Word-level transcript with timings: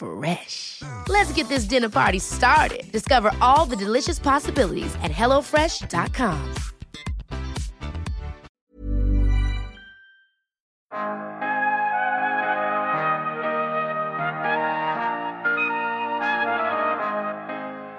Fresh. 0.00 0.82
Let's 1.08 1.30
get 1.32 1.48
this 1.48 1.64
dinner 1.64 1.90
party 1.90 2.20
started. 2.20 2.90
Discover 2.90 3.32
all 3.42 3.66
the 3.66 3.76
delicious 3.76 4.18
possibilities 4.18 4.94
at 5.02 5.10
hellofresh.com. 5.10 6.54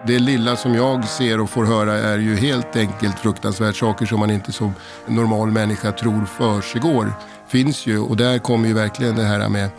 Det 0.07 0.19
lilla 0.19 0.55
som 0.55 0.75
jag 0.75 1.07
ser 1.07 1.39
och 1.39 1.49
får 1.49 1.65
höra 1.65 1.93
är 1.93 2.17
ju 2.17 2.35
helt 2.35 2.75
enkelt 2.75 3.19
fruktansvärt 3.19 3.75
saker 3.75 4.05
som 4.05 4.19
man 4.19 4.31
inte 4.31 4.51
som 4.51 4.73
normal 5.07 5.51
människa 5.51 5.91
tror 5.91 6.25
försiggår. 6.25 7.13
Finns 7.47 7.85
ju 7.85 7.99
och 7.99 8.17
där 8.17 8.39
kommer 8.39 8.67
ju 8.67 8.73
verkligen 8.73 9.15
det 9.15 9.23
här 9.23 9.49
med 9.49 9.69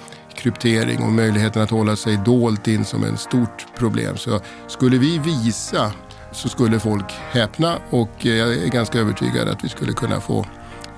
kryptering 0.43 1.03
och 1.03 1.13
möjligheten 1.13 1.63
att 1.63 1.71
hålla 1.71 1.97
sig 1.97 2.17
dolt 2.25 2.69
in 2.69 2.85
som 2.85 3.05
ett 3.05 3.21
stort 3.21 3.67
problem. 3.79 4.17
Så 4.17 4.41
skulle 4.69 4.99
vi 4.99 5.19
visa 5.19 5.93
så 6.33 6.49
skulle 6.49 6.81
folk 6.81 7.13
häpna 7.31 7.79
och 7.91 8.27
eh, 8.27 8.33
jag 8.33 8.55
är 8.55 8.69
ganska 8.69 8.99
övertygad 8.99 9.49
att 9.49 9.65
vi 9.65 9.69
skulle 9.69 9.93
kunna 9.93 10.21
få 10.21 10.47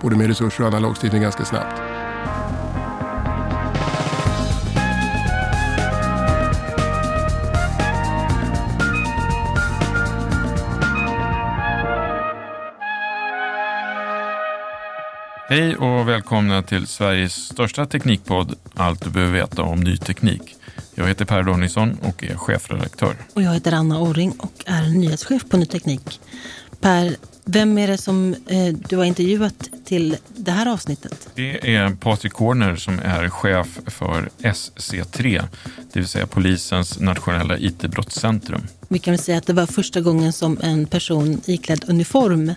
både 0.01 0.17
med 0.17 0.27
resurser 0.27 0.63
och 0.63 0.69
annan 0.69 0.83
lagstiftning 0.83 1.23
ganska 1.23 1.45
snabbt. 1.45 1.84
Hej 15.55 15.77
och 15.77 16.09
välkomna 16.09 16.63
till 16.63 16.87
Sveriges 16.87 17.35
största 17.35 17.87
teknikpodd 17.87 18.55
Allt 18.75 19.05
du 19.05 19.11
behöver 19.11 19.33
veta 19.33 19.63
om 19.63 19.81
ny 19.81 19.97
teknik. 19.97 20.57
Jag 20.95 21.09
heter 21.09 21.25
Per 21.25 21.43
Danielsson 21.43 21.99
och 22.03 22.25
är 22.25 22.37
chefredaktör. 22.37 23.17
Och 23.35 23.43
jag 23.43 23.55
heter 23.55 23.73
Anna 23.73 24.01
Orring 24.01 24.33
och 24.39 24.53
är 24.67 24.83
nyhetschef 24.83 25.43
på 25.49 25.57
Ny 25.57 25.67
Teknik. 25.67 26.21
Per, 26.81 27.17
vem 27.45 27.79
är 27.79 27.89
det 27.89 27.99
som 27.99 28.35
eh, 28.47 28.75
du 28.89 28.97
har 28.97 29.05
intervjuat 29.05 29.69
till 29.85 30.17
det 30.37 30.51
här 30.51 30.73
avsnittet? 30.73 31.29
Det 31.35 31.75
är 31.75 31.91
Patrik 31.91 32.33
Corner 32.33 32.77
som 32.77 32.99
är 32.99 33.29
chef 33.29 33.79
för 33.87 34.29
SC3, 34.39 35.45
det 35.93 36.01
vill 36.01 36.09
säga 36.09 36.27
polisens 36.27 37.01
nationella 37.01 37.59
IT-brottscentrum. 37.59 38.63
Vi 38.89 38.99
kan 38.99 39.13
väl 39.13 39.23
säga 39.23 39.39
att 39.39 39.47
det 39.47 39.53
var 39.53 39.67
första 39.67 40.01
gången 40.01 40.33
som 40.33 40.59
en 40.63 40.87
person 40.87 41.41
iklädd 41.47 41.85
uniform 41.89 42.55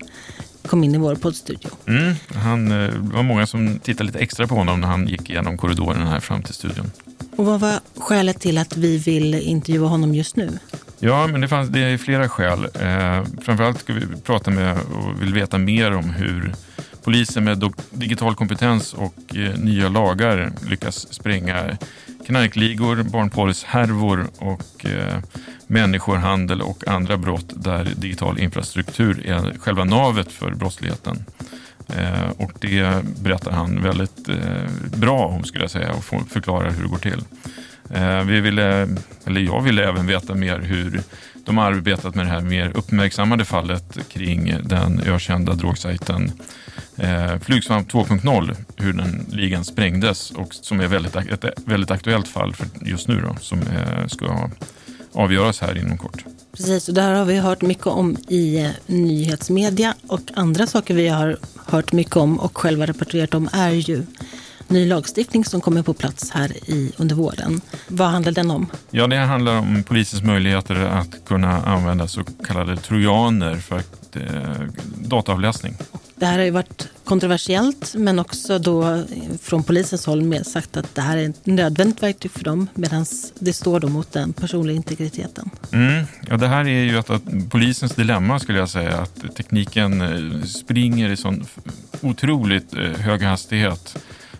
kom 0.66 0.84
in 0.84 0.95
i 0.95 0.97
vår 0.97 1.16
poddstudio. 1.16 1.69
Mm, 1.88 2.13
han, 2.34 2.72
eh, 2.72 2.94
det 2.94 3.16
var 3.16 3.23
många 3.23 3.47
som 3.47 3.79
tittade 3.79 4.03
lite 4.03 4.19
extra 4.19 4.47
på 4.47 4.56
honom 4.56 4.81
när 4.81 4.88
han 4.88 5.07
gick 5.07 5.29
igenom 5.29 5.57
korridoren 5.57 6.07
här 6.07 6.19
fram 6.19 6.44
till 6.44 6.53
studion. 6.53 6.91
Och 7.35 7.45
vad 7.45 7.59
var 7.59 7.79
skälet 7.97 8.40
till 8.40 8.57
att 8.57 8.78
vi 8.78 8.97
vill 8.97 9.35
intervjua 9.35 9.88
honom 9.88 10.16
just 10.16 10.35
nu? 10.35 10.59
Ja, 11.00 11.28
men 11.28 11.41
det, 11.41 11.47
fanns, 11.47 11.69
det 11.69 11.79
är 11.79 11.97
flera 11.97 12.29
skäl. 12.29 12.63
Eh, 12.63 13.23
framförallt 13.41 13.79
ska 13.79 13.94
vi 13.94 14.01
prata 14.23 14.51
med 14.51 14.78
och 14.78 15.22
vill 15.22 15.34
veta 15.34 15.57
mer 15.57 15.91
om 15.91 16.09
hur 16.09 16.53
polisen 17.03 17.44
med 17.44 17.74
digital 17.91 18.35
kompetens 18.35 18.94
och 18.94 19.35
eh, 19.35 19.57
nya 19.57 19.89
lagar 19.89 20.51
lyckas 20.69 21.13
spränga 21.13 21.78
knarkligor, 22.28 23.04
barnporrshärvor 23.04 24.28
och 24.38 24.86
eh, 24.86 25.20
människohandel 25.68 26.62
och 26.62 26.88
andra 26.88 27.18
brott 27.18 27.54
där 27.56 27.88
digital 27.96 28.40
infrastruktur 28.40 29.28
är 29.28 29.58
själva 29.60 29.84
navet 29.84 30.32
för 30.32 30.52
brottsligheten. 30.52 31.26
Eh, 31.88 32.30
och 32.38 32.52
det 32.60 33.04
berättar 33.22 33.52
han 33.52 33.84
väldigt 33.84 34.30
eh, 34.30 34.98
bra 34.98 35.28
om 35.28 35.44
skulle 35.44 35.64
jag 35.64 35.72
säga 35.72 35.94
och 35.94 36.04
förklarar 36.04 36.72
hur 36.72 36.84
det 36.84 36.90
går 36.90 36.98
till. 36.98 37.24
Eh, 37.90 38.24
vi 38.24 38.42
ville, 38.42 38.88
eller 39.26 39.42
jag 39.42 39.62
ville 39.62 39.88
även 39.90 40.08
veta 40.08 40.36
mer 40.36 40.60
hur 40.60 41.02
de 41.47 41.58
har 41.58 41.66
arbetat 41.66 42.16
med 42.16 42.25
det 42.25 42.30
här 42.30 42.41
mer 42.41 42.72
uppmärksammade 42.75 43.46
fallet 43.46 43.97
kring 44.09 44.56
den 44.63 45.02
ökända 45.06 45.53
drogsajten 45.53 46.31
eh, 46.96 47.40
Flygsvamp 47.40 47.91
2.0, 47.91 48.56
hur 48.75 48.94
den 48.94 49.25
ligan 49.31 49.66
sprängdes 49.66 50.31
och 50.31 50.53
som 50.53 50.80
är 50.80 50.88
väldigt, 50.88 51.16
ett 51.16 51.46
väldigt 51.66 51.91
aktuellt 51.91 52.28
fall 52.28 52.56
för 52.56 52.68
just 52.81 53.07
nu 53.07 53.22
då, 53.22 53.36
som 53.41 53.59
eh, 53.59 54.07
ska 54.07 54.50
avgöras 55.13 55.62
här 55.62 55.78
inom 55.78 55.97
kort. 55.97 56.24
Precis, 56.57 56.88
och 56.88 56.94
det 56.94 57.02
här 57.02 57.13
har 57.13 57.25
vi 57.25 57.38
hört 57.38 57.62
mycket 57.62 57.88
om 57.88 58.18
i 58.28 58.59
eh, 58.59 58.69
nyhetsmedia 58.86 59.94
och 60.07 60.22
andra 60.34 60.68
saker 60.68 60.94
vi 60.94 61.07
har 61.07 61.38
hört 61.66 61.91
mycket 61.91 62.18
om 62.18 62.40
och 62.40 62.57
själva 62.57 62.86
rapporterat 62.86 63.34
om 63.34 63.50
är 63.53 63.72
ju 63.72 64.03
ny 64.70 64.86
lagstiftning 64.86 65.46
som 65.46 65.62
kommer 65.62 65.84
på 65.84 65.94
plats 65.94 66.32
här 66.32 66.52
i, 66.70 66.92
under 66.98 67.16
våren. 67.16 67.62
Vad 67.88 68.08
handlar 68.08 68.32
den 68.32 68.52
om? 68.52 68.68
Ja, 68.92 69.08
det 69.08 69.18
handlar 69.18 69.58
om 69.60 69.84
polisens 69.84 70.24
möjligheter 70.24 70.76
att 70.76 71.26
kunna 71.26 71.62
använda 71.62 72.08
så 72.08 72.24
kallade 72.24 72.78
trojaner 72.78 73.56
för 73.56 73.78
eh, 74.14 74.22
dataavläsning. 74.96 75.78
Det 76.16 76.26
här 76.26 76.38
har 76.38 76.46
ju 76.46 76.52
varit 76.52 76.88
kontroversiellt 77.04 77.94
men 77.98 78.20
också 78.20 78.60
då 78.60 79.04
från 79.42 79.64
polisens 79.64 80.06
håll 80.06 80.22
med 80.22 80.46
sagt 80.46 80.78
att 80.78 80.96
det 80.96 81.02
här 81.02 81.18
är 81.18 81.30
ett 81.30 81.46
nödvändigt 81.46 82.04
verktyg 82.04 82.32
för 82.32 82.44
dem 82.44 82.68
medan 82.74 83.06
det 83.40 83.54
står 83.54 83.80
då 83.80 83.88
mot 83.88 84.14
den 84.14 84.34
personliga 84.34 84.76
integriteten. 84.76 85.50
Mm. 85.72 86.06
Ja, 86.30 86.38
det 86.38 86.48
här 86.48 86.68
är 86.68 86.84
ju 86.84 86.98
att, 86.98 87.10
att, 87.10 87.50
polisens 87.50 87.92
dilemma 87.92 88.40
skulle 88.40 88.60
jag 88.60 88.70
säga 88.70 88.98
att 88.98 89.36
tekniken 89.36 90.02
eh, 90.02 90.44
springer 90.44 91.10
i 91.10 91.18
sån 91.18 91.46
otroligt 92.02 92.74
eh, 92.74 92.80
hög 92.80 93.22
hastighet 93.22 93.98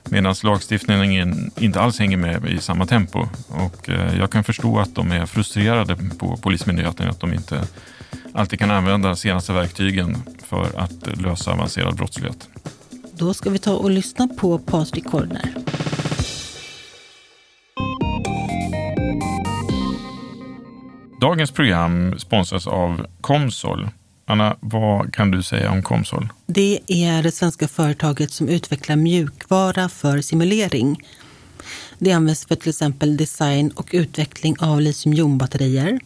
medan 0.10 0.36
lagstiftningen 0.44 1.52
inte 1.58 1.80
alls 1.80 2.00
hänger 2.00 2.18
med 2.18 2.46
i 2.46 2.60
samma 2.60 2.86
tempo. 2.86 3.28
Och 3.48 3.90
eh, 3.90 4.18
jag 4.18 4.32
kan 4.32 4.44
förstå 4.44 4.80
att 4.80 4.96
de 4.96 5.12
är 5.12 5.26
frustrerade 5.26 5.98
på 6.20 6.38
Polismyndigheten 6.38 7.10
att 7.10 7.20
de 7.20 7.34
inte 7.34 7.68
alltid 8.34 8.60
kan 8.60 8.72
använda 8.72 9.16
senaste 9.16 9.54
verktygen 9.54 10.18
för 10.44 10.80
att 10.80 11.22
lösa 11.22 11.52
avancerad 11.52 11.96
brottslighet. 11.96 12.50
Då 13.14 13.34
ska 13.34 13.50
vi 13.50 13.60
ta 13.60 13.76
och 13.76 13.90
lyssna 13.90 14.28
på 14.28 14.60
Patrik 14.60 15.06
Korner. 15.06 15.54
Dagens 21.22 21.52
program 21.52 22.20
sponsras 22.20 22.68
av 22.68 23.06
Comsol. 23.22 23.90
Anna, 24.30 24.56
vad 24.60 25.14
kan 25.14 25.32
du 25.32 25.44
säga 25.44 25.72
om 25.72 25.84
Comsol? 25.84 26.30
Det 26.46 26.80
är 26.88 27.24
det 27.24 27.32
svenska 27.32 27.68
företaget 27.68 28.32
som 28.32 28.50
utvecklar 28.50 28.96
mjukvara 28.96 29.90
för 29.90 30.22
simulering. 30.22 31.02
Det 32.00 32.12
används 32.12 32.46
för 32.46 32.56
till 32.56 32.70
exempel 32.70 33.18
design 33.18 33.72
och 33.76 33.90
utveckling 33.92 34.56
av 34.60 34.82
litiumjonbatterier, 34.82 36.00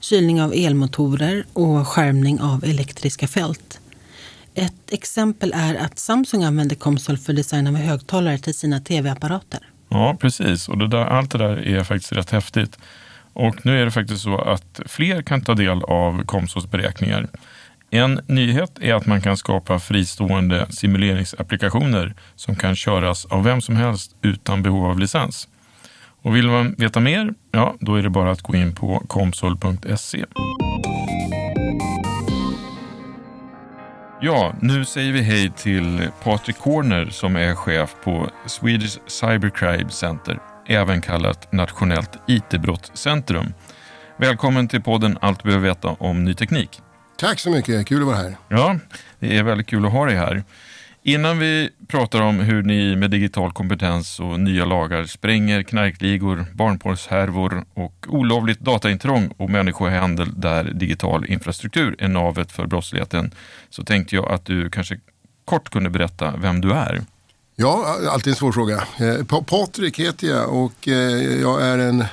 kylning 0.00 0.42
av 0.42 0.52
elmotorer 0.54 1.44
och 1.52 1.88
skärmning 1.88 2.40
av 2.40 2.64
elektriska 2.64 3.28
fält. 3.28 3.80
Ett 4.54 4.92
exempel 4.92 5.52
är 5.56 5.74
att 5.74 5.98
Samsung 5.98 6.44
använder 6.44 6.76
Comsol 6.76 7.18
för 7.18 7.32
design 7.32 7.66
av 7.66 7.76
högtalare 7.76 8.38
till 8.38 8.54
sina 8.54 8.80
tv-apparater. 8.80 9.60
Ja, 9.88 10.16
precis. 10.20 10.68
Och 10.68 10.78
det 10.78 10.88
där, 10.88 11.04
allt 11.04 11.30
det 11.30 11.38
där 11.38 11.68
är 11.68 11.84
faktiskt 11.84 12.12
rätt 12.12 12.30
häftigt. 12.30 12.78
Och 13.32 13.66
nu 13.66 13.80
är 13.80 13.84
det 13.84 13.90
faktiskt 13.90 14.22
så 14.22 14.38
att 14.38 14.80
fler 14.86 15.22
kan 15.22 15.40
ta 15.40 15.54
del 15.54 15.82
av 15.82 16.24
Comsols 16.24 16.70
beräkningar. 16.70 17.28
En 17.92 18.20
nyhet 18.26 18.78
är 18.80 18.94
att 18.94 19.06
man 19.06 19.20
kan 19.20 19.36
skapa 19.36 19.78
fristående 19.78 20.66
simuleringsapplikationer 20.70 22.14
som 22.34 22.56
kan 22.56 22.76
köras 22.76 23.24
av 23.24 23.44
vem 23.44 23.60
som 23.60 23.76
helst 23.76 24.16
utan 24.22 24.62
behov 24.62 24.86
av 24.86 24.98
licens. 24.98 25.48
Och 26.22 26.36
vill 26.36 26.48
man 26.48 26.74
veta 26.78 27.00
mer, 27.00 27.34
ja, 27.50 27.74
då 27.80 27.94
är 27.94 28.02
det 28.02 28.10
bara 28.10 28.30
att 28.30 28.42
gå 28.42 28.54
in 28.54 28.74
på 28.74 29.02
komsol.se. 29.08 30.24
Ja, 34.22 34.54
nu 34.60 34.84
säger 34.84 35.12
vi 35.12 35.22
hej 35.22 35.52
till 35.56 36.08
Patrik 36.24 36.58
Corner 36.58 37.06
som 37.10 37.36
är 37.36 37.54
chef 37.54 37.94
på 38.04 38.30
Swedish 38.46 38.98
Cybercrime 39.06 39.90
Center, 39.90 40.38
även 40.66 41.00
kallat 41.00 41.52
Nationellt 41.52 42.18
IT-brottscentrum. 42.26 43.54
Välkommen 44.16 44.68
till 44.68 44.82
podden 44.82 45.18
Allt 45.20 45.42
du 45.42 45.48
behöver 45.48 45.68
veta 45.68 45.88
om 45.88 46.24
ny 46.24 46.34
teknik. 46.34 46.80
Tack 47.20 47.40
så 47.40 47.50
mycket, 47.50 47.86
kul 47.86 48.00
att 48.00 48.06
vara 48.06 48.16
här. 48.16 48.36
Ja, 48.48 48.78
det 49.18 49.36
är 49.36 49.42
väldigt 49.42 49.66
kul 49.66 49.86
att 49.86 49.92
ha 49.92 50.06
dig 50.06 50.16
här. 50.16 50.44
Innan 51.02 51.38
vi 51.38 51.70
pratar 51.88 52.20
om 52.20 52.40
hur 52.40 52.62
ni 52.62 52.96
med 52.96 53.10
digital 53.10 53.52
kompetens 53.52 54.20
och 54.20 54.40
nya 54.40 54.64
lagar 54.64 55.04
spränger 55.04 55.62
knarkligor, 55.62 56.46
barnporrshärvor 56.54 57.64
och 57.74 58.06
olovligt 58.08 58.60
dataintrång 58.60 59.34
och 59.36 59.50
människohandel 59.50 60.40
där 60.40 60.64
digital 60.64 61.26
infrastruktur 61.26 61.96
är 61.98 62.08
navet 62.08 62.52
för 62.52 62.66
brottsligheten, 62.66 63.34
så 63.70 63.84
tänkte 63.84 64.14
jag 64.14 64.32
att 64.32 64.44
du 64.44 64.70
kanske 64.70 64.98
kort 65.44 65.70
kunde 65.70 65.90
berätta 65.90 66.36
vem 66.36 66.60
du 66.60 66.72
är. 66.72 67.02
Ja, 67.56 67.96
alltid 68.10 68.30
en 68.30 68.36
svår 68.36 68.52
fråga. 68.52 68.84
Eh, 69.00 69.42
Patrik 69.46 69.98
heter 69.98 70.26
jag 70.26 70.54
och 70.54 70.88
eh, 70.88 71.40
jag 71.40 71.62
är 71.62 71.78
en, 71.78 72.04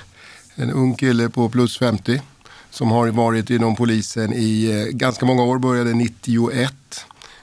en 0.56 0.72
ung 0.72 0.96
kille 0.96 1.30
på 1.30 1.50
plus 1.50 1.78
50 1.78 2.22
som 2.78 2.92
har 2.92 3.08
varit 3.08 3.50
inom 3.50 3.76
polisen 3.76 4.34
i 4.34 4.66
eh, 4.72 4.98
ganska 4.98 5.26
många 5.26 5.44
år, 5.44 5.60
började 5.60 5.94
91 5.94 6.74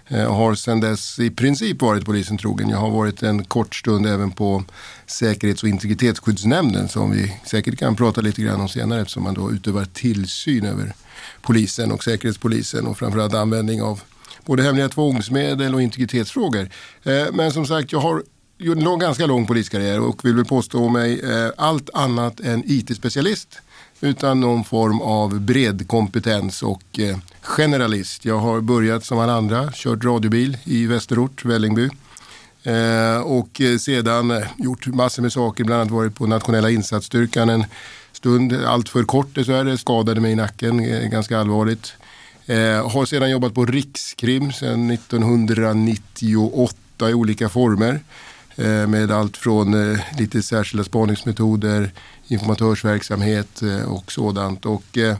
eh, 0.08 0.34
har 0.34 0.54
sedan 0.54 0.81
dess 0.81 1.19
i 1.19 1.31
princip 1.31 1.82
varit 1.82 2.04
polisen 2.04 2.38
trogen. 2.38 2.69
Jag 2.69 2.78
har 2.78 2.90
varit 2.90 3.22
en 3.22 3.44
kort 3.44 3.75
stund 3.75 4.06
även 4.06 4.31
på 4.31 4.64
Säkerhets 5.06 5.62
och 5.62 5.69
integritetsskyddsnämnden 5.69 6.88
som 6.88 7.10
vi 7.10 7.36
säkert 7.44 7.78
kan 7.78 7.96
prata 7.96 8.20
lite 8.20 8.42
grann 8.42 8.60
om 8.60 8.69
senare 8.69 9.00
eftersom 9.00 9.22
man 9.22 9.34
då 9.34 9.52
utövar 9.52 9.84
tillsyn 9.84 10.64
över 10.66 10.94
polisen 11.42 11.92
och 11.92 12.04
säkerhetspolisen 12.04 12.86
och 12.86 12.98
framförallt 12.98 13.34
användning 13.34 13.82
av 13.82 14.00
både 14.44 14.62
hemliga 14.62 14.88
tvångsmedel 14.88 15.75
och 15.75 15.82
integritetsfrågor. 15.82 16.69
Eh, 17.02 17.26
men 17.32 17.52
som 17.52 17.66
sagt, 17.66 17.92
jag 17.92 18.00
har 18.00 18.22
gjort 18.58 18.78
en 18.78 18.98
ganska 18.98 19.26
lång 19.26 19.46
poliskarriär 19.46 20.00
och 20.00 20.25
vill 20.25 20.34
väl 20.34 20.44
påstå 20.44 20.88
mig 20.88 21.22
allt 21.56 21.90
annat 21.94 22.40
än 22.40 22.62
IT-specialist 22.66 23.60
utan 24.04 24.40
någon 24.40 24.64
form 24.64 25.00
av 25.00 25.40
bred 25.40 25.88
kompetens 25.88 26.62
och 26.62 26.98
eh, 26.98 27.16
generalist. 27.40 28.24
Jag 28.24 28.38
har 28.38 28.60
börjat 28.60 29.04
som 29.04 29.18
alla 29.18 29.32
andra, 29.32 29.70
kört 29.74 30.04
radiobil 30.04 30.58
i 30.64 30.86
Västerort, 30.86 31.44
Vällingby. 31.44 31.90
Eh, 32.62 33.20
och 33.20 33.60
eh, 33.60 33.78
sedan 33.78 34.30
eh, 34.30 34.42
gjort 34.56 34.86
massor 34.86 35.22
med 35.22 35.32
saker, 35.32 35.64
bland 35.64 35.80
annat 35.80 35.92
varit 35.92 36.14
på 36.14 36.26
nationella 36.26 36.70
insatsstyrkan 36.70 37.48
en 37.48 37.64
stund, 38.12 38.52
allt 38.66 38.88
för 38.88 39.04
kort 39.04 39.34
dessvärre, 39.34 39.78
skadade 39.78 40.20
mig 40.20 40.32
i 40.32 40.36
nacken 40.36 40.80
eh, 40.80 41.08
ganska 41.08 41.38
allvarligt. 41.38 41.92
Eh, 42.46 42.90
har 42.90 43.06
sedan 43.06 43.30
jobbat 43.30 43.54
på 43.54 43.64
Rikskrim 43.64 44.52
sedan 44.52 44.90
1998 44.90 47.10
i 47.10 47.14
olika 47.14 47.48
former. 47.48 48.00
Med 48.86 49.10
allt 49.10 49.36
från 49.36 49.98
lite 50.18 50.42
särskilda 50.42 50.84
spaningsmetoder, 50.84 51.92
informatörsverksamhet 52.34 53.62
eh, 53.62 53.92
och 53.92 54.12
sådant. 54.12 54.66
Och 54.66 54.98
eh, 54.98 55.16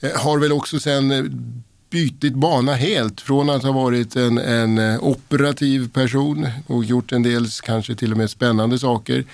eh, 0.00 0.10
har 0.16 0.38
väl 0.38 0.52
också 0.52 0.80
sen 0.80 1.62
bytit 1.90 2.34
bana 2.34 2.74
helt 2.74 3.20
från 3.20 3.50
att 3.50 3.62
ha 3.62 3.72
varit 3.72 4.16
en, 4.16 4.38
en, 4.38 5.00
operativ 5.00 5.88
person 5.88 6.48
och 6.66 6.84
gjort 6.84 7.12
en 7.12 7.22
del 7.22 7.46
kanske 7.62 7.94
till 7.94 8.12
och 8.12 8.18
med 8.18 8.30
spännande 8.30 8.78
saker. 8.78 9.24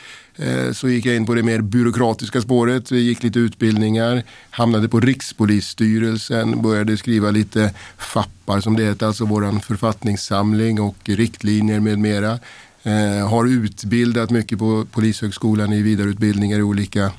Så 0.72 0.88
gick 0.88 1.06
jag 1.06 1.16
in 1.16 1.26
på 1.26 1.34
det 1.34 1.42
mer 1.42 1.60
byråkratiska 1.60 2.40
spåret, 2.40 2.92
Vi 2.92 3.00
gick 3.00 3.22
lite 3.22 3.38
utbildningar, 3.38 4.22
hamnade 4.50 4.88
på 4.88 5.00
Rikspolisstyrelsen, 5.00 6.62
började 6.62 6.96
skriva 6.96 7.30
lite 7.30 7.74
fappar 7.98 8.60
som 8.60 8.76
det 8.76 8.84
heter, 8.84 9.06
alltså 9.06 9.24
våran 9.24 9.60
författningssamling 9.60 10.80
och 10.80 10.96
riktlinjer 11.04 11.80
med 11.80 11.98
mera. 11.98 12.38
Eh, 12.86 13.28
har 13.28 13.46
utbildat 13.46 14.30
mycket 14.30 14.58
på 14.58 14.86
Polishögskolan 14.92 15.72
i 15.72 15.82
vidareutbildningar 15.82 16.58
i 16.58 16.62
olika 16.62 17.12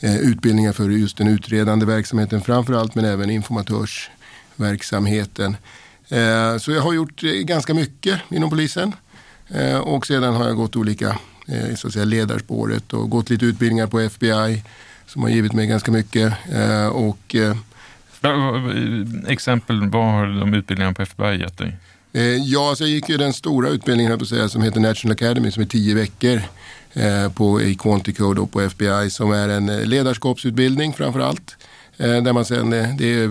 eh, 0.00 0.16
utbildningar 0.16 0.72
för 0.72 0.90
just 0.90 1.16
den 1.16 1.28
utredande 1.28 1.86
verksamheten 1.86 2.40
framförallt 2.40 2.94
men 2.94 3.04
även 3.04 3.30
informatörsverksamheten. 3.30 5.56
Eh, 6.08 6.56
så 6.58 6.70
jag 6.70 6.82
har 6.82 6.92
gjort 6.92 7.24
eh, 7.24 7.30
ganska 7.30 7.74
mycket 7.74 8.20
inom 8.28 8.50
polisen 8.50 8.92
eh, 9.48 9.78
och 9.78 10.06
sedan 10.06 10.34
har 10.34 10.46
jag 10.46 10.56
gått 10.56 10.76
olika 10.76 11.18
eh, 11.48 11.74
så 11.74 11.86
att 11.86 11.92
säga, 11.92 12.04
ledarspåret 12.04 12.92
och 12.92 13.10
gått 13.10 13.30
lite 13.30 13.44
utbildningar 13.44 13.86
på 13.86 14.00
FBI 14.00 14.62
som 15.06 15.22
har 15.22 15.30
givit 15.30 15.52
mig 15.52 15.66
ganska 15.66 15.92
mycket. 15.92 16.32
Eh, 16.52 16.86
och, 16.86 17.34
eh, 17.34 17.56
Exempel, 19.26 19.90
vad 19.90 20.12
har 20.12 20.40
de 20.40 20.54
utbildningarna 20.54 20.94
på 20.94 21.02
FBI 21.02 21.40
gett 21.40 21.58
dig? 21.58 21.76
Eh, 22.18 22.36
ja, 22.36 22.74
så 22.76 22.82
jag 22.82 22.90
gick 22.90 23.08
ju 23.08 23.16
den 23.16 23.32
stora 23.32 23.68
utbildningen 23.68 24.18
på 24.18 24.26
säga, 24.26 24.48
som 24.48 24.62
heter 24.62 24.80
National 24.80 25.12
Academy 25.12 25.50
som 25.50 25.62
är 25.62 25.66
tio 25.66 25.94
veckor 25.94 26.42
eh, 26.92 27.32
på, 27.32 27.62
i 27.62 27.74
Quantico 27.74 28.34
då, 28.34 28.46
på 28.46 28.60
FBI 28.60 29.10
som 29.10 29.32
är 29.32 29.48
en 29.48 29.68
eh, 29.68 29.84
ledarskapsutbildning 29.84 30.92
framför 30.92 31.20
allt. 31.20 31.56
Eh, 31.96 32.22
där 32.22 32.32
man 32.32 32.44
sen, 32.44 32.72
eh, 32.72 32.96
det 32.98 33.14
är 33.14 33.24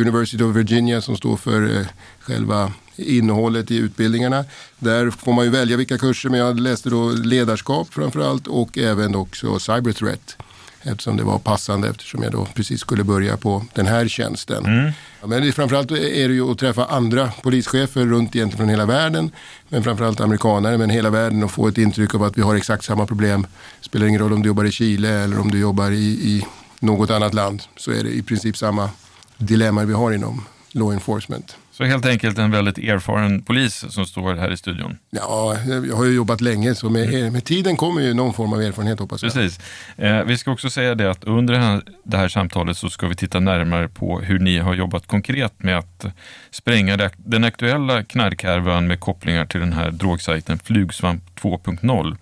University 0.00 0.44
of 0.44 0.56
Virginia 0.56 1.00
som 1.00 1.16
står 1.16 1.36
för 1.36 1.78
eh, 1.78 1.86
själva 2.20 2.72
innehållet 2.96 3.70
i 3.70 3.76
utbildningarna. 3.76 4.44
Där 4.78 5.10
får 5.10 5.32
man 5.32 5.44
ju 5.44 5.50
välja 5.50 5.76
vilka 5.76 5.98
kurser 5.98 6.28
men 6.28 6.40
jag 6.40 6.60
läste 6.60 6.90
då 6.90 7.10
ledarskap 7.10 7.94
framför 7.94 8.20
allt 8.20 8.46
och 8.46 8.78
även 8.78 9.14
också 9.14 9.58
cyber 9.58 9.92
threat 9.92 10.36
eftersom 10.82 11.16
det 11.16 11.22
var 11.22 11.38
passande 11.38 11.88
eftersom 11.88 12.22
jag 12.22 12.32
då 12.32 12.46
precis 12.54 12.80
skulle 12.80 13.04
börja 13.04 13.36
på 13.36 13.64
den 13.74 13.86
här 13.86 14.08
tjänsten. 14.08 14.66
Mm. 14.66 14.92
Men 15.24 15.42
det, 15.42 15.52
framförallt 15.52 15.90
är 15.90 16.28
det 16.28 16.34
ju 16.34 16.50
att 16.50 16.58
träffa 16.58 16.84
andra 16.84 17.32
polischefer 17.42 18.06
runt 18.06 18.36
egentligen 18.36 18.58
från 18.58 18.68
hela 18.68 18.86
världen. 18.86 19.30
Men 19.68 19.84
framförallt 19.84 20.20
amerikanare, 20.20 20.78
men 20.78 20.90
hela 20.90 21.10
världen 21.10 21.44
och 21.44 21.50
få 21.50 21.68
ett 21.68 21.78
intryck 21.78 22.14
av 22.14 22.22
att 22.22 22.38
vi 22.38 22.42
har 22.42 22.54
exakt 22.54 22.84
samma 22.84 23.06
problem. 23.06 23.46
Spelar 23.80 24.06
ingen 24.06 24.20
roll 24.20 24.32
om 24.32 24.42
du 24.42 24.48
jobbar 24.48 24.64
i 24.64 24.70
Chile 24.72 25.08
eller 25.08 25.40
om 25.40 25.50
du 25.50 25.58
jobbar 25.58 25.90
i, 25.90 26.04
i 26.04 26.46
något 26.80 27.10
annat 27.10 27.34
land 27.34 27.62
så 27.76 27.90
är 27.90 28.04
det 28.04 28.10
i 28.10 28.22
princip 28.22 28.56
samma 28.56 28.90
dilemma 29.36 29.84
vi 29.84 29.92
har 29.92 30.12
inom 30.12 30.44
law 30.72 30.92
enforcement. 30.92 31.56
Så 31.80 31.86
helt 31.86 32.06
enkelt 32.06 32.38
en 32.38 32.50
väldigt 32.50 32.78
erfaren 32.78 33.42
polis 33.42 33.84
som 33.88 34.06
står 34.06 34.34
här 34.34 34.52
i 34.52 34.56
studion. 34.56 34.98
Ja, 35.10 35.56
jag 35.88 35.96
har 35.96 36.04
ju 36.04 36.14
jobbat 36.14 36.40
länge 36.40 36.74
så 36.74 36.90
med, 36.90 37.14
mm. 37.14 37.32
med 37.32 37.44
tiden 37.44 37.76
kommer 37.76 38.00
ju 38.00 38.14
någon 38.14 38.34
form 38.34 38.52
av 38.52 38.62
erfarenhet 38.62 38.98
hoppas 38.98 39.22
jag. 39.22 39.32
Precis. 39.32 39.60
Eh, 39.96 40.22
vi 40.22 40.38
ska 40.38 40.52
också 40.52 40.70
säga 40.70 40.94
det 40.94 41.10
att 41.10 41.24
under 41.24 41.54
det 41.54 41.60
här, 41.60 41.82
det 42.04 42.16
här, 42.16 42.28
samtalet 42.28 42.76
så 42.76 42.90
ska 42.90 43.08
vi 43.08 43.14
titta 43.14 43.40
närmare 43.40 43.88
på 43.88 44.20
hur 44.20 44.38
ni 44.38 44.58
har 44.58 44.74
jobbat 44.74 45.06
konkret 45.06 45.62
med 45.62 45.78
att 45.78 46.06
spränga 46.50 47.10
den 47.16 47.44
aktuella 47.44 48.02
knarkhärvan 48.02 48.86
med 48.86 49.00
kopplingar 49.00 49.46
till 49.46 49.60
den 49.60 49.72
här 49.72 49.90
drogsajten 49.90 50.58
Flugsvamp 50.58 51.22
2.0. 51.40 52.16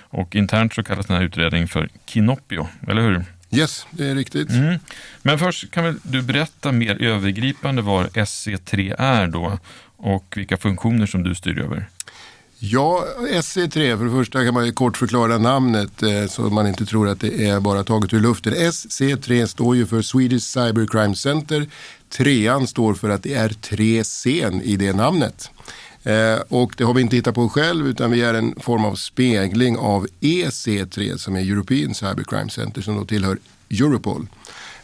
Och 0.00 0.36
internt 0.36 0.74
så 0.74 0.82
kallas 0.82 1.06
den 1.06 1.16
här 1.16 1.24
utredningen 1.24 1.68
för 1.68 1.88
Kinopio, 2.06 2.68
eller 2.88 3.02
hur? 3.02 3.24
Yes, 3.52 3.86
det 3.90 4.06
är 4.06 4.14
riktigt. 4.14 4.50
Mm. 4.50 4.78
Men 5.22 5.38
först 5.38 5.70
kan 5.70 5.84
väl 5.84 5.94
du 6.02 6.22
berätta 6.22 6.72
mer 6.72 7.02
övergripande 7.02 7.82
vad 7.82 8.06
SC3 8.06 8.94
är 8.98 9.26
då 9.26 9.58
och 9.96 10.34
vilka 10.36 10.56
funktioner 10.56 11.06
som 11.06 11.22
du 11.22 11.34
styr 11.34 11.58
över? 11.58 11.88
Ja, 12.58 13.04
SC3, 13.20 13.98
för 13.98 14.04
det 14.04 14.10
första 14.10 14.44
kan 14.44 14.54
man 14.54 14.66
ju 14.66 14.72
kort 14.72 14.96
förklara 14.96 15.38
namnet 15.38 16.02
eh, 16.02 16.26
så 16.28 16.42
man 16.42 16.66
inte 16.66 16.86
tror 16.86 17.08
att 17.08 17.20
det 17.20 17.48
är 17.48 17.60
bara 17.60 17.84
taget 17.84 18.12
ur 18.12 18.20
luften. 18.20 18.54
SC3 18.54 19.46
står 19.46 19.76
ju 19.76 19.86
för 19.86 20.02
Swedish 20.02 20.42
Cybercrime 20.42 21.14
Center. 21.14 21.66
Trean 22.08 22.66
står 22.66 22.94
för 22.94 23.10
att 23.10 23.22
det 23.22 23.34
är 23.34 23.48
tre 23.48 24.04
scen 24.04 24.62
i 24.62 24.76
det 24.76 24.92
namnet. 24.92 25.50
Eh, 26.02 26.40
och 26.48 26.74
det 26.76 26.84
har 26.84 26.94
vi 26.94 27.00
inte 27.00 27.16
hittat 27.16 27.34
på 27.34 27.48
själv 27.48 27.86
utan 27.88 28.10
vi 28.10 28.22
är 28.22 28.34
en 28.34 28.54
form 28.60 28.84
av 28.84 28.94
spegling 28.94 29.76
av 29.78 30.06
EC3 30.20 31.16
som 31.16 31.36
är 31.36 31.40
European 31.40 31.94
Cybercrime 31.94 32.50
Center 32.50 32.82
som 32.82 32.96
då 32.96 33.04
tillhör 33.04 33.38
Europol. 33.70 34.26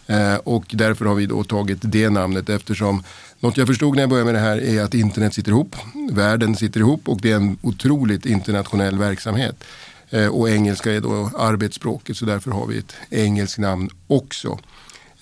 Eh, 0.07 0.35
och 0.35 0.65
därför 0.71 1.05
har 1.05 1.15
vi 1.15 1.27
då 1.27 1.45
tagit 1.45 1.79
det 1.83 2.11
namnet 2.11 2.49
eftersom 2.49 3.03
något 3.41 3.57
jag 3.57 3.67
förstod 3.67 3.95
när 3.95 4.03
jag 4.03 4.11
började 4.11 4.33
med 4.33 4.35
det 4.35 4.47
här 4.47 4.59
är 4.59 4.83
att 4.83 4.95
internet 4.95 5.35
sitter 5.35 5.51
ihop, 5.51 5.77
världen 6.13 6.57
sitter 6.57 6.81
ihop 6.81 7.09
och 7.09 7.21
det 7.21 7.31
är 7.33 7.37
en 7.37 7.59
otroligt 7.63 8.27
internationell 8.27 8.99
verksamhet. 8.99 9.65
Eh, 10.11 10.27
och 10.27 10.51
engelska 10.51 10.93
är 10.93 11.01
då 11.01 11.31
arbetsspråket 11.39 12.17
så 12.17 12.25
därför 12.25 12.51
har 12.51 12.67
vi 12.67 12.79
ett 12.79 12.95
engelskt 13.11 13.59
namn 13.59 13.91
också. 14.07 14.59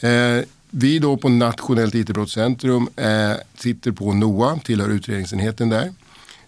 Eh, 0.00 0.44
vi 0.70 0.98
då 0.98 1.16
på 1.16 1.28
Nationellt 1.28 1.94
IT-brottscentrum 1.94 2.88
eh, 2.96 3.32
sitter 3.58 3.92
på 3.92 4.12
NOA, 4.14 4.58
tillhör 4.64 4.88
utredningsenheten 4.88 5.68
där. 5.68 5.92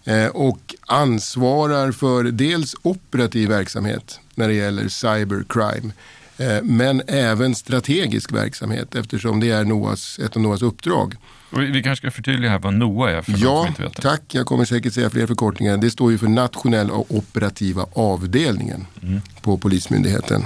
Eh, 0.03 0.27
och 0.27 0.75
ansvarar 0.87 1.91
för 1.91 2.23
dels 2.23 2.75
operativ 2.81 3.49
verksamhet 3.49 4.19
när 4.35 4.47
det 4.47 4.53
gäller 4.53 4.87
cybercrime. 4.87 5.91
Eh, 6.37 6.63
men 6.63 7.01
även 7.07 7.55
strategisk 7.55 8.31
verksamhet 8.33 8.95
eftersom 8.95 9.39
det 9.39 9.49
är 9.51 9.63
NOAs, 9.65 10.19
ett 10.19 10.35
av 10.35 10.41
NOAs 10.41 10.61
uppdrag. 10.61 11.15
Och 11.51 11.61
vi 11.61 11.83
kanske 11.83 12.07
ska 12.07 12.11
förtydliga 12.15 12.51
här 12.51 12.59
vad 12.59 12.73
NOA 12.73 13.11
är 13.11 13.21
för 13.21 13.33
Ja, 13.37 13.67
inte 13.67 13.81
vet 13.81 13.95
det. 13.95 14.01
tack. 14.01 14.21
Jag 14.31 14.45
kommer 14.45 14.65
säkert 14.65 14.93
säga 14.93 15.09
fler 15.09 15.27
förkortningar. 15.27 15.77
Det 15.77 15.91
står 15.91 16.11
ju 16.11 16.17
för 16.17 16.27
nationella 16.27 16.93
operativa 16.93 17.85
avdelningen 17.93 18.87
Mm. 19.03 19.21
på 19.41 19.57
Polismyndigheten. 19.57 20.45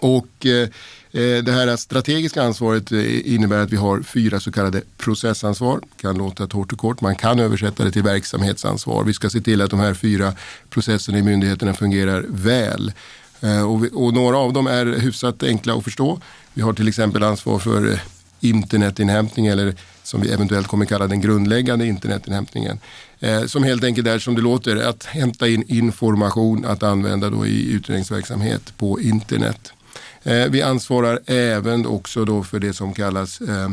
Och 0.00 0.46
eh, 0.46 0.68
eh, 1.12 1.44
det 1.44 1.52
här 1.52 1.76
strategiska 1.76 2.42
ansvaret 2.42 2.92
eh, 2.92 3.34
innebär 3.34 3.58
att 3.58 3.72
vi 3.72 3.76
har 3.76 4.02
fyra 4.02 4.40
så 4.40 4.52
kallade 4.52 4.82
processansvar. 4.96 5.80
Kan 6.00 6.18
låta 6.18 6.44
hårt 6.52 6.72
och 6.72 6.78
kort. 6.78 7.00
Man 7.00 7.16
kan 7.16 7.38
översätta 7.40 7.84
det 7.84 7.90
till 7.90 8.02
verksamhetsansvar. 8.02 9.04
Vi 9.04 9.14
ska 9.14 9.30
se 9.30 9.40
till 9.40 9.62
att 9.62 9.70
de 9.70 9.80
här 9.80 9.94
fyra 9.94 10.32
processerna 10.70 11.18
i 11.18 11.22
myndigheterna 11.22 11.74
fungerar 11.74 12.24
väl. 12.28 12.92
Eh, 13.40 13.70
och, 13.70 13.84
vi, 13.84 13.90
och 13.92 14.14
några 14.14 14.36
av 14.36 14.52
dem 14.52 14.66
är 14.66 14.86
hyfsat 14.86 15.42
enkla 15.42 15.74
att 15.74 15.84
förstå. 15.84 16.20
Vi 16.54 16.62
har 16.62 16.72
till 16.72 16.88
exempel 16.88 17.22
ansvar 17.22 17.58
för 17.58 17.92
eh, 17.92 17.98
internetinhämtning 18.40 19.46
eller 19.46 19.74
som 20.02 20.20
vi 20.20 20.32
eventuellt 20.32 20.66
kommer 20.66 20.84
kalla 20.84 21.06
den 21.06 21.20
grundläggande 21.20 21.86
internetinhämtningen. 21.86 22.78
Eh, 23.20 23.46
som 23.46 23.62
helt 23.62 23.84
enkelt 23.84 24.06
är 24.06 24.18
som 24.18 24.34
det 24.34 24.42
låter 24.42 24.76
att 24.76 25.04
hämta 25.04 25.48
in 25.48 25.64
information 25.68 26.64
att 26.64 26.82
använda 26.82 27.30
då 27.30 27.46
i 27.46 27.72
utredningsverksamhet 27.72 28.72
på 28.76 29.00
internet. 29.00 29.72
Eh, 30.26 30.48
vi 30.50 30.62
ansvarar 30.62 31.20
även 31.26 31.86
också 31.86 32.24
då 32.24 32.42
för 32.42 32.60
det 32.60 32.72
som 32.72 32.94
kallas 32.94 33.40
eh, 33.40 33.70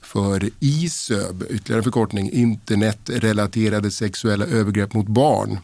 för 0.00 0.50
ISÖB, 0.60 1.44
ytterligare 1.50 1.82
förkortning, 1.82 2.30
internetrelaterade 2.30 3.90
sexuella 3.90 4.44
övergrepp 4.46 4.94
mot 4.94 5.06
barn. 5.06 5.58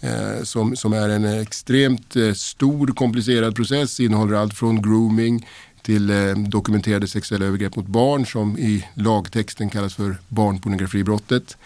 Eh, 0.00 0.42
som, 0.42 0.76
som 0.76 0.92
är 0.92 1.08
en 1.08 1.24
extremt 1.24 2.16
eh, 2.16 2.32
stor 2.32 2.86
komplicerad 2.86 3.56
process, 3.56 4.00
innehåller 4.00 4.36
allt 4.36 4.54
från 4.54 4.82
grooming 4.82 5.46
till 5.82 6.10
eh, 6.10 6.34
dokumenterade 6.34 7.08
sexuella 7.08 7.46
övergrepp 7.46 7.76
mot 7.76 7.86
barn 7.86 8.26
som 8.26 8.58
i 8.58 8.84
lagtexten 8.94 9.70
kallas 9.70 9.94
för 9.94 10.16
barnpornografibrottet. 10.28 11.56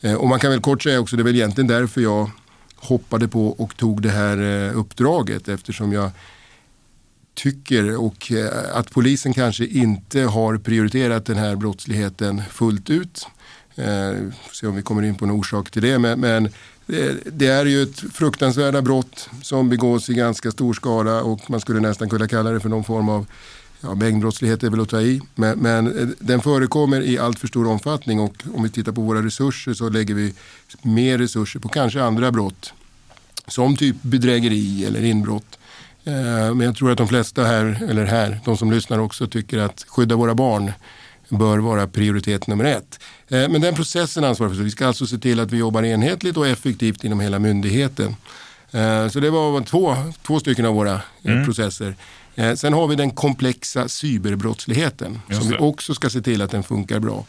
Eh, 0.00 0.14
och 0.14 0.28
man 0.28 0.40
kan 0.40 0.50
väl 0.50 0.60
kort 0.60 0.82
säga 0.82 1.00
också, 1.00 1.16
det 1.16 1.22
är 1.22 1.24
väl 1.24 1.34
egentligen 1.34 1.68
därför 1.68 2.00
jag 2.00 2.30
hoppade 2.76 3.28
på 3.28 3.48
och 3.48 3.76
tog 3.76 4.02
det 4.02 4.10
här 4.10 4.66
eh, 4.68 4.78
uppdraget 4.78 5.48
eftersom 5.48 5.92
jag 5.92 6.10
tycker 7.36 7.96
och 7.96 8.32
eh, 8.32 8.76
att 8.76 8.90
polisen 8.90 9.34
kanske 9.34 9.66
inte 9.66 10.20
har 10.20 10.58
prioriterat 10.58 11.26
den 11.26 11.36
här 11.36 11.56
brottsligheten 11.56 12.42
fullt 12.50 12.90
ut. 12.90 13.26
Eh, 13.74 14.14
se 14.52 14.66
om 14.66 14.76
vi 14.76 14.82
kommer 14.82 15.02
in 15.02 15.14
på 15.14 15.24
en 15.24 15.30
orsak 15.30 15.70
till 15.70 15.82
det. 15.82 15.98
Men, 15.98 16.20
men 16.20 16.48
det, 16.86 17.16
det 17.24 17.46
är 17.46 17.64
ju 17.64 17.82
ett 17.82 17.98
fruktansvärda 17.98 18.82
brott 18.82 19.30
som 19.42 19.68
begås 19.68 20.10
i 20.10 20.14
ganska 20.14 20.50
stor 20.50 20.74
skala 20.74 21.22
och 21.22 21.50
man 21.50 21.60
skulle 21.60 21.80
nästan 21.80 22.08
kunna 22.08 22.28
kalla 22.28 22.50
det 22.50 22.60
för 22.60 22.68
någon 22.68 22.84
form 22.84 23.08
av 23.08 23.26
Ja, 23.80 23.94
mängdbrottslighet 23.94 24.62
är 24.62 24.70
väl 24.70 24.80
att 24.80 24.88
ta 24.88 25.00
i, 25.00 25.20
men, 25.34 25.58
men 25.58 25.98
eh, 25.98 26.08
den 26.18 26.40
förekommer 26.40 27.00
i 27.00 27.18
allt 27.18 27.38
för 27.38 27.48
stor 27.48 27.66
omfattning 27.66 28.20
och 28.20 28.34
om 28.54 28.62
vi 28.62 28.70
tittar 28.70 28.92
på 28.92 29.00
våra 29.00 29.22
resurser 29.22 29.74
så 29.74 29.88
lägger 29.88 30.14
vi 30.14 30.34
mer 30.82 31.18
resurser 31.18 31.60
på 31.60 31.68
kanske 31.68 32.02
andra 32.02 32.32
brott. 32.32 32.72
Som 33.48 33.76
typ 33.76 33.96
bedrägeri 34.02 34.84
eller 34.84 35.04
inbrott. 35.04 35.58
Eh, 36.06 36.54
Men 36.54 36.60
jag 36.60 36.76
tror 36.76 36.90
att 36.90 36.98
de 36.98 37.08
flesta 37.08 37.44
här, 37.44 37.86
eller 37.88 38.04
här, 38.04 38.40
de 38.44 38.56
som 38.56 38.70
lyssnar 38.72 38.98
också 38.98 39.26
tycker 39.26 39.58
att 39.58 39.84
skydda 39.88 40.16
våra 40.16 40.34
barn 40.34 40.72
bör 41.28 41.58
vara 41.58 41.86
prioritet 41.86 42.46
nummer 42.46 42.64
ett. 42.64 43.00
Eh, 43.28 43.48
Men 43.48 43.60
den 43.60 43.74
processen 43.74 44.24
ansvarar 44.24 44.50
för. 44.50 44.62
Vi 44.62 44.70
ska 44.70 44.86
alltså 44.86 45.06
se 45.06 45.18
till 45.18 45.40
att 45.40 45.52
vi 45.52 45.56
jobbar 45.56 45.82
enhetligt 45.82 46.36
och 46.36 46.46
effektivt 46.46 47.04
inom 47.04 47.20
hela 47.20 47.38
myndigheten. 47.38 48.16
Eh, 48.70 49.08
Så 49.08 49.20
det 49.20 49.30
var 49.30 49.60
två, 49.60 49.96
två 50.22 50.40
stycken 50.40 50.66
av 50.66 50.74
våra 50.74 51.00
eh, 51.22 51.44
processer. 51.44 51.96
Sen 52.56 52.72
har 52.72 52.86
vi 52.88 52.94
den 52.96 53.10
komplexa 53.10 53.88
cyberbrottsligheten 53.88 55.20
som 55.40 55.48
vi 55.48 55.56
också 55.58 55.94
ska 55.94 56.10
se 56.10 56.20
till 56.20 56.42
att 56.42 56.50
den 56.50 56.62
funkar 56.62 57.00
bra. 57.00 57.24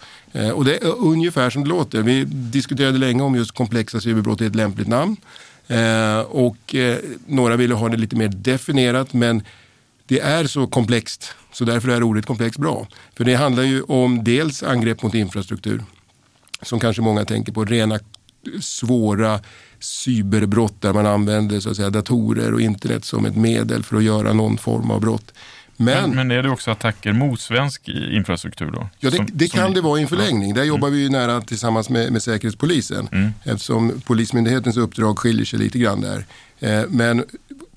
Och 0.54 0.66
det 0.66 0.76
är 0.84 0.98
ungefär 0.98 1.50
som 1.50 1.64
det 1.64 1.70
låter. 1.70 2.02
Vi 2.02 2.24
diskuterade 2.26 2.98
länge 2.98 3.24
om 3.24 3.36
just 3.36 3.52
komplexa 3.52 4.00
cyberbrott 4.02 4.42
är 4.42 4.48
ett 4.48 4.56
lämpligt 4.56 4.88
namn. 4.88 5.18
Eh, 5.68 6.20
och 6.20 6.76
eh, 6.76 6.98
några 7.26 7.56
ville 7.56 7.74
ha 7.74 7.90
det 7.90 7.98
lite 7.98 8.16
mer 8.16 8.28
definierat 8.28 9.14
men 9.14 9.44
det 10.06 10.20
är 10.20 10.48
så 10.48 10.68
komplext 10.68 11.36
så 11.52 11.66
därför 11.66 11.90
är 11.90 12.04
ordet 12.04 12.26
komplext 12.26 12.60
bra. 12.60 12.88
För 13.18 13.24
det 13.24 13.36
handlar 13.36 13.64
ju 13.64 13.82
om 13.82 14.24
dels 14.24 14.64
angrepp 14.64 15.04
mot 15.04 15.14
infrastruktur 15.14 15.84
som 16.62 16.80
kanske 16.80 17.02
många 17.02 17.26
tänker 17.26 17.52
på, 17.52 17.66
rena 17.66 18.00
svåra 18.62 19.40
cyberbrott 19.80 20.82
där 20.82 20.94
man 20.94 21.06
använder 21.06 21.60
så 21.60 21.70
att 21.70 21.76
säga, 21.76 21.90
datorer 21.90 22.54
och 22.54 22.62
internet 22.62 23.06
som 23.06 23.26
ett 23.26 23.36
medel 23.36 23.84
för 23.84 23.98
att 23.98 24.04
göra 24.04 24.34
någon 24.34 24.58
form 24.58 24.92
av 24.92 25.02
brott. 25.02 25.34
Men, 25.80 26.02
Men, 26.10 26.16
men 26.16 26.32
är 26.38 26.44
det 26.44 26.50
också 26.50 26.72
attacker 26.72 27.14
mot 27.14 27.42
svensk 27.42 27.90
infrastruktur 27.90 28.72
då? 28.72 28.90
Ja, 29.00 29.10
det, 29.10 29.16
Som- 29.16 29.28
det 29.34 29.48
som 29.50 29.60
kan 29.60 29.70
ni- 29.70 29.76
det 29.76 29.82
vara 29.82 30.00
i 30.00 30.02
en 30.02 30.08
förlängning. 30.08 30.54
Där 30.54 30.64
jobbar 30.64 30.90
vi 30.90 31.02
ju 31.02 31.10
nära 31.10 31.42
tillsammans 31.42 31.90
med, 31.90 32.12
med 32.12 32.24
Säkerhetspolisen. 32.24 33.34
Eftersom 33.44 34.02
Polismyndighetens 34.06 34.78
uppdrag 34.78 35.20
skiljer 35.20 35.46
sig 35.46 35.60
lite 35.60 35.80
grann 35.80 36.02
där. 36.02 36.26
Eh, 36.60 36.84
men 36.90 37.26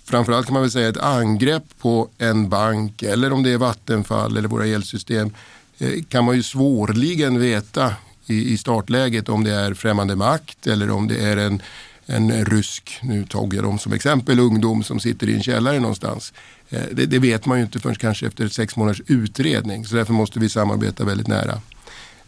framförallt 0.04 0.47
kan 0.47 0.52
man 0.52 0.62
väl 0.62 0.71
säga 0.71 0.88
ett 0.88 0.97
angrepp 0.97 1.64
på 1.80 2.09
en 2.19 2.49
bank 2.49 3.02
eller 3.02 3.33
om 3.33 3.42
det 3.42 3.50
är 3.50 3.59
Vattenfall 3.59 4.37
eller 4.37 4.49
våra 4.49 4.66
elsystem 4.66 5.30
eh, 5.78 5.88
kan 6.09 6.25
man 6.25 6.37
ju 6.37 6.42
svårligen 6.42 7.40
veta 7.40 7.95
i, 8.26 8.52
i 8.52 8.59
startläget 8.59 9.28
om 9.28 9.45
det 9.45 9.50
är 9.54 9.75
främmande 9.75 10.16
makt 10.16 10.66
eller 10.66 10.90
om 10.90 11.09
det 11.09 11.19
är 11.25 11.37
en, 11.37 11.62
en 12.10 12.44
rysk, 12.44 12.98
nu 13.02 13.24
tog 13.24 13.54
jag 13.54 13.64
dem 13.64 13.78
som 13.78 13.92
exempel, 13.92 14.38
ungdom 14.38 14.82
som 14.82 15.00
sitter 15.00 15.28
i 15.28 15.34
en 15.34 15.42
källare 15.42 15.80
någonstans. 15.80 16.32
Eh, 16.70 16.82
Det, 16.92 17.06
det 17.06 17.18
vet 17.18 17.46
man 17.46 17.58
ju 17.58 17.64
inte 17.64 17.78
förrän 17.80 17.94
kanske 17.96 18.26
efter 18.26 18.48
sex 18.48 18.76
månaders 18.76 19.02
utredning 19.06 19.84
så 19.86 19.96
därför 19.96 20.12
måste 20.12 20.38
vi 20.38 20.48
samarbeta 20.48 21.04
väldigt 21.04 21.26
nära. 21.28 21.60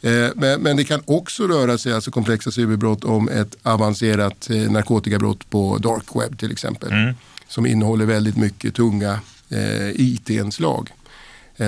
Eh, 0.02 0.28
Men, 0.34 0.60
men 0.62 0.76
det 0.76 0.84
kan 0.84 1.02
också 1.04 1.46
röra 1.46 1.78
sig, 1.78 1.92
alltså 1.92 2.10
komplexa 2.10 2.50
cyberbrott, 2.50 3.04
om 3.04 3.28
ett 3.28 3.56
avancerat 3.62 4.50
eh, 4.50 4.70
narkotikabrott 4.70 5.50
på 5.50 5.78
dark 5.78 6.04
web 6.14 6.38
till 6.38 6.52
exempel. 6.52 6.90
Som 7.48 7.66
innehåller 7.66 8.04
väldigt 8.06 8.36
mycket 8.36 8.74
tunga 8.74 9.20
eh, 9.48 9.88
IT-inslag. 9.94 10.90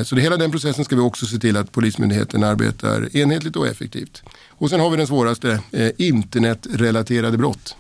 Så 0.05 0.15
det, 0.15 0.21
hela 0.23 0.37
den 0.37 0.51
processen 0.51 0.85
ska 0.85 0.97
vi 0.97 1.03
också 1.03 1.27
se 1.27 1.39
till 1.39 1.57
att 1.57 1.73
Polismyndigheten 1.73 2.45
arbetar 2.45 3.17
enhetligt 3.17 3.57
och 3.57 3.67
effektivt. 3.67 4.23
Och 4.49 4.71
sen 4.71 4.81
har 4.81 4.91
vi 4.91 4.97
den 4.97 5.07
svåraste, 5.07 5.61
eh, 5.73 5.91
internetrelaterade 5.99 7.39
brott. 7.39 7.77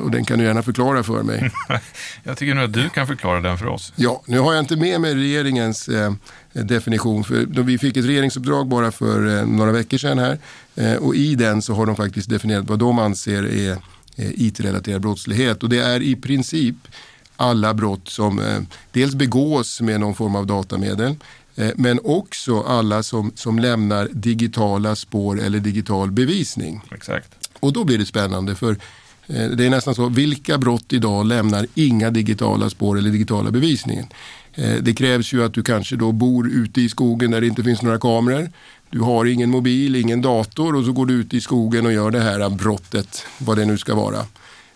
Och 0.00 0.10
den 0.10 0.24
kan 0.24 0.38
du 0.38 0.44
gärna 0.44 0.62
förklara 0.62 1.02
för 1.02 1.22
mig. 1.22 1.50
Jag 2.22 2.38
tycker 2.38 2.54
nog 2.54 2.64
att 2.64 2.72
du 2.72 2.88
kan 2.88 3.06
förklara 3.06 3.40
den 3.40 3.58
för 3.58 3.66
oss. 3.66 3.92
Ja, 3.96 4.22
nu 4.26 4.38
har 4.38 4.52
jag 4.54 4.62
inte 4.62 4.76
med 4.76 5.00
mig 5.00 5.14
regeringens 5.14 5.88
eh, 5.88 6.12
definition. 6.52 7.24
För 7.24 7.46
då 7.46 7.62
vi 7.62 7.78
fick 7.78 7.96
ett 7.96 8.04
regeringsuppdrag 8.04 8.66
bara 8.66 8.92
för 8.92 9.38
eh, 9.38 9.46
några 9.46 9.72
veckor 9.72 9.98
sedan 9.98 10.18
här. 10.18 10.38
Eh, 10.74 10.94
och 10.94 11.14
i 11.14 11.34
den 11.34 11.62
så 11.62 11.74
har 11.74 11.86
de 11.86 11.96
faktiskt 11.96 12.30
definierat 12.30 12.68
vad 12.68 12.78
de 12.78 12.98
anser 12.98 13.42
är 13.42 13.72
eh, 14.16 14.30
IT-relaterad 14.34 15.00
brottslighet. 15.00 15.62
Och 15.62 15.68
det 15.68 15.78
är 15.78 16.02
i 16.02 16.16
princip 16.16 16.76
alla 17.36 17.74
brott 17.74 18.08
som 18.08 18.38
eh, 18.38 18.60
dels 18.92 19.14
begås 19.14 19.80
med 19.80 20.00
någon 20.00 20.14
form 20.14 20.36
av 20.36 20.46
datamedel. 20.46 21.16
Eh, 21.56 21.70
men 21.76 22.00
också 22.04 22.60
alla 22.60 23.02
som, 23.02 23.32
som 23.34 23.58
lämnar 23.58 24.08
digitala 24.12 24.96
spår 24.96 25.40
eller 25.40 25.60
digital 25.60 26.10
bevisning. 26.10 26.80
Exakt. 26.94 27.48
Och 27.60 27.72
då 27.72 27.84
blir 27.84 27.98
det 27.98 28.06
spännande 28.06 28.54
för 28.54 28.76
Eh, 29.34 29.50
det 29.50 29.66
är 29.66 29.70
nästan 29.70 29.94
så, 29.94 30.08
vilka 30.08 30.58
brott 30.58 30.92
idag 30.92 31.26
lämnar 31.26 31.66
inga 31.74 32.10
digitala 32.10 32.70
spår 32.70 32.98
eller 32.98 33.10
digitala 33.10 33.50
bevisningen? 33.50 34.06
Eh, 34.54 34.74
det 34.82 34.94
krävs 34.94 35.32
ju 35.32 35.44
att 35.44 35.54
du 35.54 35.62
kanske 35.62 35.96
då 35.96 36.12
bor 36.12 36.48
ute 36.48 36.80
i 36.80 36.88
skogen 36.88 37.30
där 37.30 37.40
det 37.40 37.46
inte 37.46 37.62
finns 37.62 37.82
några 37.82 37.98
kameror. 37.98 38.50
Du 38.90 39.00
har 39.00 39.24
ingen 39.24 39.50
mobil, 39.50 39.96
ingen 39.96 40.22
dator 40.22 40.76
och 40.76 40.84
så 40.84 40.92
går 40.92 41.06
du 41.06 41.14
ut 41.14 41.34
i 41.34 41.40
skogen 41.40 41.86
och 41.86 41.92
gör 41.92 42.10
det 42.10 42.20
här 42.20 42.50
brottet, 42.50 43.26
vad 43.38 43.58
det 43.58 43.64
nu 43.64 43.78
ska 43.78 43.94
vara. 43.94 44.26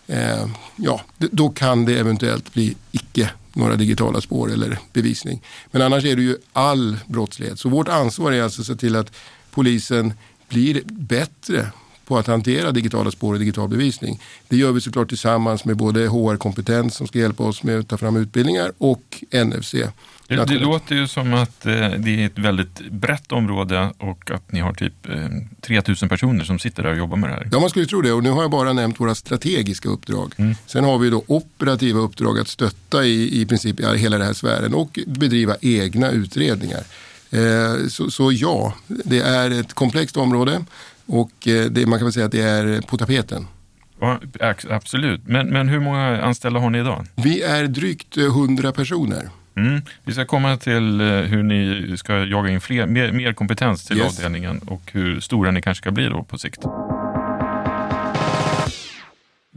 Eh, 0.07 0.47
ja, 0.75 1.01
då 1.17 1.49
kan 1.49 1.85
det 1.85 1.99
eventuellt 1.99 2.53
bli 2.53 2.75
icke 2.91 3.29
några 3.53 3.75
digitala 3.75 4.21
spår 4.21 4.53
eller 4.53 4.79
bevisning. 4.93 5.41
Men 5.71 5.81
annars 5.81 6.05
är 6.05 6.15
det 6.15 6.21
ju 6.21 6.37
all 6.53 6.97
brottslighet. 7.07 7.59
Så 7.59 7.69
vårt 7.69 7.87
ansvar 7.87 8.31
är 8.31 8.43
alltså 8.43 8.61
att 8.61 8.67
se 8.67 8.75
till 8.75 8.95
att 8.95 9.11
polisen 9.51 10.13
blir 10.49 10.81
bättre 10.85 11.67
på 12.07 12.17
att 12.17 12.27
hantera 12.27 12.71
digitala 12.71 13.11
spår 13.11 13.33
och 13.33 13.39
digital 13.39 13.69
bevisning. 13.69 14.19
Det 14.47 14.57
gör 14.57 14.71
vi 14.71 14.81
såklart 14.81 15.09
tillsammans 15.09 15.65
med 15.65 15.77
både 15.77 16.07
HR-kompetens 16.07 16.95
som 16.95 17.07
ska 17.07 17.19
hjälpa 17.19 17.43
oss 17.43 17.63
med 17.63 17.79
att 17.79 17.87
ta 17.87 17.97
fram 17.97 18.15
utbildningar 18.15 18.71
och 18.77 19.23
NFC. 19.45 19.75
Det, 20.27 20.45
det 20.45 20.59
låter 20.59 20.95
ju 20.95 21.07
som 21.07 21.33
att 21.33 21.65
eh, 21.65 21.73
det 21.73 22.21
är 22.21 22.25
ett 22.25 22.39
väldigt 22.39 22.79
brett 22.91 23.31
område 23.31 23.91
och 23.97 24.31
att 24.31 24.51
ni 24.51 24.59
har 24.59 24.73
typ 24.73 25.09
eh, 25.09 25.27
3000 25.61 26.09
personer 26.09 26.43
som 26.43 26.59
sitter 26.59 26.83
där 26.83 26.91
och 26.91 26.97
jobbar 26.97 27.17
med 27.17 27.29
det 27.29 27.33
här. 27.33 27.49
Ja, 27.51 27.59
man 27.59 27.69
skulle 27.69 27.85
tro 27.85 28.01
det. 28.01 28.11
Och 28.11 28.23
nu 28.23 28.29
har 28.29 28.41
jag 28.41 28.51
bara 28.51 28.73
nämnt 28.73 28.99
våra 28.99 29.15
strategiska 29.15 29.89
uppdrag. 29.89 30.33
Sen 30.65 30.83
har 30.83 30.97
vi 30.97 31.09
då 31.09 31.23
operativa 31.27 31.99
uppdrag 31.99 32.39
att 32.39 32.47
stötta 32.47 33.05
i, 33.05 33.41
i 33.41 33.45
princip 33.45 33.79
i 33.79 33.97
hela 33.97 34.17
den 34.17 34.27
här 34.27 34.33
sfären 34.33 34.73
och 34.73 34.99
bedriva 35.07 35.55
egna 35.61 36.11
utredningar. 36.11 36.83
Eh, 37.31 37.87
så, 37.89 38.11
så, 38.11 38.31
ja, 38.31 38.73
det 38.87 39.19
är 39.19 39.51
ett 39.51 39.73
komplext 39.73 40.17
område 40.17 40.65
och 41.07 41.47
eh, 41.47 41.65
det, 41.65 41.85
man 41.85 41.99
kan 41.99 42.05
väl 42.05 42.13
säga 42.13 42.25
att 42.25 42.31
det 42.31 42.41
är 42.41 42.81
på 42.81 42.97
tapeten. 42.97 43.47
Ja, 43.99 44.19
absolut, 44.69 45.21
men, 45.27 45.47
men 45.47 45.69
hur 45.69 45.79
många 45.79 46.21
anställda 46.21 46.59
har 46.59 46.69
ni 46.69 46.79
idag? 46.79 47.05
Vi 47.15 47.41
är 47.41 47.67
drygt 47.67 48.17
100 48.17 48.71
personer. 48.71 49.29
Mm. 49.55 49.81
Vi 50.03 50.13
ska 50.13 50.25
komma 50.25 50.57
till 50.57 51.01
hur 51.01 51.43
ni 51.43 51.97
ska 51.97 52.25
jaga 52.25 52.49
in 52.49 52.61
fler, 52.61 52.87
mer, 52.87 53.11
mer 53.11 53.33
kompetens 53.33 53.85
till 53.85 53.97
yes. 53.97 54.17
avdelningen 54.17 54.59
och 54.59 54.81
hur 54.91 55.19
stora 55.19 55.51
ni 55.51 55.61
kanske 55.61 55.81
ska 55.81 55.91
bli 55.91 56.09
då 56.09 56.23
på 56.23 56.37
sikt. 56.37 56.59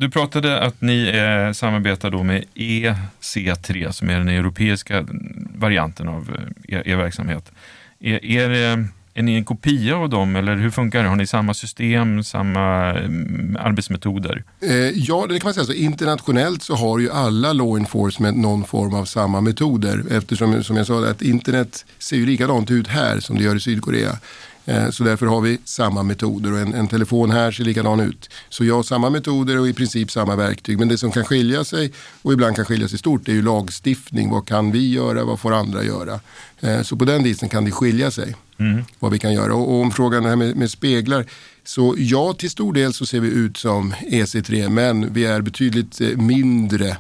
Du 0.00 0.10
pratade 0.10 0.60
att 0.60 0.80
ni 0.80 1.08
eh, 1.08 1.52
samarbetar 1.52 2.10
då 2.10 2.22
med 2.22 2.44
EC3 2.54 3.90
som 3.90 4.10
är 4.10 4.18
den 4.18 4.28
europeiska 4.28 5.06
varianten 5.54 6.08
av 6.08 6.36
eh, 6.68 6.76
er, 6.76 6.88
er 6.88 6.96
verksamhet. 6.96 7.52
Är, 8.00 8.24
är, 8.24 8.88
är 9.14 9.22
ni 9.22 9.34
en 9.34 9.44
kopia 9.44 9.96
av 9.96 10.08
dem 10.08 10.36
eller 10.36 10.56
hur 10.56 10.70
funkar 10.70 11.02
det? 11.02 11.08
Har 11.08 11.16
ni 11.16 11.26
samma 11.26 11.54
system, 11.54 12.24
samma 12.24 12.92
mm, 12.92 13.56
arbetsmetoder? 13.60 14.44
Eh, 14.60 14.74
ja, 14.76 15.26
det 15.28 15.40
kan 15.40 15.46
man 15.46 15.54
säga. 15.54 15.66
Så 15.66 15.72
internationellt 15.72 16.62
så 16.62 16.74
har 16.74 16.98
ju 16.98 17.10
alla 17.10 17.52
law 17.52 17.78
enforcement 17.78 18.38
någon 18.38 18.64
form 18.64 18.94
av 18.94 19.04
samma 19.04 19.40
metoder 19.40 20.04
eftersom 20.10 20.64
som 20.64 20.76
jag 20.76 20.86
sa 20.86 21.06
att 21.06 21.22
internet 21.22 21.84
ser 21.98 22.16
ju 22.16 22.26
likadant 22.26 22.70
ut 22.70 22.88
här 22.88 23.20
som 23.20 23.38
det 23.38 23.44
gör 23.44 23.56
i 23.56 23.60
Sydkorea. 23.60 24.18
Eh, 24.64 24.90
så 24.90 25.04
därför 25.04 25.26
har 25.26 25.40
vi 25.40 25.58
samma 25.64 26.02
metoder 26.02 26.52
och 26.52 26.58
en, 26.58 26.74
en, 26.74 26.88
telefon 26.88 27.30
här 27.30 27.50
ser 27.50 27.64
likadan 27.64 28.00
ut. 28.00 28.30
Så 28.48 28.64
jag 28.64 28.74
har 28.74 28.82
samma 28.82 29.10
metoder 29.10 29.58
och 29.58 29.68
i 29.68 29.72
princip 29.72 30.10
samma 30.10 30.36
verktyg. 30.36 30.78
Men 30.78 30.88
det 30.88 30.98
som 30.98 31.10
kan 31.10 31.24
skilja 31.24 31.64
sig 31.64 31.92
och 32.22 32.32
ibland 32.32 32.56
kan 32.56 32.64
skilja 32.64 32.88
sig 32.88 32.98
stort 32.98 33.28
är 33.28 33.32
ju 33.32 33.42
lagstiftning. 33.42 34.30
Vad 34.30 34.46
kan 34.46 34.72
vi 34.72 34.92
göra? 34.92 35.24
Vad 35.24 35.40
får 35.40 35.52
andra 35.52 35.84
göra? 35.84 36.20
Eh, 36.60 36.82
så 36.82 36.96
på 36.96 37.04
den 37.04 37.22
viset 37.22 37.50
kan 37.50 37.64
det 37.64 37.70
skilja 37.70 38.10
sig 38.10 38.34
mm. 38.60 38.84
vad 38.98 39.12
vi 39.12 39.18
kan 39.18 39.32
göra. 39.32 39.54
Och, 39.54 39.74
och 39.74 39.80
om 39.80 39.90
frågan 39.90 40.24
här 40.24 40.36
med, 40.36 40.56
med 40.56 40.70
speglar. 40.70 41.24
Så 41.64 41.94
ja, 41.98 42.32
till 42.32 42.50
stor 42.50 42.72
del 42.72 42.92
så 42.92 43.06
ser 43.06 43.20
vi 43.20 43.28
ut 43.28 43.56
som 43.56 43.92
EC3 43.92 44.68
men 44.68 45.12
vi 45.12 45.24
är 45.24 45.40
betydligt 45.40 46.00
eh, 46.00 46.08
mindre 46.08 46.96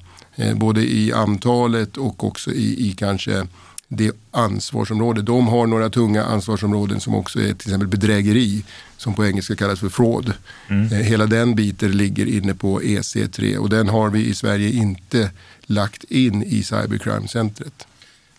både 0.54 0.80
i 0.80 1.12
antalet 1.12 1.96
och 1.96 2.24
också 2.24 2.52
i, 2.52 2.88
i 2.88 2.92
kanske 2.92 3.46
det 3.92 4.16
ansvarsområde. 4.30 5.22
De 5.22 5.48
har 5.48 5.66
några 5.66 5.90
tunga 5.90 6.24
ansvarsområden 6.24 7.00
som 7.00 7.14
också 7.14 7.40
är 7.40 7.44
till 7.44 7.68
exempel 7.68 7.88
bedrägeri 7.88 8.64
som 8.96 9.14
på 9.14 9.26
engelska 9.26 9.56
kallas 9.56 9.80
för 9.80 9.88
fraud. 9.88 10.32
Mm. 10.68 10.92
Eh, 10.92 10.98
hela 10.98 11.26
den 11.26 11.54
biten 11.54 11.92
ligger 11.92 12.26
inne 12.26 12.54
på 12.54 12.80
EC3 12.80 13.56
och 13.56 13.68
den 13.68 13.88
har 13.88 14.10
vi 14.10 14.26
i 14.26 14.34
Sverige 14.34 14.70
inte 14.70 15.30
lagt 15.62 16.04
in 16.04 16.42
i 16.42 16.62
cybercrime-centret. 16.62 17.86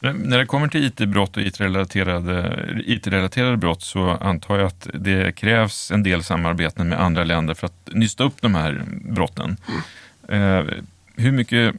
När 0.02 0.38
det 0.38 0.46
kommer 0.46 0.68
till 0.68 0.86
IT-brott 0.86 1.38
och 1.38 1.44
IT-relaterade, 1.44 2.68
IT-relaterade 2.86 3.58
brott 3.58 3.82
så 3.82 4.10
antar 4.10 4.58
jag 4.58 4.68
att 4.68 4.88
det 4.94 5.36
krävs 5.36 5.92
en 5.92 6.04
del 6.04 6.24
samarbeten 6.24 6.90
med 6.90 7.02
andra 7.02 7.24
länder 7.24 7.54
för 7.54 7.68
att 7.68 7.90
nysta 7.92 8.24
upp 8.24 8.42
de 8.42 8.56
här 8.56 8.84
brotten. 9.04 9.58
Mm. 10.28 10.68
Eh, 10.68 10.74
hur 11.16 11.32
mycket 11.32 11.76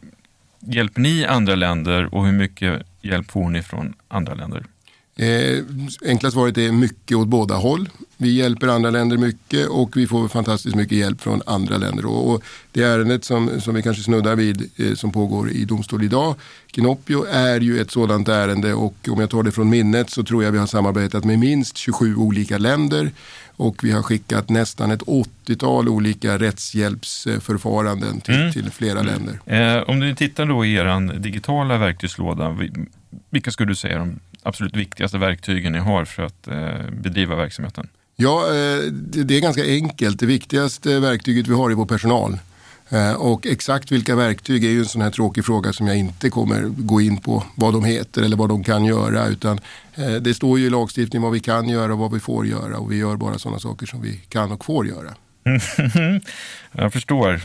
hjälper 0.61 1.01
ni 1.01 1.25
andra 1.25 1.55
länder 1.55 2.15
och 2.15 2.27
hur 2.27 2.33
mycket 2.33 2.83
hjälp 3.01 3.31
får 3.31 3.51
ni 3.51 3.63
från 3.63 3.95
andra 4.09 4.35
länder? 4.35 4.65
Eh, 5.17 5.65
enkla 6.07 6.31
svaret 6.31 6.59
är 6.59 6.73
mycket 6.73 7.17
åt 7.17 7.29
båda 7.29 7.55
håll. 7.55 7.89
Vi 8.17 8.33
hjälper 8.33 8.69
andra 8.69 8.91
länder 8.91 9.17
mycket 9.17 9.69
och 9.69 9.97
vi 9.97 10.07
får 10.07 10.29
fantastiskt 10.29 10.77
mycket 10.77 10.99
hjälp 10.99 11.21
från 11.21 11.43
andra 11.47 11.77
länder. 11.77 12.07
Och, 12.07 12.31
och 12.31 12.43
det 12.73 12.83
ärendet 12.83 13.25
som, 13.25 13.61
som 13.61 13.75
vi 13.75 13.83
kanske 13.83 14.03
snuddar 14.03 14.37
vid 14.37 14.71
eh, 14.77 14.95
som 14.95 15.13
pågår 15.13 15.51
i 15.51 15.65
domstol 15.65 16.03
idag, 16.03 16.35
Kinoppio, 16.75 17.25
är 17.25 17.61
ju 17.61 17.81
ett 17.81 17.91
sådant 17.91 18.29
ärende 18.29 18.75
och 18.75 18.95
om 19.09 19.21
jag 19.21 19.31
tar 19.31 19.43
det 19.43 19.53
från 19.53 19.71
minnet 19.71 20.11
så 20.11 20.23
tror 20.23 20.45
jag 20.45 20.53
vi 20.53 20.59
har 20.59 20.67
samarbetat 20.67 21.25
med 21.25 21.39
minst 21.39 21.77
27 21.77 22.17
olika 22.17 22.59
länder 22.59 23.11
och 23.57 23.85
vi 23.85 23.91
har 23.91 24.03
skickat 24.03 24.49
nästan 24.49 24.91
ett 24.91 25.03
80-tal 25.03 25.89
olika 25.89 26.39
rättshjälpsförfaranden 26.39 28.21
till, 28.21 28.35
mm. 28.35 28.53
till 28.53 28.71
flera 28.71 29.01
mm. 29.01 29.13
länder. 29.13 29.41
Eh, 29.47 29.83
om 29.83 30.01
du 30.01 30.15
tittar 30.15 30.47
då 30.47 30.65
i 30.65 30.75
er 30.75 31.19
digitala 31.19 31.79
verktygslåda, 31.79 32.59
vilka 33.31 33.51
skulle 33.51 33.71
du 33.71 33.75
säga 33.75 33.99
de 33.99 34.19
absolut 34.43 34.77
viktigaste 34.77 35.19
verktygen 35.19 35.73
ni 35.73 35.79
har 35.79 36.05
för 36.05 36.23
att 36.23 36.49
eh, 36.49 36.91
bedriva 36.93 37.37
verksamheten? 37.37 37.89
Ja, 38.17 38.47
eh, 38.47 38.83
det 38.93 39.37
är 39.37 39.41
ganska 39.41 39.65
enkelt. 39.65 40.21
Det 40.21 40.27
viktigaste 40.27 41.01
verktyget 41.01 41.49
vi 41.49 41.55
har 41.55 41.71
är 41.71 41.75
vår 41.75 41.87
personal. 41.87 42.39
Eh, 42.89 43.13
och 43.13 43.47
exakt 43.47 43.93
vilka 43.93 44.17
verktyg 44.17 44.65
är 44.65 44.71
ju 44.71 44.79
en 44.79 44.87
sån 44.87 45.03
här 45.03 45.11
tråkig 45.11 45.45
fråga 45.45 45.73
som 45.73 45.87
jag 45.87 45.97
inte 45.97 46.31
kommer 46.31 46.63
gå 46.63 47.01
in 47.01 47.21
på 47.21 47.45
vad 47.55 47.75
de 47.75 47.85
heter 47.85 48.23
eller 48.23 48.37
vad 48.37 48.49
de 48.49 48.65
kan 48.65 48.85
göra. 48.85 49.27
Utan 49.27 49.61
det 50.21 50.35
står 50.35 50.59
ju 50.59 50.67
i 50.67 50.71
lagstiftningen 50.71 51.23
vad 51.23 51.33
vi 51.33 51.41
kan 51.41 51.69
göra 51.69 51.93
och 51.93 51.99
vad 51.99 52.13
vi 52.13 52.21
får 52.21 52.47
göra 52.47 52.79
och 52.79 52.93
vi 52.93 52.97
gör 52.97 53.17
bara 53.17 53.39
sådana 53.39 53.59
saker 53.59 53.87
som 53.87 54.03
vi 54.03 54.21
kan 54.29 54.53
och 54.53 54.65
får 54.65 54.87
göra. 54.87 55.15
jag 56.73 56.93
förstår. 56.93 57.41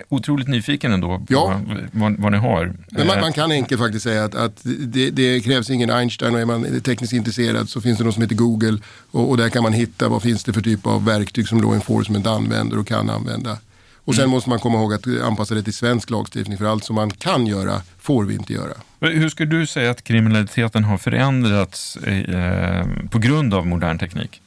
Eh, 0.00 0.06
otroligt 0.08 0.48
nyfiken 0.48 0.92
ändå 0.92 1.18
på 1.18 1.26
ja. 1.28 1.60
vad, 1.92 2.16
vad, 2.18 2.32
ni 2.32 2.38
har. 2.38 2.72
Men 2.90 3.06
man, 3.06 3.20
man, 3.20 3.32
kan 3.32 3.52
enkelt 3.52 3.80
faktiskt 3.80 4.04
säga 4.04 4.24
att, 4.24 4.34
att 4.34 4.60
det, 4.62 5.10
det, 5.10 5.40
krävs 5.40 5.70
ingen 5.70 5.90
Einstein 5.90 6.34
och 6.34 6.40
är 6.40 6.44
man 6.44 6.80
tekniskt 6.80 7.12
intresserad 7.12 7.68
så 7.68 7.80
finns 7.80 7.98
det 7.98 8.04
något 8.04 8.14
som 8.14 8.22
heter 8.22 8.36
Google 8.36 8.78
och, 9.10 9.30
och, 9.30 9.36
där 9.36 9.48
kan 9.48 9.62
man 9.62 9.72
hitta 9.72 10.08
vad 10.08 10.22
finns 10.22 10.44
det 10.44 10.52
för 10.52 10.60
typ 10.60 10.86
av 10.86 11.04
verktyg 11.04 11.48
som 11.48 11.62
law 11.62 11.74
enforcement 11.74 12.26
använder 12.26 12.78
och 12.78 12.86
kan 12.86 13.10
använda. 13.10 13.58
Och 14.04 14.14
sen 14.14 14.24
mm. 14.24 14.30
måste 14.30 14.50
man 14.50 14.58
komma 14.58 14.78
ihåg 14.78 14.94
att 14.94 15.06
anpassa 15.22 15.54
det 15.54 15.62
till 15.62 15.72
svensk 15.72 16.10
lagstiftning 16.10 16.58
för 16.58 16.64
allt 16.64 16.84
som 16.84 16.96
man 16.96 17.10
kan 17.10 17.46
göra 17.46 17.82
får 17.98 18.24
vi 18.24 18.34
inte 18.34 18.52
göra. 18.52 18.72
Hur 19.00 19.28
skulle 19.28 19.58
du 19.58 19.66
säga 19.66 19.90
att 19.90 20.04
kriminaliteten 20.04 20.84
har 20.84 20.98
förändrats 20.98 21.96
eh, 21.96 22.86
på 23.10 23.18
grund 23.18 23.54
av 23.54 23.66
modern 23.66 23.98
teknik? 23.98 24.40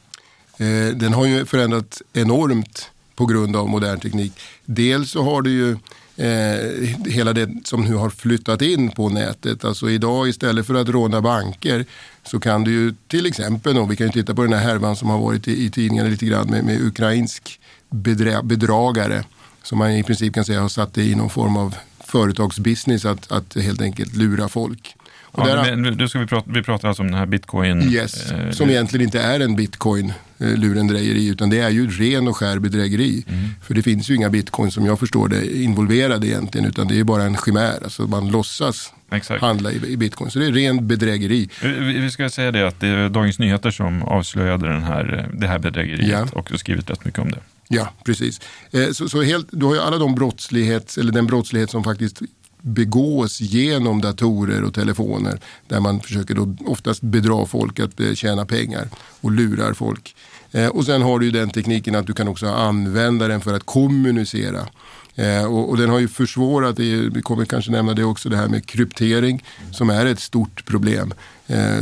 Eh, 0.58 0.96
den 0.96 1.12
har 1.12 1.26
ju 1.26 1.46
förändrats 1.46 2.02
enormt 2.12 2.90
på 3.16 3.26
grund 3.26 3.56
av 3.56 3.68
modern 3.68 4.00
teknik. 4.00 4.32
Dels 4.64 5.10
så 5.10 5.22
har 5.22 5.42
du 5.42 5.50
ju 5.50 5.76
eh, 6.16 6.88
hela 7.06 7.32
det 7.32 7.50
som 7.64 7.84
nu 7.84 7.94
har 7.94 8.10
flyttat 8.10 8.62
in 8.62 8.90
på 8.90 9.08
nätet. 9.08 9.64
Alltså 9.64 9.90
idag 9.90 10.28
istället 10.28 10.66
för 10.66 10.74
att 10.74 10.88
råna 10.88 11.20
banker 11.20 11.84
så 12.24 12.40
kan 12.40 12.64
du 12.64 12.70
ju 12.70 12.94
till 13.08 13.26
exempel, 13.26 13.78
och 13.78 13.92
vi 13.92 13.96
kan 13.96 14.06
ju 14.06 14.12
titta 14.12 14.34
på 14.34 14.42
den 14.42 14.52
här 14.52 14.60
härvan 14.60 14.96
som 14.96 15.08
har 15.08 15.18
varit 15.18 15.48
i, 15.48 15.64
i 15.64 15.70
tidningarna 15.70 16.08
lite 16.08 16.26
grann 16.26 16.50
med, 16.50 16.64
med 16.64 16.80
ukrainsk 16.82 17.60
bedra, 17.90 18.42
bedragare 18.42 19.24
som 19.62 19.78
man 19.78 19.92
i 19.92 20.02
princip 20.02 20.34
kan 20.34 20.44
säga 20.44 20.60
har 20.60 20.68
satt 20.68 20.94
det 20.94 21.02
i 21.02 21.14
någon 21.14 21.30
form 21.30 21.56
av 21.56 21.74
företagsbusiness 22.04 23.04
att, 23.04 23.32
att 23.32 23.54
helt 23.54 23.82
enkelt 23.82 24.16
lura 24.16 24.48
folk. 24.48 24.96
Ja, 25.36 25.46
där, 25.46 25.76
men, 25.76 25.96
då 25.96 26.08
ska 26.08 26.18
vi, 26.18 26.26
prata, 26.26 26.50
vi 26.50 26.62
pratar 26.62 26.88
alltså 26.88 27.02
om 27.02 27.10
den 27.10 27.18
här 27.18 27.26
bitcoin. 27.26 27.82
Yes, 27.82 28.32
eh, 28.32 28.50
som 28.50 28.70
egentligen 28.70 29.04
inte 29.04 29.20
är 29.20 29.40
en 29.40 29.56
bitcoin 29.56 30.12
eh, 30.38 31.28
utan 31.28 31.50
det 31.50 31.58
är 31.58 31.70
ju 31.70 31.90
ren 31.90 32.28
och 32.28 32.36
skär 32.36 32.58
bedrägeri. 32.58 33.24
Mm. 33.28 33.50
För 33.62 33.74
det 33.74 33.82
finns 33.82 34.10
ju 34.10 34.14
inga 34.14 34.30
bitcoin 34.30 34.70
som 34.70 34.86
jag 34.86 34.98
förstår 34.98 35.28
det 35.28 35.62
involverade 35.62 36.26
egentligen 36.26 36.66
utan 36.66 36.88
det 36.88 37.00
är 37.00 37.04
bara 37.04 37.22
en 37.22 37.36
chimär. 37.36 37.78
Alltså 37.84 38.02
man 38.02 38.28
låtsas 38.28 38.92
Exakt. 39.12 39.40
handla 39.40 39.72
i, 39.72 39.92
i, 39.92 39.96
bitcoin. 39.96 40.30
Så 40.30 40.38
det 40.38 40.46
är 40.46 40.52
ren 40.52 40.88
bedrägeri. 40.88 41.48
Vi, 41.62 41.98
vi, 42.00 42.10
ska 42.10 42.30
säga 42.30 42.50
det 42.50 42.68
att 42.68 42.80
det 42.80 42.88
är 42.88 43.08
Dagens 43.08 43.38
Nyheter 43.38 43.70
som 43.70 44.02
avslöjade 44.02 44.68
den 44.68 44.82
här, 44.82 45.30
det 45.32 45.46
här 45.46 45.58
bedrägeriet 45.58 46.10
ja. 46.10 46.26
och 46.32 46.50
har 46.50 46.56
skrivit 46.56 46.90
rätt 46.90 47.04
mycket 47.04 47.20
om 47.20 47.30
det. 47.30 47.38
Ja, 47.68 47.92
precis. 48.04 48.40
Eh, 48.72 48.90
så, 48.92 49.08
så 49.08 49.22
helt, 49.22 49.46
du 49.50 49.66
har 49.66 49.74
ju 49.74 49.80
alla 49.80 49.98
de 49.98 50.14
brottslighet, 50.14 50.96
eller 50.96 51.12
den 51.12 51.26
brottslighet 51.26 51.70
som 51.70 51.84
faktiskt 51.84 52.22
begås 52.64 53.40
genom 53.40 54.00
datorer 54.00 54.62
och 54.62 54.74
telefoner 54.74 55.40
där 55.68 55.80
man 55.80 56.00
försöker 56.00 56.34
då 56.34 56.56
oftast 56.66 57.02
bedra 57.02 57.46
folk 57.46 57.80
att 57.80 58.00
eh, 58.00 58.14
tjäna 58.14 58.44
pengar 58.44 58.88
och 59.20 59.32
lurar 59.32 59.72
folk. 59.72 60.16
Eh, 60.52 60.68
och 60.68 60.84
sen 60.84 61.02
har 61.02 61.18
du 61.18 61.26
ju 61.26 61.32
den 61.32 61.50
tekniken 61.50 61.94
att 61.94 62.06
du 62.06 62.12
kan 62.12 62.28
också 62.28 62.46
använda 62.46 63.28
den 63.28 63.40
för 63.40 63.54
att 63.54 63.66
kommunicera. 63.66 64.66
Eh, 65.14 65.44
och, 65.44 65.70
och, 65.70 65.76
den 65.76 65.90
har 65.90 65.98
ju 65.98 66.08
försvårat, 66.08 66.78
vi 66.78 67.22
kommer 67.22 67.44
kanske 67.44 67.70
nämna 67.70 67.94
det 67.94 68.04
också, 68.04 68.28
det 68.28 68.36
här 68.36 68.48
med 68.48 68.66
kryptering 68.66 69.44
som 69.72 69.90
är 69.90 70.06
ett 70.06 70.20
stort 70.20 70.64
problem. 70.64 71.14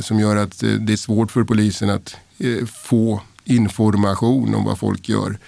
som 0.00 0.20
gör 0.20 0.36
att 0.36 0.58
det 0.58 0.92
är 0.92 0.96
svårt 0.96 1.30
för 1.30 1.44
polisen 1.44 1.90
att 1.90 2.16
få 2.66 3.20
information 3.44 4.54
om 4.54 4.64
vad 4.64 4.78
folk 4.78 5.08
gör. 5.08 5.38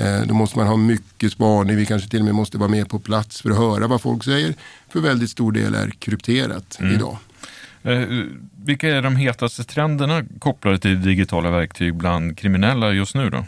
Eh, 0.00 0.26
då 0.26 0.34
måste 0.34 0.58
man 0.58 0.66
ha 0.66 0.76
mycket 0.76 1.32
spaning. 1.32 1.76
Vi 1.76 1.86
kanske 1.86 2.08
till 2.08 2.20
och 2.20 2.24
med 2.24 2.34
måste 2.34 2.58
vara 2.58 2.68
med 2.68 2.88
på 2.88 2.98
plats 2.98 3.42
för 3.42 3.50
att 3.50 3.56
höra 3.56 3.86
vad 3.86 4.00
folk 4.00 4.24
säger. 4.24 4.54
För 4.88 5.00
väldigt 5.00 5.30
stor 5.30 5.52
del 5.52 5.74
är 5.74 5.90
krypterat 5.90 6.78
mm. 6.80 6.94
idag. 6.94 7.18
Eh, 7.82 8.02
vilka 8.64 8.88
är 8.88 9.02
de 9.02 9.16
hetaste 9.16 9.64
trenderna 9.64 10.24
kopplade 10.38 10.78
till 10.78 11.02
digitala 11.02 11.50
verktyg 11.50 11.94
bland 11.94 12.38
kriminella 12.38 12.92
just 12.92 13.14
nu 13.14 13.30
då? 13.30 13.44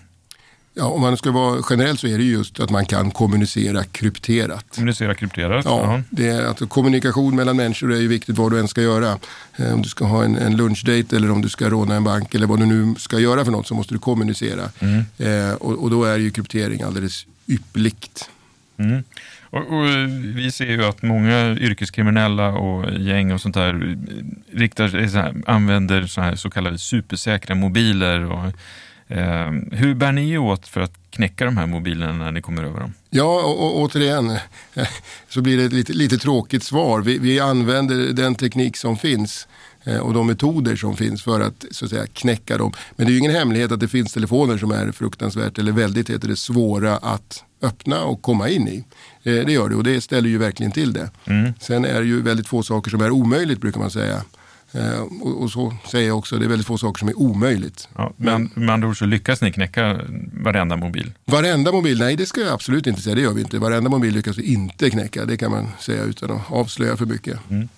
Ja, 0.75 0.85
om 0.85 1.01
man 1.01 1.17
ska 1.17 1.31
vara 1.31 1.63
generell 1.63 1.99
så 1.99 2.07
är 2.07 2.19
det 2.19 2.25
just 2.25 2.61
att 2.61 2.71
man 2.71 2.87
kan 2.87 3.11
kommunicera 3.11 3.85
krypterat. 3.85 4.65
Kommunicera 4.75 5.15
krypterat? 5.15 5.65
Ja, 5.65 6.03
det 6.11 6.29
är, 6.29 6.47
alltså, 6.47 6.67
kommunikation 6.67 7.37
mellan 7.37 7.57
människor 7.57 7.93
är 7.93 8.01
ju 8.01 8.09
viktigt 8.09 8.39
vad 8.39 8.53
du 8.53 8.61
än 8.61 8.69
ska 8.69 8.83
göra. 8.83 9.19
Eh, 9.57 9.75
om 9.75 9.83
du 9.83 9.89
ska 9.89 10.05
ha 10.05 10.25
en, 10.25 10.37
en 10.37 10.57
lunchdate 10.57 11.17
eller 11.17 11.31
om 11.31 11.43
du 11.43 11.49
ska 11.49 11.71
råna 11.71 11.95
en 11.95 12.05
bank 12.05 12.35
eller 12.35 12.47
vad 12.47 12.59
du 12.59 12.67
nu 12.67 12.95
ska 12.99 13.19
göra 13.19 13.45
för 13.45 13.53
något 13.53 13.67
så 13.67 13.75
måste 13.75 13.95
du 13.95 13.99
kommunicera. 13.99 14.71
Mm. 14.79 15.05
Eh, 15.19 15.55
och, 15.55 15.83
och, 15.83 15.91
då 15.91 16.05
är 16.05 16.19
ju 16.19 16.31
kryptering 16.31 16.83
alldeles 16.83 17.27
yppligt. 17.47 18.31
Mm. 18.77 19.05
Och, 19.51 19.73
och, 19.73 19.87
vi 20.35 20.51
ser 20.53 20.67
ju 20.67 20.85
att 20.85 21.03
många 21.03 21.51
yrkeskriminella 21.51 22.49
och 22.49 23.01
gäng 23.01 23.33
och 23.33 23.41
sånt 23.41 23.55
där 23.55 23.99
riktar, 24.53 25.09
så 25.09 25.19
här, 25.19 25.35
använder 25.47 26.07
så, 26.07 26.21
här, 26.21 26.35
så 26.35 26.51
kallade 26.51 26.79
supersäkra 26.79 27.55
mobiler. 27.55 28.33
Och, 28.33 28.53
hur 29.73 29.95
bär 29.95 30.13
ni 30.13 30.39
åt 30.39 30.69
för 30.69 30.81
att 30.81 30.93
knäcka 31.11 31.45
de 31.45 31.57
här 31.57 31.67
mobilerna 31.67 32.13
när 32.13 32.33
ni 32.33 32.43
kommer 32.43 32.65
över 32.65 32.81
dem? 32.81 32.95
Ja, 33.11 33.43
och, 33.43 33.67
och 33.67 33.81
återigen 33.81 34.39
så 35.29 35.41
blir 35.41 35.57
det 35.57 35.65
ett 35.65 35.73
lite, 35.73 35.93
lite 35.93 36.19
tråkigt 36.19 36.63
svar. 36.63 37.01
Vi, 37.01 37.19
vi 37.19 37.41
använder 37.41 38.13
den 38.13 38.35
teknik 38.35 38.77
som 38.77 38.97
finns 38.97 39.49
eh, 39.85 39.99
och 39.99 40.15
de 40.15 40.27
metoder 40.27 40.77
som 40.77 40.97
finns 40.97 41.23
för 41.23 41.41
att, 41.41 41.65
så 41.71 41.85
att 41.85 41.91
säga, 41.91 42.07
knäcka 42.07 42.59
dem. 42.59 42.73
Men 42.97 43.07
det 43.07 43.11
är 43.11 43.13
ju 43.13 43.19
ingen 43.19 43.33
hemlighet 43.33 43.73
att 43.73 43.81
det 43.81 43.89
finns 43.89 44.13
telefoner 44.13 44.59
som 44.59 44.71
är 44.71 44.93
fruktansvärt 44.93 45.59
eller 45.59 45.73
väldigt 45.73 46.11
heter 46.11 46.29
det, 46.29 46.37
svåra 46.37 46.97
att 46.97 47.45
öppna 47.63 48.05
och 48.05 48.23
komma 48.23 48.49
in 48.49 48.69
i. 48.69 48.85
Eh, 49.23 49.47
det 49.47 49.53
gör 49.53 49.69
det 49.69 49.75
och 49.75 49.85
det 49.85 50.01
ställer 50.01 50.29
ju 50.29 50.39
verkligen 50.39 50.73
till 50.73 50.93
det. 50.93 51.11
Mm. 51.25 51.53
Sen 51.61 51.85
är 51.85 52.01
det 52.01 52.07
ju 52.07 52.23
väldigt 52.23 52.49
få 52.49 52.63
saker 52.63 52.91
som 52.91 53.01
är 53.01 53.11
omöjligt 53.11 53.61
brukar 53.61 53.81
man 53.81 53.91
säga. 53.91 54.23
Eh, 54.75 55.01
och, 55.01 55.43
och, 55.43 55.51
så 55.51 55.75
säger 55.91 56.09
jag 56.09 56.19
också, 56.19 56.39
det 56.39 56.45
är 56.45 56.49
väldigt 56.49 56.67
få 56.67 56.79
saker 56.79 56.99
som 56.99 57.09
är 57.09 57.19
omöjligt. 57.19 57.89
Ja, 57.97 58.13
men 58.17 58.51
med 58.55 58.75
andra 58.75 58.89
ord 58.89 58.99
så 58.99 59.07
lyckas 59.07 59.41
ni 59.41 59.53
knäcka 59.53 60.01
varenda 60.33 60.77
mobil? 60.77 61.13
Varenda 61.25 61.73
mobil? 61.73 61.99
Nej, 61.99 62.17
det 62.17 62.27
ska 62.27 62.41
jag 62.41 62.53
absolut 62.53 62.87
inte 62.87 63.03
säga. 63.03 63.15
Det 63.15 63.21
gör 63.21 63.33
vi 63.33 63.41
inte. 63.41 63.59
Varenda 63.59 63.91
mobil 63.91 64.15
lyckas 64.15 64.39
vi 64.39 64.53
inte 64.53 64.91
knäcka. 64.91 65.25
Det 65.25 65.37
kan 65.37 65.51
man 65.51 65.69
säga 65.81 66.03
utan 66.03 66.31
att 66.31 66.53
avslöja 66.53 66.97
för 66.97 67.07
mycket. 67.07 67.39
Mm. 67.51 67.69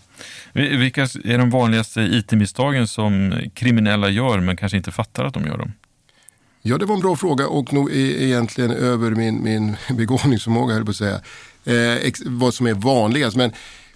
Vilka 0.53 1.03
är 1.03 1.39
de 1.39 1.51
vanligaste 1.51 2.01
IT-misstagen 2.01 2.89
som 2.89 3.41
kriminella 3.55 4.09
gör 4.09 4.41
men 4.41 4.57
kanske 4.57 4.77
inte 4.77 4.93
fattar 4.93 5.25
att 5.25 5.35
de 5.35 5.47
gör 5.47 5.59
dem? 5.59 5.73
Ja, 6.63 6.79
det 6.79 6.87
var 6.87 6.95
en 6.95 7.01
bra 7.01 7.17
fråga 7.17 7.47
och 7.47 7.73
nog 7.73 7.93
egentligen 7.93 8.71
över 8.71 9.11
min, 9.11 9.43
min 9.43 9.77
begåvningsförmåga, 9.97 10.75
höll 10.75 10.85
på 10.85 10.91
att 10.91 10.97
säga, 10.97 11.21
eh, 11.65 12.13
vad 12.27 12.55
som 12.55 12.67
är 12.67 12.75
vanligast. 12.75 13.37
Men 13.37 13.53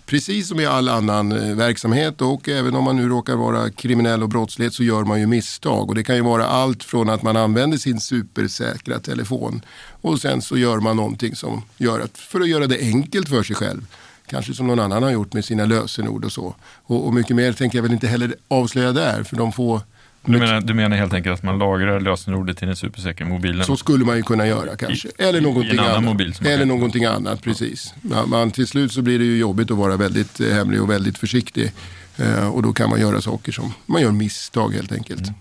precis 0.08 0.48
som 0.48 0.60
i 0.60 0.66
all 0.66 0.88
annan 0.88 1.32
eh, 1.32 1.56
verksamhet 1.56 2.20
och 2.20 2.48
även 2.48 2.74
om 2.76 2.84
man 2.84 2.96
nu 2.96 3.08
råkar 3.08 3.36
vara 3.36 3.70
kriminell 3.70 4.22
och 4.22 4.28
brottslighet 4.28 4.74
så 4.74 4.82
gör 4.82 5.04
man 5.04 5.20
ju 5.20 5.26
misstag. 5.26 5.88
Och 5.88 5.94
det 5.94 6.04
kan 6.04 6.16
ju 6.16 6.22
vara 6.22 6.46
allt 6.46 6.84
från 6.84 7.08
att 7.08 7.22
man 7.22 7.36
använder 7.36 7.78
sin 7.78 8.00
supersäkra 8.00 8.98
telefon 8.98 9.62
och 10.00 10.20
sen 10.20 10.42
så 10.42 10.58
gör 10.58 10.80
man 10.80 10.96
någonting 10.96 11.36
som 11.36 11.62
gör 11.76 12.00
att, 12.00 12.18
för 12.18 12.40
att 12.40 12.48
göra 12.48 12.66
det 12.66 12.78
enkelt 12.78 13.28
för 13.28 13.42
sig 13.42 13.56
själv. 13.56 13.86
Kanske 14.26 14.54
som 14.54 14.66
någon 14.66 14.80
annan 14.80 15.02
har 15.02 15.10
gjort 15.10 15.32
med 15.32 15.44
sina 15.44 15.64
lösenord 15.64 16.24
och 16.24 16.32
så. 16.32 16.54
Och, 16.82 17.06
och 17.06 17.14
mycket 17.14 17.36
mer 17.36 17.52
tänker 17.52 17.78
jag 17.78 17.82
väl 17.82 17.92
inte 17.92 18.08
heller 18.08 18.34
avslöja 18.48 18.92
där 18.92 19.22
för 19.22 19.36
de 19.36 19.52
få 19.52 19.80
du 20.24 20.38
menar, 20.38 20.60
du 20.60 20.74
menar 20.74 20.96
helt 20.96 21.14
enkelt 21.14 21.34
att 21.34 21.42
man 21.42 21.58
lagrar 21.58 22.00
lösenordet 22.00 22.58
till 22.58 22.66
den 22.66 22.76
supersäkra 22.76 23.26
mobilen? 23.26 23.64
Så 23.64 23.76
skulle 23.76 24.04
man 24.04 24.16
ju 24.16 24.22
kunna 24.22 24.46
göra 24.46 24.76
kanske. 24.76 25.08
I, 25.08 25.12
eller 25.18 25.40
någonting 25.40 25.74
i 25.74 25.78
annat. 25.78 26.04
Mobil 26.04 26.34
eller 26.40 26.64
någonting 26.64 27.04
annat, 27.04 27.42
precis. 27.42 27.94
Man, 28.02 28.30
man, 28.30 28.50
till 28.50 28.66
slut 28.66 28.92
så 28.92 29.02
blir 29.02 29.18
det 29.18 29.24
ju 29.24 29.38
jobbigt 29.38 29.70
att 29.70 29.76
vara 29.76 29.96
väldigt 29.96 30.40
eh, 30.40 30.48
hemlig 30.48 30.82
och 30.82 30.90
väldigt 30.90 31.18
försiktig. 31.18 31.72
Eh, 32.16 32.48
och 32.48 32.62
då 32.62 32.72
kan 32.72 32.90
man 32.90 33.00
göra 33.00 33.20
saker 33.20 33.52
som, 33.52 33.72
man 33.86 34.02
gör 34.02 34.12
misstag 34.12 34.74
helt 34.74 34.92
enkelt. 34.92 35.20
Mm. 35.20 35.34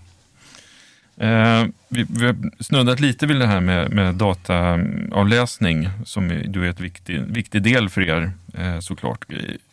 Eh, 1.20 1.68
vi, 1.88 2.06
vi, 2.08 2.26
har 2.26 2.36
snuddat 2.60 3.00
lite 3.00 3.26
vid 3.26 3.36
det 3.36 3.46
här 3.46 3.60
med, 3.60 3.92
med 3.92 4.14
dataavläsning 4.14 5.88
som 6.04 6.30
är, 6.30 6.34
är 6.34 6.64
en 6.64 6.74
viktig, 6.78 7.20
viktig 7.20 7.62
del 7.62 7.88
för 7.88 8.00
er 8.00 8.32
eh, 8.54 8.80
såklart. 8.80 9.24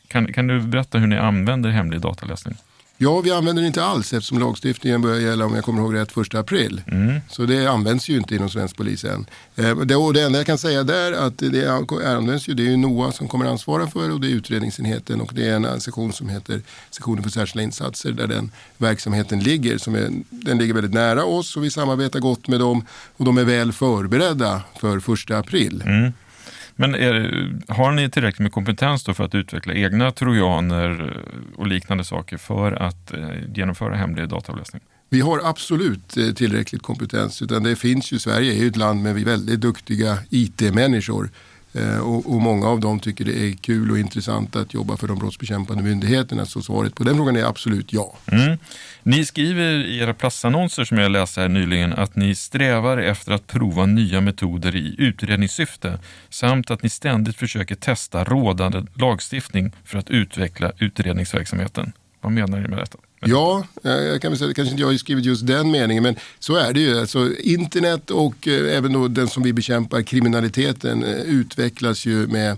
Kan, 0.08 0.34
kan 0.34 0.48
du 0.48 0.62
berätta 0.62 0.98
hur 0.98 1.08
ni 1.08 1.18
använder 1.18 1.70
hemlig 1.70 2.02
dataläsning? 2.02 2.56
Ja, 2.98 3.22
vi 3.22 3.32
använder 3.32 3.62
det 3.62 3.68
inte 3.68 3.84
alls 3.84 4.14
eftersom 4.14 4.40
lagstiftningen 4.40 5.02
börjar 5.02 5.20
gälla, 5.20 5.46
om 5.46 5.56
jag 5.56 5.64
kommer 5.64 5.82
ihåg 5.82 5.96
rätt, 5.96 6.12
första 6.12 6.40
april. 6.40 6.82
Mm. 6.88 7.22
Så 7.30 7.46
det 7.46 7.68
används 7.68 8.10
ju 8.10 8.18
inte 8.18 8.36
inom 8.36 8.50
svensk 8.50 8.78
polis 8.78 9.04
än. 9.04 9.26
Eh, 9.56 9.78
det, 9.78 9.96
och 9.96 10.14
det 10.14 10.22
enda 10.22 10.40
jag 10.40 10.46
kan 10.46 10.58
säga 10.58 10.84
där 10.84 11.12
att 11.12 11.38
det 11.38 11.68
används 12.06 12.48
ju, 12.48 12.54
det 12.54 12.64
är 12.64 12.70
ju 12.70 12.78
NOA 12.78 13.12
som 13.12 13.28
kommer 13.28 13.46
ansvara 13.46 13.88
för 13.88 14.12
och 14.12 14.22
det 14.22 14.28
är 14.28 14.32
utredningsenheten 14.32 15.22
och 15.22 15.32
det 15.34 15.48
är 15.48 15.56
en 15.56 15.82
sektion 15.82 16.14
som 16.14 16.30
heter 16.30 16.62
sektionen 16.92 17.24
för 17.24 17.30
särskilda 17.30 17.64
insatser 17.64 18.12
där 18.12 18.28
den 18.28 18.52
verksamheten 18.78 19.40
ligger. 19.40 19.78
Som 19.78 19.96
är, 19.96 20.10
den 20.30 20.58
ligger 20.58 20.74
väldigt 20.74 20.94
nära 20.94 21.26
oss 21.26 21.58
och 21.58 21.64
vi 21.64 21.72
samarbetar 21.72 22.20
gott 22.20 22.48
med 22.48 22.60
dem 22.60 22.86
och 23.18 23.26
de 23.26 23.38
är 23.38 23.44
väl 23.44 23.74
förberedda 23.74 24.62
för 24.80 25.00
första 25.00 25.38
april. 25.38 25.84
Mm. 25.86 26.14
Men 26.76 26.96
är, 26.96 27.52
har 27.68 27.92
ni 27.92 28.10
tillräckligt 28.10 28.40
med 28.40 28.52
kompetens 28.52 29.04
då 29.04 29.14
för 29.14 29.24
att 29.24 29.36
utveckla 29.36 29.74
egna 29.74 30.12
trojaner 30.12 31.02
eh, 31.02 31.60
och 31.60 31.68
liknande 31.68 32.04
saker 32.04 32.38
för 32.38 32.72
att 32.72 33.14
eh, 33.14 33.30
genomföra 33.54 33.96
hemlig 33.96 34.30
dataavläsning? 34.30 34.82
Vi 35.10 35.22
har 35.22 35.42
absolut 35.44 36.18
eh, 36.18 36.30
tillräckligt 36.30 36.82
kompetens. 36.82 37.42
Utan 37.42 37.64
det 37.64 37.76
finns 37.76 38.12
ju, 38.12 38.20
Sverige 38.20 38.54
är 38.54 38.58
ju 38.58 38.68
ett 38.68 38.76
land 38.76 39.04
med 39.04 39.16
väldigt 39.16 39.62
duktiga 39.62 40.18
IT-människor. 40.30 41.30
Eh, 41.78 42.00
och, 42.00 42.34
och, 42.34 42.42
många 42.42 42.68
av 42.68 42.80
dem 42.80 43.00
tycker 43.00 43.26
det 43.26 43.38
är 43.38 43.54
kul 43.54 43.92
och 43.92 44.00
intressant 44.00 44.56
att 44.56 44.74
jobba 44.74 44.98
för 44.98 45.08
de 45.08 45.20
brottsbekämpande 45.20 45.84
myndigheterna. 45.84 46.46
Så 46.46 46.62
svaret 46.62 46.96
på 46.96 47.04
den 47.04 47.16
frågan 47.16 47.36
är 47.36 47.44
absolut 47.44 47.94
ja. 47.94 48.18
Mm. 48.32 48.58
Ni 49.04 49.26
skriver 49.26 49.74
i 49.74 50.00
era 50.00 50.14
platsannonser 50.14 50.84
som 50.84 50.98
jag 50.98 51.12
läste 51.12 51.42
här 51.42 51.50
nyligen 51.50 51.94
att 51.94 52.16
ni 52.16 52.36
strävar 52.36 52.98
efter 52.98 53.32
att 53.32 53.48
prova 53.48 53.86
nya 53.86 54.22
metoder 54.22 54.76
i 54.76 54.96
utredningssyfte 54.98 56.00
samt 56.30 56.72
att 56.72 56.84
ni 56.84 56.90
ständigt 56.90 57.36
försöker 57.36 57.76
testa 57.76 58.24
rådande 58.24 58.84
lagstiftning 58.94 59.72
för 59.84 59.98
att 59.98 60.10
utveckla 60.10 60.72
utredningsverksamheten. 60.78 61.94
Vad 62.22 62.32
menar 62.32 62.60
ni 62.60 62.68
med 62.68 62.80
detta? 62.80 62.98
Ja, 63.28 63.64
jag 63.82 64.22
kan 64.22 64.32
väl 64.32 64.40
säga, 64.40 64.54
kanske 64.54 64.72
inte 64.72 64.82
jag 64.82 64.88
har 64.88 64.98
skrivit 64.98 65.26
just 65.26 65.48
den 65.48 65.72
meningen, 65.72 66.04
men 66.04 66.16
så 66.40 66.56
är 66.56 66.74
det 66.74 66.80
ju. 66.80 67.00
Alltså, 67.00 67.38
internet 67.40 68.12
och 68.12 68.48
eh, 68.48 68.78
även 68.78 68.94
då 68.94 69.08
den 69.08 69.28
som 69.28 69.44
vi 69.44 69.54
bekämpar, 69.54 70.02
kriminaliteten, 70.02 71.04
eh, 71.04 71.22
utvecklas 71.22 72.06
ju 72.06 72.28
med, 72.28 72.58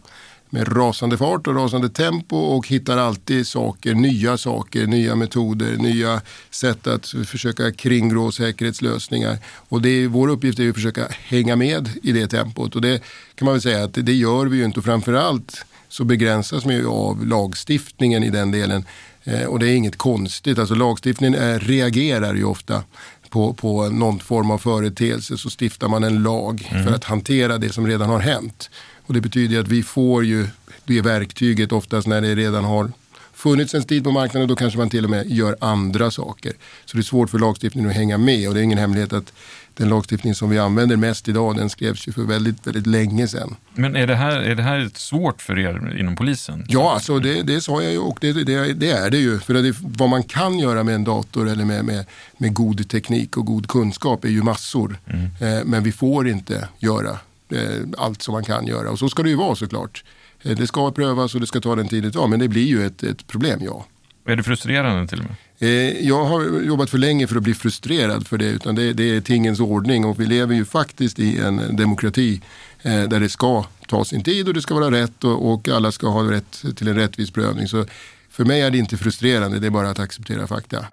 med 0.50 0.78
rasande 0.78 1.18
fart 1.18 1.48
och 1.48 1.56
rasande 1.56 1.90
tempo 1.90 2.38
och 2.38 2.68
hittar 2.68 2.98
alltid 2.98 3.48
saker, 3.48 3.94
nya 3.94 4.38
saker, 4.38 4.88
nya 4.88 5.16
metoder, 5.16 5.78
nya 5.78 6.22
sätt 6.50 6.88
att 6.88 7.08
försöka 7.26 7.72
kringgå 7.72 8.32
säkerhetslösningar. 8.32 9.38
Och 9.70 9.82
det 9.82 9.90
är, 9.90 10.08
vår 10.08 10.28
uppgift 10.28 10.60
är 10.60 10.70
att 10.70 10.76
försöka 10.76 11.08
hänga 11.10 11.56
med 11.56 11.90
i 12.04 12.12
det 12.12 12.28
tempot 12.28 12.76
och 12.76 12.82
det 12.82 13.02
kan 13.36 13.46
man 13.46 13.54
väl 13.54 13.62
säga 13.62 13.84
att 13.84 13.94
det 13.94 14.14
gör 14.14 14.46
vi 14.46 14.58
ju 14.58 14.66
inte 14.66 14.80
och 14.80 14.86
framförallt 14.86 15.66
så 15.90 16.04
begränsas 16.04 16.66
man 16.66 16.76
ju 16.76 16.88
av 16.88 17.26
lagstiftningen 17.26 18.24
i 18.24 18.30
den 18.30 18.52
delen. 18.52 18.86
Eh, 19.28 19.46
och 19.46 19.60
det 19.60 19.70
är 19.70 19.76
inget 19.76 19.98
konstigt, 19.98 20.60
alltså 20.60 20.76
lagstiftningen 20.76 21.36
är, 21.36 21.60
reagerar 21.60 22.36
ju 22.36 22.44
ofta 22.44 22.84
på, 23.30 23.54
på 23.54 23.90
någon 23.90 24.20
form 24.20 24.52
av 24.52 24.58
företeelse 24.58 25.38
så 25.38 25.50
stiftar 25.50 25.88
man 25.88 26.04
en 26.04 26.24
lag 26.24 26.70
mm. 26.72 26.86
för 26.86 26.94
att 26.94 27.04
hantera 27.04 27.58
det 27.58 27.74
som 27.74 27.88
redan 27.88 28.10
har 28.10 28.20
hänt. 28.20 28.70
Och 29.06 29.14
det 29.14 29.22
betyder 29.22 29.60
att 29.60 29.68
vi 29.68 29.84
får 29.84 30.26
ju 30.26 30.48
det 30.86 31.02
verktyget 31.02 31.72
oftast 31.72 32.08
när 32.08 32.22
det 32.22 32.36
redan 32.36 32.64
har 32.64 32.92
funnits 33.38 33.74
en 33.74 33.84
tid 33.84 34.04
på 34.04 34.12
marknaden. 34.12 34.48
Då 34.48 34.56
kanske 34.56 34.80
man 34.80 34.90
till 34.90 35.04
och 35.04 35.10
med 35.10 35.32
gör 35.32 35.56
andra 35.62 36.12
saker. 36.12 36.54
Så 36.86 36.98
det 36.98 37.02
är 37.02 37.04
svårt 37.04 37.30
för 37.30 37.40
lagstiftningen 37.40 37.90
att 37.90 37.96
hänga 37.96 38.18
med 38.18 38.48
och 38.48 38.54
det 38.54 38.60
är 38.60 38.64
ingen 38.64 38.78
hemlighet 38.78 39.14
att 39.14 39.34
den 39.74 39.90
lagstiftning 39.90 40.36
som 40.36 40.50
vi 40.50 40.60
använder 40.60 40.96
mest 40.96 41.28
idag, 41.28 41.56
den 41.56 41.70
skrevs 41.70 42.08
ju 42.08 42.12
för 42.12 42.22
väldigt, 42.22 42.68
väldigt 42.68 42.88
länge 42.88 43.28
sedan. 43.28 43.56
Men 43.74 43.96
är 43.96 44.08
det 44.08 44.16
här, 44.16 44.38
är 44.38 44.56
det 44.56 44.64
här 44.64 44.90
svårt 44.94 45.42
för 45.42 45.60
er 45.60 45.98
inom 46.00 46.16
polisen? 46.16 46.66
Ja, 46.68 46.94
alltså 46.94 47.20
det, 47.20 47.42
det 47.42 47.62
sa 47.62 47.82
jag 47.82 47.92
ju 47.92 48.00
och 48.00 48.18
det, 48.22 48.34
det, 48.34 48.74
det 48.74 48.92
är 48.92 49.10
det 49.10 49.18
ju. 49.18 49.40
För 49.40 49.54
det, 49.54 49.76
vad 49.82 50.10
man 50.10 50.24
kan 50.24 50.60
göra 50.60 50.84
med 50.84 50.96
en 50.96 51.04
dator 51.04 51.50
eller 51.50 51.66
med, 51.66 51.86
med, 51.86 52.06
med 52.38 52.54
god 52.54 52.90
teknik 52.90 53.38
och 53.38 53.46
god 53.46 53.68
kunskap 53.68 54.26
är 54.26 54.30
ju 54.30 54.44
massor. 54.44 55.00
Mm. 55.08 55.26
Eh, 55.26 55.66
men 55.66 55.84
vi 55.84 55.92
får 55.92 56.28
inte 56.28 56.68
göra 56.78 57.12
eh, 57.52 57.60
allt 57.98 58.22
som 58.22 58.32
man 58.32 58.44
kan 58.44 58.68
göra 58.68 58.90
och 58.90 59.00
så 59.00 59.10
ska 59.10 59.24
det 59.24 59.30
ju 59.30 59.36
vara 59.36 59.56
såklart. 59.56 60.04
Eh, 60.48 60.58
det 60.58 60.68
ska 60.68 60.92
prövas 60.92 61.36
och 61.36 61.42
det 61.42 61.48
ska 61.48 61.62
ta 61.62 61.76
den 61.76 61.88
tid 61.88 62.04
det 62.04 62.12
tar, 62.12 62.28
men 62.28 62.40
det 62.40 62.48
blir 62.48 62.66
ju 62.66 62.86
ett, 62.86 63.04
ett 63.04 63.28
problem, 63.28 63.60
ja. 63.64 63.86
Är 64.26 64.36
det 64.36 64.44
frustrerande 64.44 65.08
till 65.08 65.20
och 65.20 65.26
med? 65.26 65.36
Eh, 65.60 66.08
jag 66.08 66.26
har 66.26 66.62
jobbat 66.62 66.90
för 66.90 66.98
länge 66.98 67.28
för 67.28 67.36
att 67.36 67.44
bli 67.44 67.54
frustrerad 67.54 68.28
för 68.28 68.38
det. 68.38 68.46
Utan 68.46 68.76
det, 68.76 68.94
det 68.94 69.16
är 69.16 69.22
tingens 69.22 69.60
ordning 69.60 70.06
och 70.06 70.20
vi 70.20 70.26
lever 70.26 70.56
ju 70.56 70.66
faktiskt 70.66 71.20
i 71.20 71.40
en 71.40 71.76
demokrati 71.76 72.42
eh, 72.82 73.04
där 73.04 73.20
det 73.20 73.30
ska 73.30 73.66
ta 73.88 74.06
sin 74.06 74.24
tid 74.24 74.48
och 74.48 74.54
det 74.54 74.62
ska 74.62 74.76
vara 74.76 74.92
rätt 74.92 75.24
och, 75.24 75.52
och 75.52 75.70
alla 75.70 75.92
ska 75.92 76.08
ha 76.08 76.32
rätt 76.32 76.64
till 76.76 76.88
en 76.88 76.96
rättvis 76.96 77.32
prövning. 77.32 77.68
Så 77.68 77.86
för 78.30 78.46
mig 78.46 78.62
är 78.62 78.72
det 78.72 78.78
inte 78.78 78.98
frustrerande, 78.98 79.60
det 79.60 79.68
är 79.68 79.72
bara 79.72 79.90
att 79.90 80.00
acceptera 80.00 80.48
fakta. 80.48 80.86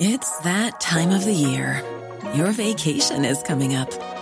It's 0.00 0.42
that 0.42 0.80
time 0.80 1.16
of 1.16 1.24
the 1.24 1.32
year. 1.32 1.82
Your 2.34 2.52
vacation 2.52 3.24
is 3.24 3.42
coming 3.42 3.76
up. 3.76 4.21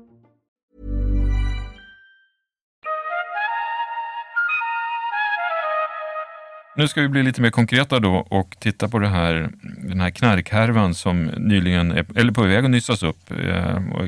Nu 6.75 6.87
ska 6.87 7.01
vi 7.01 7.07
bli 7.07 7.23
lite 7.23 7.41
mer 7.41 7.49
konkreta 7.49 7.99
då 7.99 8.15
och 8.15 8.55
titta 8.59 8.89
på 8.89 8.99
här, 8.99 9.49
den 9.61 10.01
här 10.01 10.09
knarkhärvan 10.09 10.93
som 10.93 11.25
nyligen 11.25 11.91
är 11.91 12.05
eller 12.15 12.31
på 12.31 12.41
väg 12.41 12.65
att 12.65 12.71
nystas 12.71 13.03
upp 13.03 13.31
eh, 13.31 13.75
och 13.93 14.07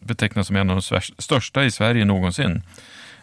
betecknas 0.00 0.46
som 0.46 0.56
en 0.56 0.70
av 0.70 0.82
de 0.90 1.00
största 1.18 1.64
i 1.64 1.70
Sverige 1.70 2.04
någonsin. 2.04 2.62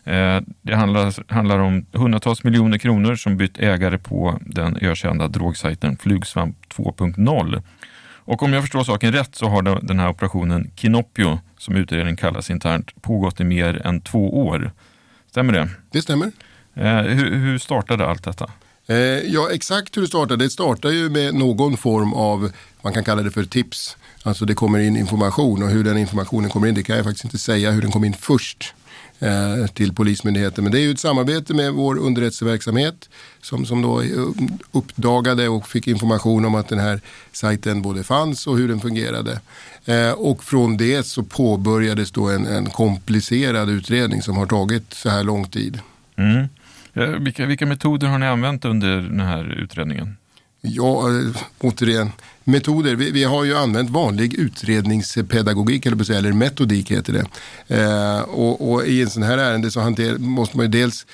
Eh, 0.04 0.40
det 0.62 0.76
handlar, 0.76 1.34
handlar 1.34 1.60
om 1.60 1.86
hundratals 1.92 2.44
miljoner 2.44 2.78
kronor 2.78 3.16
som 3.16 3.38
bytt 3.38 3.60
ägare 3.60 3.98
på 3.98 4.40
den 4.42 4.78
ökända 4.82 5.28
drogsajten 5.28 5.98
Flugsvamp 5.98 6.58
2.0. 6.76 7.64
Och 8.24 8.44
om 8.44 8.54
jag 8.54 8.64
förstår 8.64 8.84
saken 8.84 9.14
rätt 9.14 9.36
så 9.36 9.48
har 9.48 9.86
den 9.88 10.00
här 10.00 10.10
operationen 10.10 10.72
Kinopio, 10.76 11.40
som 11.58 11.76
utredningen 11.76 12.18
kallas 12.18 12.50
internt, 12.50 13.02
pågått 13.02 13.40
i 13.40 13.44
mer 13.44 13.88
än 13.88 14.02
två 14.02 14.46
år. 14.48 14.72
Stämmer 15.30 15.54
det? 15.54 15.70
Det 15.92 16.02
stämmer. 16.02 16.32
Eh, 16.74 17.02
hur, 17.02 17.36
hur 17.36 17.58
startade 17.58 18.08
allt 18.08 18.24
detta? 18.24 18.52
Eh, 18.92 19.34
ja, 19.34 19.50
exakt 19.52 19.98
hur 19.98 20.02
det 20.02 20.08
startade. 20.08 20.44
Det 20.44 20.50
startar 20.50 20.90
ju 20.90 21.10
med 21.10 21.36
någon 21.36 21.78
form 21.78 22.14
av, 22.14 22.52
man 22.82 22.94
kan 22.94 23.04
kalla 23.04 23.22
det 23.22 23.32
för 23.32 23.44
tips. 23.44 23.98
Alltså 24.24 24.46
det 24.46 24.54
kommer 24.54 24.80
in 24.80 24.98
information 24.98 25.64
och 25.64 25.70
hur 25.70 25.84
den 25.84 25.98
informationen 25.98 26.50
kommer 26.50 26.68
in, 26.68 26.76
det 26.76 26.84
kan 26.84 26.96
jag 26.96 27.06
faktiskt 27.06 27.26
inte 27.26 27.38
säga 27.38 27.72
hur 27.72 27.82
den 27.82 27.92
kom 27.92 28.04
in 28.04 28.14
först 28.14 28.74
eh, 29.20 29.68
till 29.74 29.94
Polismyndigheten. 29.94 30.64
Men 30.64 30.74
det 30.74 30.80
är 30.80 30.82
ju 30.82 30.92
ett 30.92 31.00
samarbete 31.00 31.54
med 31.54 31.74
vår 31.74 31.98
underrättelseverksamhet 31.98 33.10
som, 33.42 33.66
som 33.66 33.82
då 33.82 34.02
eh, 34.02 34.08
uppdagade 34.72 35.50
och 35.50 35.68
fick 35.68 35.88
information 35.88 36.46
om 36.46 36.56
att 36.56 36.68
den 36.68 36.80
här 36.80 37.02
sajten 37.32 37.82
både 37.82 38.04
fanns 38.04 38.48
och 38.48 38.58
hur 38.58 38.68
den 38.68 38.80
fungerade. 38.80 39.40
Eh, 39.86 40.12
och 40.12 40.44
från 40.44 40.78
det 40.78 41.06
så 41.06 41.24
påbörjades 41.24 42.12
då 42.12 42.30
en, 42.30 42.46
en 42.46 42.70
komplicerad 42.70 43.70
utredning 43.70 44.22
som 44.22 44.38
har 44.38 44.46
tagit 44.46 44.94
så 44.94 45.10
här 45.10 45.24
lång 45.24 45.48
tid. 45.48 45.80
Mm. 46.16 46.48
Eh, 46.94 47.04
vilka, 47.04 47.46
vilka 47.46 47.66
metoder 47.66 48.08
har 48.08 48.18
ni 48.18 48.26
använt 48.26 48.66
under 48.66 48.96
den 48.96 49.20
här 49.20 49.58
utredningen? 49.64 50.18
Ja, 50.62 51.10
eh, 51.10 51.42
återigen, 51.60 52.12
metoder. 52.44 52.96
Vi, 52.96 53.12
vi, 53.12 53.24
har 53.24 53.44
ju 53.44 53.58
använt 53.58 53.90
vanlig 53.90 54.34
utredningspedagogik, 54.34 55.86
eller, 55.86 56.04
säga, 56.04 56.20
eller 56.20 56.34
metodik 56.34 56.92
heter 56.92 57.14
det. 57.14 57.26
Eh, 57.82 58.22
och, 58.22 58.72
och, 58.72 58.86
i 58.88 59.02
en 59.02 59.10
sån 59.10 59.24
här 59.24 59.38
ärende 59.38 59.72
så 59.72 59.80
hanter, 59.80 60.18
måste 60.18 60.58
man 60.58 60.66
ju 60.66 60.72
dels 60.72 61.06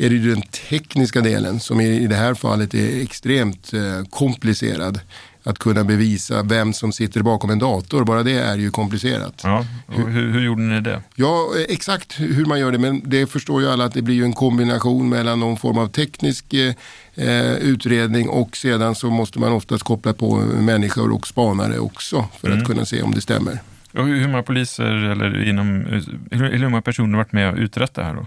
är 0.00 0.10
det 0.10 0.16
ju 0.16 0.34
den 0.34 0.42
tekniska 0.42 1.20
delen 1.20 1.60
som 1.60 1.80
i, 1.80 1.88
i 1.88 2.06
det 2.06 2.14
här 2.14 2.34
fallet 2.34 2.74
är 2.74 3.02
extremt 3.02 3.72
eh, 3.72 4.04
komplicerad 4.10 5.00
att 5.48 5.58
kunna 5.58 5.84
bevisa 5.84 6.42
vem 6.42 6.72
som 6.72 6.92
sitter 6.92 7.22
bakom 7.22 7.50
en 7.50 7.58
dator. 7.58 8.04
Bara 8.04 8.22
det 8.22 8.38
är 8.38 8.56
ju 8.56 8.70
komplicerat. 8.70 9.40
Ja, 9.44 9.64
hur, 9.88 10.32
hur, 10.32 10.40
gjorde 10.40 10.62
ni 10.62 10.80
det? 10.80 11.02
Ja, 11.14 11.48
exakt 11.68 12.20
hur 12.20 12.44
man 12.44 12.60
gör 12.60 12.72
det. 12.72 12.78
Men 12.78 13.02
det 13.04 13.26
förstår 13.26 13.62
ju 13.62 13.68
alla 13.68 13.84
att 13.84 13.94
det 13.94 14.02
blir 14.02 14.24
en 14.24 14.32
kombination 14.32 15.08
mellan 15.08 15.40
någon 15.40 15.56
form 15.56 15.78
av 15.78 15.88
teknisk 15.88 16.54
eh, 16.54 17.52
utredning 17.52 18.28
och 18.28 18.56
sedan 18.56 18.94
så 18.94 19.10
måste 19.10 19.38
man 19.38 19.52
oftast 19.52 19.82
koppla 19.84 20.12
på 20.12 20.36
människor 20.60 21.12
och 21.12 21.26
spanare 21.26 21.78
också 21.78 22.24
för 22.40 22.48
mm. 22.48 22.58
att 22.58 22.66
kunna 22.66 22.84
se 22.84 23.02
om 23.02 23.14
det 23.14 23.20
stämmer. 23.20 23.58
Och 23.92 24.06
hur 24.06 24.28
många 24.28 24.42
poliser 24.42 24.84
eller 24.84 25.48
inom, 25.48 25.84
hur 26.30 26.68
många 26.68 26.82
personer 26.82 27.10
har 27.10 27.24
varit 27.24 27.32
med 27.32 27.52
och 27.52 27.58
utrett 27.58 27.94
det 27.94 28.04
här 28.04 28.14
då? 28.14 28.26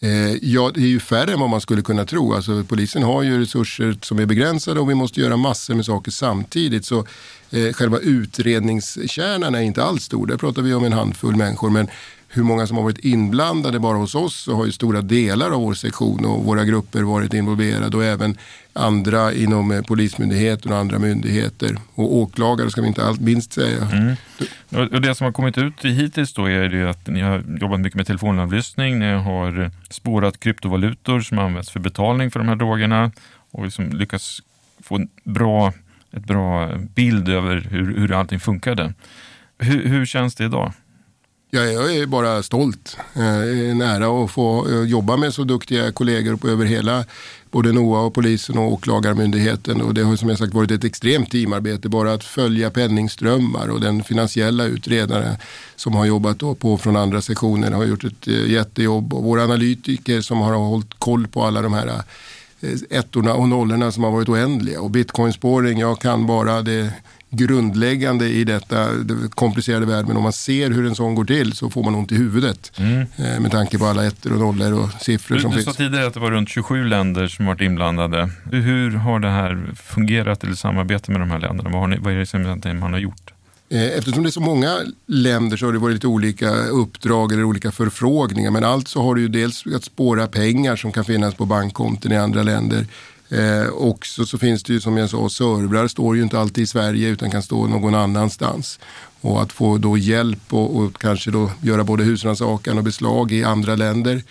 Eh, 0.00 0.34
ja, 0.42 0.70
det 0.74 0.80
är 0.80 0.86
ju 0.86 1.00
färre 1.00 1.32
än 1.32 1.40
vad 1.40 1.50
man 1.50 1.60
skulle 1.60 1.82
kunna 1.82 2.04
tro. 2.04 2.34
Alltså, 2.34 2.64
polisen 2.68 3.02
har 3.02 3.22
ju 3.22 3.40
resurser 3.40 3.98
som 4.02 4.18
är 4.18 4.26
begränsade 4.26 4.80
och 4.80 4.90
vi 4.90 4.94
måste 4.94 5.20
göra 5.20 5.36
massor 5.36 5.74
med 5.74 5.84
saker 5.84 6.10
samtidigt. 6.10 6.84
Så 6.84 7.06
eh, 7.50 7.72
själva 7.72 7.98
utredningskärnan 7.98 9.54
är 9.54 9.60
inte 9.60 9.84
alls 9.84 10.04
stor. 10.04 10.26
Där 10.26 10.36
pratar 10.36 10.62
vi 10.62 10.74
om 10.74 10.84
en 10.84 10.92
handfull 10.92 11.36
människor. 11.36 11.70
Men 11.70 11.88
hur 12.28 12.42
många 12.42 12.66
som 12.66 12.76
har 12.76 12.84
varit 12.84 13.04
inblandade 13.04 13.78
bara 13.78 13.96
hos 13.96 14.14
oss 14.14 14.34
så 14.34 14.54
har 14.54 14.66
ju 14.66 14.72
stora 14.72 15.02
delar 15.02 15.50
av 15.50 15.60
vår 15.60 15.74
sektion 15.74 16.24
och 16.24 16.44
våra 16.44 16.64
grupper 16.64 17.02
varit 17.02 17.34
involverade 17.34 17.96
och 17.96 18.04
även 18.04 18.36
andra 18.72 19.32
inom 19.32 19.70
eh, 19.70 19.82
Polismyndigheten 19.82 20.72
och 20.72 20.78
andra 20.78 20.98
myndigheter. 20.98 21.78
Och 21.94 22.16
åklagare 22.16 22.70
ska 22.70 22.80
vi 22.80 22.88
inte 22.88 23.04
allt 23.04 23.20
minst 23.20 23.52
säga. 23.52 23.88
Mm. 23.92 24.16
Och 24.92 25.00
det 25.00 25.14
som 25.14 25.24
har 25.24 25.32
kommit 25.32 25.58
ut 25.58 25.84
hittills 25.84 26.34
då 26.34 26.46
är 26.46 26.68
det 26.68 26.90
att 26.90 27.06
ni 27.06 27.20
har 27.20 27.44
jobbat 27.60 27.80
mycket 27.80 27.96
med 27.96 28.06
telefonavlyssning, 28.06 28.98
ni 28.98 29.12
har 29.12 29.70
spårat 29.90 30.40
kryptovalutor 30.40 31.20
som 31.20 31.38
används 31.38 31.70
för 31.70 31.80
betalning 31.80 32.30
för 32.30 32.40
de 32.40 32.48
här 32.48 32.56
drogerna 32.56 33.10
och 33.50 33.64
liksom 33.64 33.90
lyckats 33.92 34.42
få 34.82 34.96
en 34.96 35.08
bra, 35.24 35.72
ett 36.12 36.24
bra 36.24 36.76
bild 36.76 37.28
över 37.28 37.66
hur, 37.70 37.98
hur 37.98 38.12
allting 38.12 38.40
funkade. 38.40 38.94
Hur, 39.58 39.88
hur 39.88 40.06
känns 40.06 40.34
det 40.34 40.44
idag? 40.44 40.72
Ja, 41.50 41.64
jag 41.64 41.96
är 41.96 42.06
bara 42.06 42.42
stolt. 42.42 42.96
Eh, 43.14 43.20
det 43.22 43.66
är 43.66 43.70
en 43.70 43.82
ära 43.82 44.24
att 44.24 44.30
få 44.30 44.68
eh, 44.68 44.82
jobba 44.82 45.16
med 45.16 45.34
så 45.34 45.44
duktiga 45.44 45.92
kollegor 45.92 46.50
över 46.50 46.64
hela 46.64 47.04
både 47.50 47.72
NOA 47.72 48.00
och 48.00 48.14
polisen 48.14 48.58
och 48.58 48.72
åklagarmyndigheten. 48.72 49.82
Och 49.82 49.94
det 49.94 50.02
har 50.02 50.16
som 50.16 50.28
jag 50.28 50.38
sagt 50.38 50.54
varit 50.54 50.70
ett 50.70 50.84
extremt 50.84 51.30
teamarbete. 51.30 51.88
Bara 51.88 52.12
att 52.12 52.24
följa 52.24 52.70
penningströmmar 52.70 53.68
och 53.68 53.80
den 53.80 54.04
finansiella 54.04 54.64
utredaren 54.64 55.36
som 55.76 55.94
har 55.94 56.06
jobbat 56.06 56.38
på 56.38 56.78
från 56.78 56.96
andra 56.96 57.20
sektioner 57.20 57.70
har 57.70 57.84
gjort 57.84 58.04
ett 58.04 58.28
eh, 58.28 58.50
jättejobb. 58.50 59.14
Och 59.14 59.24
våra 59.24 59.44
analytiker 59.44 60.20
som 60.20 60.40
har 60.40 60.52
hållit 60.54 60.98
koll 60.98 61.26
på 61.26 61.44
alla 61.44 61.62
de 61.62 61.72
här 61.72 62.02
ettorna 62.90 63.34
och 63.34 63.48
nollorna 63.48 63.92
som 63.92 64.04
har 64.04 64.10
varit 64.10 64.28
oändliga. 64.28 64.80
Och 64.80 64.90
bitcoinspåring, 64.90 65.78
jag 65.78 66.00
kan 66.00 66.26
bara 66.26 66.62
det 66.62 66.92
grundläggande 67.30 68.28
i 68.28 68.44
detta 68.44 68.88
komplicerade 69.30 69.86
värld. 69.86 70.06
Men 70.06 70.16
om 70.16 70.22
man 70.22 70.32
ser 70.32 70.70
hur 70.70 70.86
en 70.86 70.94
sån 70.94 71.14
går 71.14 71.24
till 71.24 71.52
så 71.52 71.70
får 71.70 71.82
man 71.82 71.94
ont 71.94 72.12
i 72.12 72.14
huvudet. 72.14 72.72
Mm. 72.76 73.06
Eh, 73.16 73.40
med 73.40 73.50
tanke 73.50 73.78
på 73.78 73.86
alla 73.86 74.06
ettor 74.06 74.32
och 74.32 74.38
nollor 74.38 74.72
och 74.72 74.90
siffror 75.00 75.36
du, 75.36 75.42
som 75.42 75.50
du 75.50 75.56
finns. 75.56 75.66
Du 75.66 75.72
sa 75.72 75.76
tidigare 75.76 76.06
att 76.06 76.14
det 76.14 76.20
var 76.20 76.30
runt 76.30 76.48
27 76.48 76.84
länder 76.84 77.28
som 77.28 77.46
varit 77.46 77.60
inblandade. 77.60 78.30
Hur 78.52 78.90
har 78.90 79.20
det 79.20 79.30
här 79.30 79.70
fungerat 79.76 80.44
eller 80.44 80.54
samarbete 80.54 81.10
med 81.10 81.20
de 81.20 81.30
här 81.30 81.38
länderna? 81.38 81.70
Vad, 81.70 81.80
har 81.80 81.88
ni, 81.88 81.98
vad 81.98 82.12
är 82.12 82.18
det 82.18 82.26
som 82.26 82.60
man 82.80 82.92
har 82.92 83.00
gjort? 83.00 83.32
Eh, 83.70 83.98
eftersom 83.98 84.22
det 84.22 84.28
är 84.28 84.30
så 84.30 84.40
många 84.40 84.78
länder 85.06 85.56
så 85.56 85.66
har 85.66 85.72
det 85.72 85.78
varit 85.78 85.94
lite 85.94 86.06
olika 86.06 86.50
uppdrag 86.54 87.32
eller 87.32 87.44
olika 87.44 87.72
förfrågningar. 87.72 88.50
Men 88.50 88.64
allt 88.64 88.88
så 88.88 89.02
har 89.02 89.14
det 89.14 89.20
ju 89.20 89.28
dels 89.28 89.66
att 89.66 89.84
spåra 89.84 90.26
pengar 90.26 90.76
som 90.76 90.92
kan 90.92 91.04
finnas 91.04 91.34
på 91.34 91.44
bankkonton 91.44 92.12
i 92.12 92.16
andra 92.16 92.42
länder. 92.42 92.86
Eh, 93.30 93.68
också 93.68 94.26
så 94.26 94.38
finns 94.38 94.62
det 94.62 94.72
ju 94.72 94.80
som 94.80 94.96
jag 94.96 95.10
sa, 95.10 95.28
servrar 95.28 95.88
står 95.88 96.16
ju 96.16 96.22
inte 96.22 96.38
alltid 96.38 96.64
i 96.64 96.66
Sverige 96.66 97.08
utan 97.08 97.30
kan 97.30 97.42
stå 97.42 97.66
någon 97.66 97.94
annanstans. 97.94 98.80
Och 99.20 99.42
att 99.42 99.52
få 99.52 99.78
då 99.78 99.98
hjälp 99.98 100.54
och, 100.54 100.76
och 100.76 101.00
kanske 101.00 101.30
då 101.30 101.50
göra 101.62 101.84
både 101.84 102.04
husrannsakan 102.04 102.78
och 102.78 102.84
beslag 102.84 103.32
i 103.32 103.44
andra 103.44 103.76
länder 103.76 104.22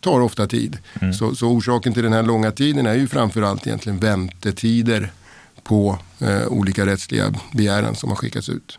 tar 0.00 0.20
ofta 0.20 0.46
tid. 0.46 0.78
Mm. 1.00 1.12
Så, 1.12 1.34
så, 1.34 1.48
orsaken 1.48 1.94
till 1.94 2.02
den 2.02 2.12
här 2.12 2.22
långa 2.22 2.50
tiden 2.50 2.86
är 2.86 2.94
ju 2.94 3.08
framförallt 3.08 3.66
egentligen 3.66 3.98
väntetider 3.98 5.10
på 5.62 5.98
eh, 6.20 6.46
olika 6.48 6.86
rättsliga 6.86 7.34
begäran 7.52 7.94
som 7.94 8.08
har 8.08 8.16
skickats 8.16 8.48
ut. 8.48 8.78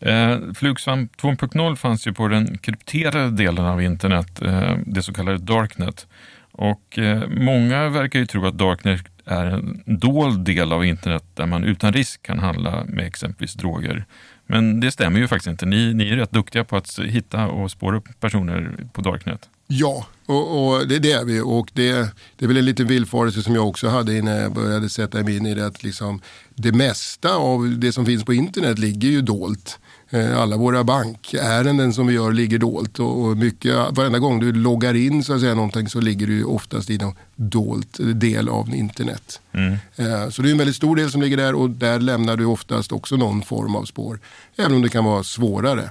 Eh, 0.00 0.38
Flugsvamp 0.54 1.16
2.0 1.16 1.76
fanns 1.76 2.06
ju 2.06 2.12
på 2.12 2.28
den 2.28 2.58
krypterade 2.58 3.30
delen 3.30 3.64
av 3.64 3.82
internet, 3.82 4.42
eh, 4.42 4.76
det 4.86 5.02
så 5.02 5.12
kallade 5.12 5.38
Darknet. 5.38 6.06
Och 6.52 6.98
eh, 6.98 7.28
många 7.28 7.88
verkar 7.88 8.18
ju 8.18 8.26
tro 8.26 8.46
att 8.46 8.58
Darknet 8.58 9.00
är 9.24 9.46
en 9.46 9.82
dold 9.86 10.44
del 10.44 10.72
av 10.72 10.84
internet 10.84 11.24
där 11.34 11.46
man 11.46 11.64
utan 11.64 11.92
risk 11.92 12.22
kan 12.22 12.38
handla 12.38 12.84
med 12.84 13.06
exempelvis 13.06 13.54
droger. 13.54 14.04
Men 14.46 14.80
det 14.80 14.90
stämmer 14.90 15.20
ju 15.20 15.28
faktiskt 15.28 15.50
inte. 15.50 15.66
Ni, 15.66 15.94
ni 15.94 16.10
är 16.10 16.16
rätt 16.16 16.30
duktiga 16.30 16.64
på 16.64 16.76
att 16.76 16.98
hitta 16.98 17.46
och 17.46 17.70
spåra 17.70 17.96
upp 17.96 18.20
personer 18.20 18.76
på 18.92 19.00
Darknet. 19.00 19.48
Ja, 19.66 20.06
och, 20.26 20.72
och 20.72 20.88
det, 20.88 20.98
det, 20.98 21.12
är 21.12 21.24
vi. 21.24 21.40
Och 21.40 21.70
det, 21.72 21.92
det 22.36 22.44
är 22.44 22.46
väl 22.46 22.56
en 22.56 22.64
liten 22.64 22.86
villfarelse 22.86 23.42
som 23.42 23.54
jag 23.54 23.68
också 23.68 23.88
hade 23.88 24.18
innan 24.18 24.36
jag 24.36 24.54
började 24.54 24.88
sätta 24.88 25.22
mig 25.22 25.36
in 25.36 25.46
i 25.46 25.54
det. 25.54 25.66
Att 25.66 25.82
liksom, 25.82 26.20
det 26.54 26.72
mesta 26.72 27.34
av 27.34 27.78
det 27.78 27.92
som 27.92 28.06
finns 28.06 28.24
på 28.24 28.34
internet 28.34 28.78
ligger 28.78 29.08
ju 29.08 29.20
dolt. 29.20 29.78
Eh, 30.12 30.38
alla 30.40 30.56
våra 30.56 30.84
bankärenden 30.84 31.92
som 31.92 32.06
vi 32.06 32.14
gör 32.14 32.32
ligger 32.32 32.58
dolt 32.58 32.98
och, 32.98 33.36
mycket, 33.36 33.74
varenda 33.90 34.18
gång 34.18 34.40
du 34.40 34.52
loggar 34.52 34.94
in 34.94 35.24
så 35.24 35.34
att 35.34 35.40
säga 35.40 35.54
någonting 35.54 35.88
så 35.88 36.00
ligger 36.00 36.26
du 36.26 36.44
oftast 36.44 36.90
i 36.90 36.98
någon 36.98 37.14
dolt 37.36 37.96
del 38.00 38.48
av 38.48 38.74
internet. 38.74 39.40
Mm. 39.52 39.72
Eh, 39.96 40.28
så 40.28 40.42
det 40.42 40.48
är 40.48 40.52
en 40.52 40.58
väldigt 40.58 40.76
stor 40.76 40.96
del 40.96 41.10
som 41.10 41.22
ligger 41.22 41.36
där 41.36 41.54
och 41.54 41.70
där 41.70 42.00
lämnar 42.00 42.36
du 42.36 42.44
oftast 42.44 42.92
också 42.92 43.16
någon 43.16 43.42
form 43.42 43.76
av 43.76 43.84
spår. 43.84 44.20
Även 44.56 44.72
om 44.72 44.82
det 44.82 44.88
kan 44.88 45.04
vara 45.04 45.22
svårare. 45.22 45.90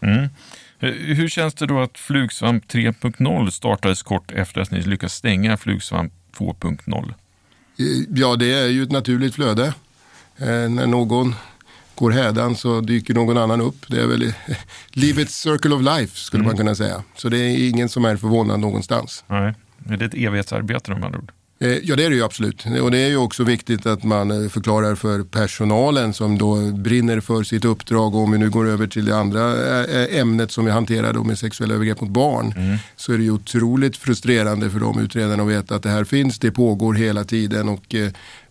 Mm. 0.00 0.28
Eh, 0.80 0.90
hur 0.90 1.28
känns 1.28 1.54
det 1.54 1.66
då 1.66 1.80
att 1.80 1.98
Flugsvamp 1.98 2.72
3.0 2.72 3.50
startades 3.50 4.02
kort 4.02 4.32
efter 4.32 4.60
att 4.60 4.70
ni 4.70 4.80
lyckades 4.80 5.14
stänga 5.14 5.56
Flugsvamp 5.56 6.12
2.0? 6.36 7.14
Ja, 8.08 8.36
det 8.36 8.52
är 8.52 8.68
ju 8.68 8.82
ett 8.82 8.92
naturligt 8.92 9.34
flöde. 9.34 9.74
När 10.36 10.86
någon 10.86 11.34
går 12.00 12.10
hädan 12.10 12.56
så 12.56 12.80
dyker 12.80 13.14
någon 13.14 13.38
annan 13.38 13.60
upp. 13.60 13.84
Det 13.86 14.02
är 14.02 14.06
väl 14.06 14.32
livets 14.90 15.40
circle 15.40 15.74
of 15.74 15.82
life 15.82 16.16
skulle 16.16 16.40
mm. 16.40 16.46
man 16.46 16.56
kunna 16.56 16.74
säga. 16.74 17.02
Så 17.16 17.28
det 17.28 17.38
är 17.38 17.68
ingen 17.68 17.88
som 17.88 18.04
är 18.04 18.16
förvånad 18.16 18.60
någonstans. 18.60 19.24
Nej, 19.26 19.54
är 19.88 19.96
det 19.96 20.04
ett 20.04 20.14
evighetsarbete 20.14 20.92
om 20.92 21.04
andra 21.04 21.18
ord? 21.18 21.32
Eh, 21.62 21.78
ja 21.82 21.96
det 21.96 22.04
är 22.04 22.10
det 22.10 22.16
ju 22.16 22.24
absolut. 22.24 22.64
Och 22.82 22.90
det 22.90 22.98
är 22.98 23.08
ju 23.08 23.16
också 23.16 23.44
viktigt 23.44 23.86
att 23.86 24.04
man 24.04 24.30
eh, 24.30 24.48
förklarar 24.48 24.94
för 24.94 25.22
personalen 25.22 26.12
som 26.12 26.38
då 26.38 26.72
brinner 26.72 27.20
för 27.20 27.42
sitt 27.42 27.64
uppdrag. 27.64 28.14
Och 28.14 28.20
om 28.20 28.32
vi 28.32 28.38
nu 28.38 28.50
går 28.50 28.68
över 28.68 28.86
till 28.86 29.04
det 29.04 29.16
andra 29.16 29.84
eh, 29.84 30.20
ämnet 30.20 30.50
som 30.50 30.64
vi 30.64 30.70
hanterar 30.70 31.12
då 31.12 31.24
med 31.24 31.38
sexuella 31.38 31.74
övergrepp 31.74 32.00
mot 32.00 32.10
barn. 32.10 32.54
Mm. 32.56 32.76
Så 32.96 33.12
är 33.12 33.18
det 33.18 33.24
ju 33.24 33.30
otroligt 33.30 33.96
frustrerande 33.96 34.70
för 34.70 34.80
de 34.80 34.98
utredarna 34.98 35.42
att 35.42 35.48
veta 35.48 35.74
att 35.74 35.82
det 35.82 35.90
här 35.90 36.04
finns. 36.04 36.38
Det 36.38 36.50
pågår 36.50 36.94
hela 36.94 37.24
tiden 37.24 37.68
och 37.68 37.94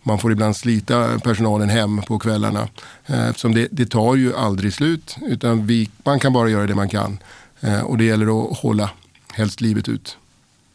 man 0.04 0.20
får 0.20 0.32
ibland 0.32 0.56
slita 0.56 1.20
personalen 1.20 1.70
hem 1.70 2.02
på 2.02 2.20
kvällarna. 2.20 2.68
Eh, 3.06 3.30
eftersom 3.30 3.56
det, 3.56 3.68
det 3.72 3.86
tar 3.86 4.16
ju 4.16 4.36
aldrig 4.36 4.74
slut 4.74 5.18
utan 5.22 5.68
vi, 5.68 5.90
man 6.04 6.20
kan 6.20 6.34
bara 6.34 6.50
göra 6.50 6.68
det 6.68 6.76
man 6.76 6.90
kan. 6.90 7.18
Eh, 7.62 7.82
och 7.82 7.98
det 7.98 8.04
gäller 8.04 8.52
att 8.52 8.58
hålla 8.58 8.90
helst 9.34 9.62
livet 9.62 9.90
ut. 9.90 10.18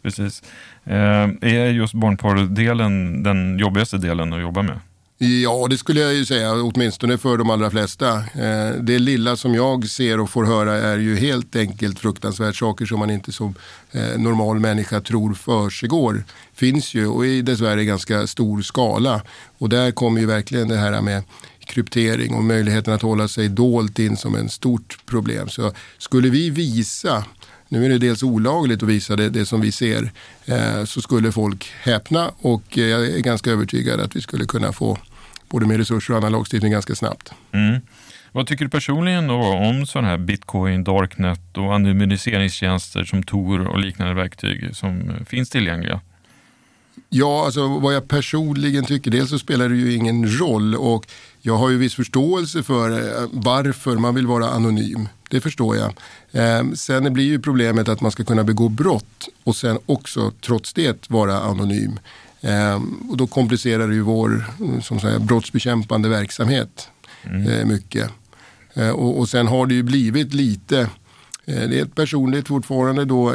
Precis. 0.02 0.42
Eh, 0.84 1.28
är 1.40 1.70
just 1.70 1.94
barnporrdelen 1.94 3.22
den 3.22 3.58
jobbigaste 3.58 3.98
delen 3.98 4.32
att 4.32 4.40
jobba 4.40 4.62
med? 4.62 4.80
Ja, 5.18 5.66
det 5.70 5.78
skulle 5.78 6.00
jag 6.00 6.14
ju 6.14 6.24
säga, 6.24 6.52
åtminstone 6.52 7.18
för 7.18 7.38
de 7.38 7.50
allra 7.50 7.70
flesta. 7.70 8.16
Eh, 8.16 8.70
det 8.80 8.98
lilla 8.98 9.36
som 9.36 9.54
jag 9.54 9.88
ser 9.88 10.20
och 10.20 10.30
får 10.30 10.44
höra 10.44 10.74
är 10.74 10.98
ju 10.98 11.16
helt 11.16 11.56
enkelt 11.56 11.98
fruktansvärt 11.98 12.56
saker 12.56 12.86
som 12.86 12.98
man 12.98 13.10
inte 13.10 13.32
som 13.32 13.54
eh, 13.92 14.18
normal 14.18 14.60
människa 14.60 15.00
tror 15.00 15.34
försiggår. 15.34 16.24
Finns 16.54 16.94
ju 16.94 17.06
och 17.06 17.26
i 17.26 17.42
dessvärre 17.42 17.84
ganska 17.84 18.26
stor 18.26 18.62
skala. 18.62 19.22
Och 19.58 19.68
där 19.68 19.90
kommer 19.90 20.20
ju 20.20 20.26
verkligen 20.26 20.68
det 20.68 20.76
här 20.76 21.00
med 21.00 21.22
kryptering 21.66 22.34
och 22.34 22.44
möjligheten 22.44 22.94
att 22.94 23.02
hålla 23.02 23.28
sig 23.28 23.48
dolt 23.48 23.98
in 23.98 24.16
som 24.16 24.34
en 24.34 24.48
stort 24.48 24.98
problem. 25.06 25.48
Så 25.48 25.72
skulle 25.98 26.30
vi 26.30 26.50
visa 26.50 27.24
nu 27.68 27.84
är 27.84 27.88
det 27.88 27.98
dels 27.98 28.22
olagligt 28.22 28.82
att 28.82 28.88
visa 28.88 29.16
det, 29.16 29.30
det 29.30 29.46
som 29.46 29.60
vi 29.60 29.72
ser. 29.72 30.12
Eh, 30.44 30.84
så 30.84 31.00
skulle 31.00 31.32
folk 31.32 31.72
häpna 31.82 32.30
och 32.38 32.78
eh, 32.78 32.84
jag 32.84 33.06
är 33.06 33.18
ganska 33.18 33.50
övertygad 33.50 34.00
att 34.00 34.16
vi 34.16 34.20
skulle 34.20 34.44
kunna 34.44 34.72
få 34.72 34.98
både 35.48 35.66
med 35.66 35.76
resurser 35.76 36.12
och 36.12 36.18
annan 36.18 36.32
lagstiftning 36.32 36.72
ganska 36.72 36.94
snabbt. 36.94 37.32
Mm. 37.52 37.80
Vad 38.32 38.46
tycker 38.46 38.64
du 38.64 38.70
personligen 38.70 39.26
då 39.26 39.34
om 39.42 39.86
sådana 39.86 40.08
här 40.08 40.18
bitcoin, 40.18 40.84
darknet 40.84 41.56
och 41.56 41.74
anonymiseringstjänster 41.74 43.04
som 43.04 43.22
Tor 43.22 43.66
och 43.66 43.78
liknande 43.78 44.14
verktyg 44.14 44.76
som 44.76 45.12
finns 45.26 45.50
tillgängliga? 45.50 46.00
Ja, 47.08 47.44
alltså 47.44 47.78
vad 47.78 47.94
jag 47.94 48.08
personligen 48.08 48.84
tycker, 48.84 49.10
dels 49.10 49.30
så 49.30 49.38
spelar 49.38 49.68
det 49.68 49.76
ju 49.76 49.94
ingen 49.94 50.38
roll 50.38 50.74
och 50.74 51.06
jag 51.40 51.56
har 51.56 51.70
ju 51.70 51.78
viss 51.78 51.94
förståelse 51.94 52.62
för 52.62 52.90
eh, 52.90 53.28
varför 53.32 53.96
man 53.96 54.14
vill 54.14 54.26
vara 54.26 54.48
anonym. 54.48 55.08
Det 55.34 55.40
förstår 55.40 55.76
jag. 55.76 55.92
Eh, 56.32 56.72
sen 56.74 57.12
blir 57.12 57.24
ju 57.24 57.38
problemet 57.38 57.88
att 57.88 58.00
man 58.00 58.10
ska 58.10 58.24
kunna 58.24 58.44
begå 58.44 58.68
brott 58.68 59.28
och 59.44 59.56
sen 59.56 59.78
också 59.86 60.32
trots 60.40 60.72
det 60.72 61.10
vara 61.10 61.38
anonym. 61.38 61.98
Eh, 62.40 62.82
och 63.10 63.16
då 63.16 63.26
komplicerar 63.26 63.88
det 63.88 63.94
ju 63.94 64.00
vår 64.00 64.44
som 64.82 65.00
säger, 65.00 65.18
brottsbekämpande 65.18 66.08
verksamhet 66.08 66.88
mm. 67.24 67.68
mycket. 67.68 68.10
Och, 68.74 69.18
och 69.18 69.28
sen 69.28 69.46
har 69.46 69.66
det 69.66 69.74
ju 69.74 69.82
blivit 69.82 70.34
lite, 70.34 70.88
det 71.44 71.80
är 71.80 71.84
personligt 71.84 72.48
fortfarande 72.48 73.04
då, 73.04 73.34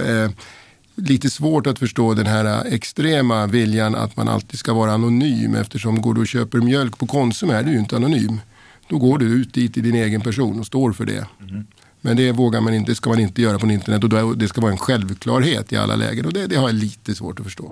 lite 0.96 1.30
svårt 1.30 1.68
att 1.68 1.80
förstå 1.80 2.14
den 2.14 2.28
här 2.28 2.66
extrema 2.74 3.48
viljan 3.48 3.96
att 3.96 4.18
man 4.18 4.28
alltid 4.28 4.60
ska 4.60 4.74
vara 4.74 4.92
anonym 4.92 5.56
eftersom 5.56 6.02
går 6.02 6.14
du 6.14 6.22
och 6.22 6.28
köper 6.28 6.58
mjölk 6.58 6.98
på 6.98 7.08
Konsum 7.08 7.50
är 7.50 7.64
du 7.64 7.72
ju 7.72 7.80
inte 7.80 7.96
anonym. 7.96 8.42
Då 8.90 8.98
går 8.98 9.18
du 9.18 9.26
ut 9.26 9.54
dit 9.54 9.78
i 9.78 9.82
din 9.82 9.96
egen 9.96 10.22
person 10.22 10.60
och 10.60 10.66
står 10.66 10.94
för 10.94 11.06
det. 11.06 11.26
Mm. 11.42 11.66
Men 12.02 12.18
det 12.18 12.32
vågar 12.32 12.62
man 12.62 12.74
inte, 12.74 12.92
det 12.92 12.96
ska 12.96 13.10
man 13.10 13.20
inte 13.20 13.42
göra 13.42 13.60
på 13.60 13.72
internet 13.72 14.04
och 14.04 14.38
det 14.38 14.48
ska 14.48 14.62
vara 14.62 14.72
en 14.72 14.78
självklarhet 14.78 15.74
i 15.74 15.78
alla 15.78 15.96
lägen 15.96 16.26
och 16.26 16.34
det, 16.34 16.48
det 16.48 16.56
har 16.56 16.70
jag 16.70 16.76
lite 16.76 17.16
svårt 17.16 17.40
att 17.40 17.46
förstå. 17.46 17.66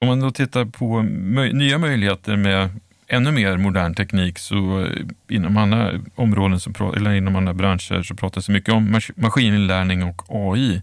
Om 0.00 0.08
man 0.08 0.20
då 0.20 0.30
tittar 0.30 0.64
på 0.64 1.02
möj 1.02 1.52
nya 1.52 1.78
möjligheter 1.78 2.36
med 2.36 2.70
ännu 3.08 3.32
mer 3.32 3.56
modern 3.56 3.94
teknik 3.94 4.38
så 4.38 4.80
eh, 4.80 5.36
inom 5.36 5.56
andra 5.56 6.00
områden, 6.14 6.60
så, 6.60 6.92
eller 6.96 7.14
inom 7.14 7.36
andra 7.36 7.54
branscher 7.54 8.02
så 8.02 8.14
pratas 8.14 8.46
det 8.46 8.52
mycket 8.52 8.74
om 8.74 8.92
mas 8.92 9.10
maskininlärning 9.16 10.02
och 10.02 10.22
AI. 10.28 10.82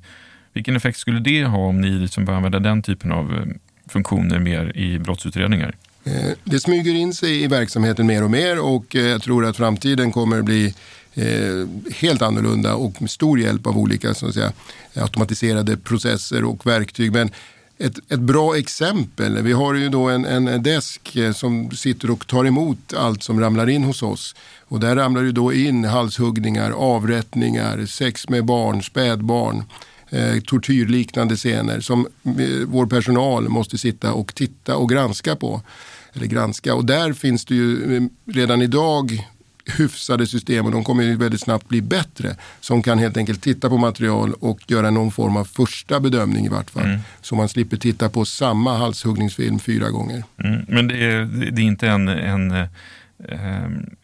Vilken 0.53 0.75
effekt 0.75 0.97
skulle 0.97 1.19
det 1.19 1.45
ha 1.45 1.57
om 1.57 1.81
ni 1.81 1.89
liksom 1.89 2.25
börjar 2.25 2.37
använda 2.37 2.59
den 2.59 2.81
typen 2.81 3.11
av 3.11 3.33
eh, 3.33 3.45
funktioner 3.89 4.39
mer 4.39 4.77
i 4.77 4.99
brottsutredningar? 4.99 5.75
Eh, 6.03 6.31
det 6.43 6.59
smyger 6.59 6.93
in 6.93 7.13
sig 7.13 7.43
i 7.43 7.47
verksamheten 7.47 8.07
mer 8.07 8.23
och 8.23 8.31
mer 8.31 8.59
och 8.59 8.95
eh, 8.95 9.07
jag 9.07 9.21
tror 9.21 9.45
att 9.45 9.57
framtiden 9.57 10.11
kommer 10.11 10.39
att 10.39 10.45
bli 10.45 10.73
eh, 11.13 11.67
helt 11.95 12.21
annorlunda 12.21 12.75
och 12.75 13.01
med 13.01 13.11
stor 13.11 13.39
hjälp 13.39 13.67
av 13.67 13.77
olika 13.77 14.13
så 14.13 14.27
att 14.27 14.33
säga, 14.33 14.51
automatiserade 14.95 15.77
processer 15.77 16.43
och 16.43 16.65
verktyg. 16.65 17.11
Men 17.11 17.31
ett, 17.77 18.11
ett 18.11 18.19
bra 18.19 18.57
exempel. 18.57 19.41
Vi 19.41 19.51
har 19.51 19.73
ju 19.73 19.89
då 19.89 20.09
en, 20.09 20.25
en 20.25 20.63
desk 20.63 21.17
som 21.35 21.71
sitter 21.71 22.11
och 22.11 22.27
tar 22.27 22.45
emot 22.45 22.93
allt 22.93 23.23
som 23.23 23.39
ramlar 23.39 23.69
in 23.69 23.83
hos 23.83 24.03
oss. 24.03 24.35
Och 24.67 24.79
där 24.79 24.95
ramlar 24.95 25.21
ju 25.21 25.31
då 25.31 25.53
in 25.53 25.83
halshuggningar, 25.83 26.71
avrättningar, 26.71 27.85
sex 27.85 28.29
med 28.29 28.45
barn, 28.45 28.83
spädbarn, 28.83 29.63
eh, 30.09 30.39
tortyrliknande 30.39 31.35
scener 31.35 31.79
som 31.79 32.07
vår 32.67 32.85
personal 32.85 33.49
måste 33.49 33.77
sitta 33.77 34.13
och 34.13 34.35
titta 34.35 34.75
och 34.75 34.89
granska 34.89 35.35
på. 35.35 35.61
Eller 36.13 36.25
granska. 36.25 36.75
Och 36.75 36.85
där 36.85 37.13
finns 37.13 37.45
det 37.45 37.55
ju 37.55 37.97
eh, 37.97 38.03
redan 38.33 38.61
idag 38.61 39.27
hyfsade 39.65 40.27
system 40.27 40.65
och 40.65 40.71
de 40.71 40.83
kommer 40.83 41.03
ju 41.03 41.15
väldigt 41.15 41.41
snabbt 41.41 41.69
bli 41.69 41.81
bättre. 41.81 42.35
Som 42.59 42.83
kan 42.83 42.97
helt 42.99 43.17
enkelt 43.17 43.41
titta 43.41 43.69
på 43.69 43.77
material 43.77 44.33
och 44.33 44.71
göra 44.71 44.89
någon 44.89 45.11
form 45.11 45.37
av 45.37 45.45
första 45.45 45.99
bedömning 45.99 46.45
i 46.45 46.49
vart 46.49 46.69
fall. 46.69 46.85
Mm. 46.85 46.99
Så 47.21 47.35
man 47.35 47.49
slipper 47.49 47.77
titta 47.77 48.09
på 48.09 48.25
samma 48.25 48.77
halshuggningsfilm 48.77 49.59
fyra 49.59 49.89
gånger. 49.89 50.23
Mm. 50.37 50.65
Men 50.67 50.87
det 50.87 51.05
är, 51.05 51.25
det 51.51 51.61
är 51.61 51.65
inte 51.65 51.87
en, 51.87 52.07
en 52.07 52.51
eh, 52.51 52.67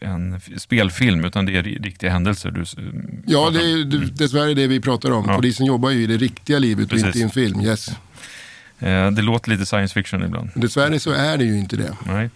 en 0.00 0.40
spelfilm 0.56 1.24
utan 1.24 1.46
det 1.46 1.56
är 1.56 1.62
riktiga 1.62 2.10
händelser. 2.10 2.50
Du, 2.50 2.64
ja, 3.26 3.50
det 3.50 3.58
är 3.58 3.84
dessvärre 4.12 4.54
det 4.54 4.66
vi 4.66 4.80
pratar 4.80 5.10
om. 5.10 5.24
Ja. 5.28 5.36
Polisen 5.36 5.66
jobbar 5.66 5.90
ju 5.90 6.02
i 6.02 6.06
det 6.06 6.16
riktiga 6.16 6.58
livet 6.58 6.88
Precis. 6.88 7.02
och 7.02 7.08
inte 7.08 7.18
i 7.18 7.22
en 7.22 7.30
film. 7.30 7.60
Yes. 7.60 7.90
Eh, 8.80 9.10
det 9.10 9.22
låter 9.22 9.50
lite 9.50 9.66
science 9.66 9.94
fiction 9.94 10.24
ibland. 10.24 10.50
Dessvärre 10.54 11.00
så 11.00 11.10
är 11.10 11.38
det 11.38 11.44
ju 11.44 11.58
inte 11.58 11.76
det. 11.76 11.96
Nej. 12.06 12.30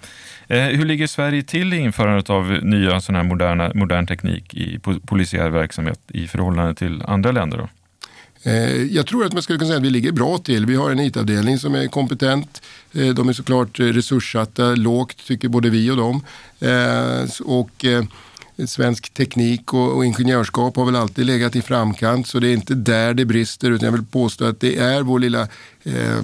Eh, 0.49 0.59
hur 0.59 0.85
ligger 0.85 1.07
Sverige 1.07 1.43
till 1.43 1.75
i 1.75 1.77
införandet 1.77 2.31
av 2.31 2.59
nya 2.63 3.01
sån 3.01 3.15
här 3.15 3.23
moderna, 3.23 3.73
modern 3.75 4.07
teknik 4.07 4.55
i 4.55 4.79
polisiär 5.07 5.51
verksamhet 5.51 6.01
i 6.09 6.27
förhållande 6.29 6.75
till 6.75 7.03
andra 7.03 7.33
länder? 7.33 7.59
Då? 7.59 7.69
Eh, 8.51 8.83
jag 8.83 9.07
tror 9.07 9.27
att 9.27 9.33
man 9.33 9.43
skulle 9.43 9.59
kunna 9.59 9.69
säga 9.69 9.79
att 9.79 9.85
vi 9.85 9.91
ligger 9.91 10.13
bra 10.13 10.39
till. 10.39 10.67
Vi 10.67 10.77
har 10.77 10.91
en 10.91 11.01
IT-avdelning 11.01 11.59
som 11.59 11.75
är 11.75 11.87
kompetent. 11.87 12.63
De 12.93 13.29
är 13.29 13.33
såklart 13.33 13.81
resurssatta 13.81 14.75
lågt, 14.75 15.27
tycker 15.27 15.49
både 15.49 15.71
vi 15.71 15.91
och 15.91 15.97
dem. 15.97 16.25
Och 17.45 17.85
svensk 18.67 19.15
teknik 19.15 19.75
och, 19.75 19.97
och 19.97 20.05
ingenjörskap 20.05 20.77
har 20.77 20.85
väl 20.85 20.97
alltid 20.97 21.27
legat 21.27 21.57
i 21.57 21.63
framkant 21.63 22.27
så 22.27 22.39
det 22.39 22.49
är 22.49 22.55
inte 22.55 22.75
där 22.75 23.15
det 23.15 23.25
brister 23.25 23.71
utan 23.71 23.87
jag 23.87 23.93
vill 23.93 24.05
påstå 24.05 24.45
att 24.45 24.61
det 24.61 24.79
är 24.79 25.03
vår 25.03 25.19
lilla 25.19 25.49
eh, 25.83 26.23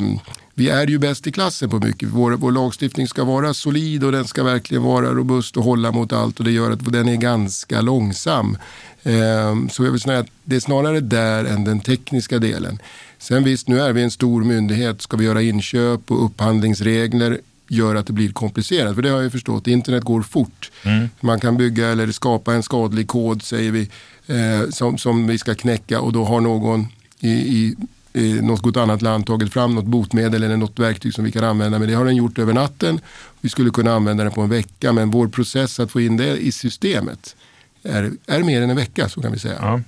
vi 0.55 0.69
är 0.69 0.87
ju 0.87 0.99
bäst 0.99 1.27
i 1.27 1.33
klassen 1.33 1.71
på 1.71 1.79
mycket. 1.79 2.09
Vår, 2.09 2.33
vår 2.33 2.53
lagstiftning 2.53 3.09
ska 3.09 3.25
vara 3.25 3.55
solid 3.55 4.05
och 4.05 4.13
den 4.13 4.25
ska 4.25 4.43
verkligen 4.43 4.83
vara 4.83 5.11
robust 5.11 5.57
och 5.57 5.65
hålla 5.65 5.93
mot 5.93 6.13
allt 6.13 6.39
och 6.39 6.45
det 6.45 6.51
gör 6.51 6.71
att 6.71 6.93
den 6.93 7.09
är 7.09 7.17
ganska 7.17 7.81
långsam. 7.81 8.59
Eh, 9.03 9.69
så 9.71 9.85
jag 9.85 9.91
vill 9.91 10.01
säga 10.01 10.19
att 10.19 10.27
det 10.45 10.57
är 10.57 10.61
snarare 10.61 11.01
där 11.01 11.45
än 11.45 11.65
den 11.65 11.81
tekniska 11.81 12.39
delen. 12.39 12.79
Sen 13.19 13.45
visst, 13.45 13.69
nu 13.69 13.81
är 13.81 13.93
vi 13.93 14.03
en 14.03 14.11
stor 14.11 14.45
myndighet. 14.45 15.03
Ska 15.03 15.17
vi 15.17 15.25
göra 15.25 15.43
inköp 15.43 16.11
och 16.11 16.25
upphandlingsregler 16.25 17.39
gör 17.71 17.95
att 17.95 18.07
det 18.07 18.13
blir 18.13 18.33
komplicerat. 18.33 18.95
För 18.95 19.03
det 19.03 19.09
har 19.09 19.23
jag 19.23 19.33
förstått, 19.33 19.67
internet 19.67 20.05
går 20.05 20.23
fort. 20.23 20.71
Mm. 20.85 21.09
Man 21.21 21.41
kan 21.41 21.57
bygga 21.57 21.89
eller 21.89 22.13
skapa 22.13 22.55
en 22.55 22.63
skadlig 22.63 23.09
kod 23.09 23.43
säger 23.43 23.71
vi 23.71 23.91
eh, 24.27 24.71
som, 24.71 24.99
som 24.99 25.27
vi 25.27 25.39
ska 25.39 25.55
knäcka 25.55 26.01
och 26.01 26.13
då 26.13 26.25
har 26.25 26.41
någon 26.41 26.87
i, 27.21 27.31
i, 27.31 27.77
i 28.13 28.41
något 28.43 28.77
annat 28.77 29.03
land 29.03 29.27
tagit 29.27 29.53
fram 29.53 29.75
något 29.75 29.85
botemedel 29.85 30.43
eller 30.43 30.57
något 30.57 30.79
verktyg 30.79 31.15
som 31.15 31.25
vi 31.25 31.33
kan 31.33 31.45
använda. 31.45 31.79
Men 31.79 31.89
det 31.89 31.95
har 31.95 32.05
den 32.05 32.17
gjort 32.17 32.39
över 32.39 32.53
natten. 32.53 33.01
Vi 33.41 33.49
skulle 33.49 33.71
kunna 33.71 33.95
använda 33.95 34.25
det 34.25 34.31
på 34.31 34.41
en 34.41 34.51
vecka 34.51 34.93
men 34.93 35.11
vår 35.11 35.29
process 35.29 35.81
att 35.81 35.91
få 35.91 36.01
in 36.01 36.17
det 36.17 36.37
i 36.37 36.53
systemet 36.53 37.37
är, 37.83 38.13
är 38.27 38.43
mer 38.43 38.63
än 38.63 38.71
en 38.71 38.77
vecka 38.77 39.09
så 39.09 39.23
kan 39.23 39.33
vi 39.33 39.39
säga. 39.39 39.59
Ja. 39.61 39.81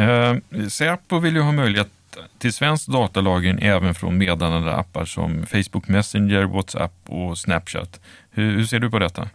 Eh, 0.00 0.68
Säpo 0.68 1.18
vill 1.18 1.34
ju 1.34 1.40
ha 1.40 1.52
möjlighet 1.52 1.90
till 2.38 2.52
svensk 2.52 2.86
datalagring 2.86 3.58
även 3.62 3.94
från 3.94 4.18
meddelandeappar 4.18 5.04
som 5.04 5.46
Facebook 5.46 5.88
Messenger, 5.88 6.44
WhatsApp 6.44 6.92
och 7.06 7.38
Snapchat. 7.38 8.00
Hur, 8.30 8.56
hur 8.56 8.66
ser 8.66 8.78
du 8.78 8.90
på 8.90 8.98
detta? 8.98 9.28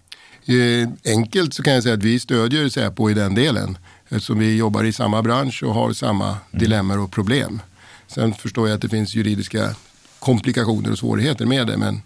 Eh, 0.45 0.89
enkelt 1.05 1.53
så 1.53 1.63
kan 1.63 1.73
jag 1.73 1.83
säga 1.83 1.95
att 1.95 2.03
vi 2.03 2.19
stödjer 2.19 2.69
Säpo 2.69 3.09
i 3.09 3.13
den 3.13 3.35
delen 3.35 3.77
eftersom 4.09 4.39
vi 4.39 4.57
jobbar 4.57 4.83
i 4.83 4.93
samma 4.93 5.21
bransch 5.21 5.63
och 5.63 5.73
har 5.73 5.93
samma 5.93 6.27
mm. 6.27 6.39
dilemmor 6.51 6.99
och 6.99 7.11
problem. 7.11 7.61
Sen 8.07 8.33
förstår 8.33 8.67
jag 8.67 8.75
att 8.75 8.81
det 8.81 8.89
finns 8.89 9.15
juridiska 9.15 9.75
komplikationer 10.19 10.91
och 10.91 10.97
svårigheter 10.97 11.45
med 11.45 11.67
det 11.67 11.77
men 11.77 12.01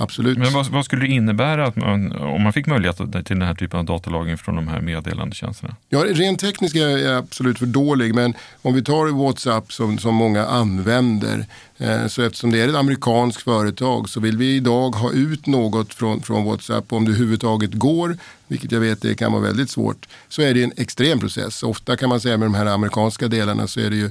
Absolut. 0.00 0.38
Men 0.38 0.52
vad, 0.52 0.66
vad, 0.66 0.84
skulle 0.84 1.06
det 1.06 1.12
innebära 1.12 1.66
att 1.66 1.76
man, 1.76 2.12
om 2.12 2.42
man 2.42 2.52
fick 2.52 2.66
möjlighet 2.66 2.96
till 2.96 3.22
den 3.22 3.42
här 3.42 3.54
typen 3.54 3.78
av 3.78 3.84
datalagring 3.84 4.38
från 4.38 4.56
de 4.56 4.68
här 4.68 4.80
meddelandetjänsterna? 4.80 5.76
Ja, 5.88 6.04
rent 6.06 6.40
tekniskt 6.40 6.76
är 6.76 6.98
jag 6.98 7.18
absolut 7.18 7.58
för 7.58 7.66
dålig, 7.66 8.14
men 8.14 8.34
om 8.62 8.74
vi 8.74 8.82
tar 8.82 9.24
WhatsApp 9.24 9.72
som, 9.72 9.98
som 9.98 10.14
många 10.14 10.46
använder, 10.46 11.46
eh, 11.78 12.06
så 12.06 12.22
eftersom 12.22 12.50
det 12.50 12.60
är 12.60 12.68
ett 12.68 12.74
amerikanskt 12.74 13.42
företag 13.42 14.08
så 14.08 14.20
vill 14.20 14.36
vi 14.36 14.56
idag 14.56 14.90
ha 14.90 15.12
ut 15.12 15.46
något 15.46 15.94
från, 15.94 16.22
från 16.22 16.44
WhatsApp, 16.44 16.92
om 16.92 17.04
det 17.04 17.10
överhuvudtaget 17.10 17.74
går, 17.74 18.16
vilket 18.46 18.72
jag 18.72 18.80
vet 18.80 19.02
det 19.02 19.14
kan 19.14 19.32
vara 19.32 19.42
väldigt 19.42 19.70
svårt, 19.70 20.06
så 20.28 20.42
är 20.42 20.54
det 20.54 20.62
en 20.62 20.72
extrem 20.76 21.18
process. 21.20 21.62
Ofta 21.62 21.96
kan 21.96 22.08
man 22.08 22.20
säga 22.20 22.36
med 22.36 22.46
de 22.46 22.54
här 22.54 22.66
amerikanska 22.66 23.28
delarna 23.28 23.66
så 23.66 23.80
är 23.80 23.90
det 23.90 23.96
ju 23.96 24.10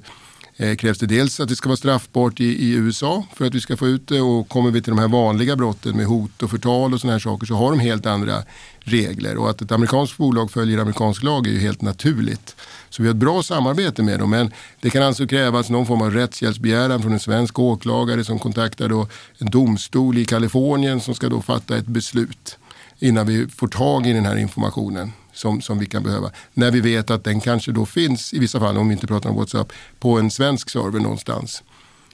eh, 0.58 0.76
krävs 0.76 0.98
det 0.98 1.06
dels 1.06 1.40
att 1.40 1.50
det 1.50 1.56
ska 1.56 1.70
vara 1.70 1.78
straffbart 1.78 2.40
i, 2.40 2.46
i, 2.46 2.72
USA 2.74 3.24
för 3.36 3.46
att 3.46 3.56
vi 3.56 3.62
ska 3.62 3.78
få 3.78 3.88
ut 3.88 4.08
det 4.08 4.22
och 4.22 4.50
kommer 4.50 4.72
vi 4.72 4.82
till 4.82 4.92
de 4.92 5.00
här 5.00 5.08
vanliga 5.08 5.56
brotten 5.56 5.98
med 5.98 6.06
hot 6.06 6.44
och 6.44 6.50
förtal 6.50 6.94
och 6.94 7.02
sådana 7.02 7.14
här 7.14 7.20
saker 7.20 7.48
så 7.48 7.56
har 7.56 7.72
de 7.72 7.80
helt 7.80 8.06
andra 8.06 8.44
regler 8.80 9.38
och 9.38 9.50
att 9.50 9.62
ett 9.62 9.72
amerikanskt 9.72 10.18
bolag 10.18 10.52
följer 10.52 10.78
amerikansk 10.78 11.24
lag 11.24 11.48
är 11.48 11.52
ju 11.52 11.60
helt 11.60 11.82
naturligt. 11.82 12.56
Så 12.90 13.02
vi 13.02 13.08
har 13.08 13.16
ett 13.16 13.20
bra 13.20 13.44
samarbete 13.44 14.04
med 14.04 14.20
dem 14.20 14.30
men 14.30 14.52
det 14.82 14.90
kan 14.90 15.04
alltså 15.04 15.28
krävas 15.28 15.70
någon 15.70 15.86
form 15.86 16.02
av 16.02 16.12
rättshjälpsbegäran 16.12 17.02
från 17.02 17.14
en 17.14 17.20
svensk 17.20 17.60
åklagare 17.60 18.24
som 18.24 18.40
kontaktar 18.40 18.90
då 18.90 19.08
en 19.38 19.50
domstol 19.50 20.18
i 20.18 20.26
Kalifornien 20.26 21.02
som 21.02 21.16
ska 21.16 21.30
då 21.30 21.42
fatta 21.42 21.78
ett 21.78 21.88
beslut 21.88 22.58
innan 23.00 23.28
vi 23.28 23.48
får 23.48 23.68
tag 23.68 24.08
i 24.08 24.14
den 24.14 24.26
här 24.26 24.38
informationen 24.38 25.12
som, 25.38 25.62
som 25.62 25.80
vi 25.80 25.86
kan 25.86 26.04
behöva. 26.04 26.32
När 26.54 26.72
vi 26.72 26.82
vet 26.82 27.10
att 27.10 27.24
den 27.24 27.42
kanske 27.42 27.72
då 27.72 27.86
finns, 27.86 28.34
i 28.34 28.40
vissa 28.40 28.60
fall 28.60 28.78
om 28.78 28.88
vi 28.88 28.94
inte 28.94 29.08
pratar 29.08 29.30
om 29.30 29.36
WhatsApp, 29.36 29.74
på 30.00 30.20
en 30.20 30.32
svensk 30.32 30.70
server 30.70 31.00
någonstans. 31.00 31.64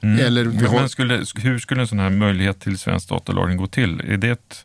Mm. 0.02 0.26
Eller 0.26 0.44
men, 0.44 0.66
har... 0.66 0.80
men 0.80 0.88
skulle, 0.88 1.24
hur 1.36 1.58
skulle 1.58 1.80
en 1.80 1.88
sån 1.88 1.98
här 1.98 2.10
möjlighet 2.10 2.60
till 2.60 2.78
svensk 2.78 3.08
datalagring 3.08 3.56
gå 3.56 3.66
till? 3.66 4.00
Är 4.00 4.16
det 4.16 4.28
ett 4.28 4.64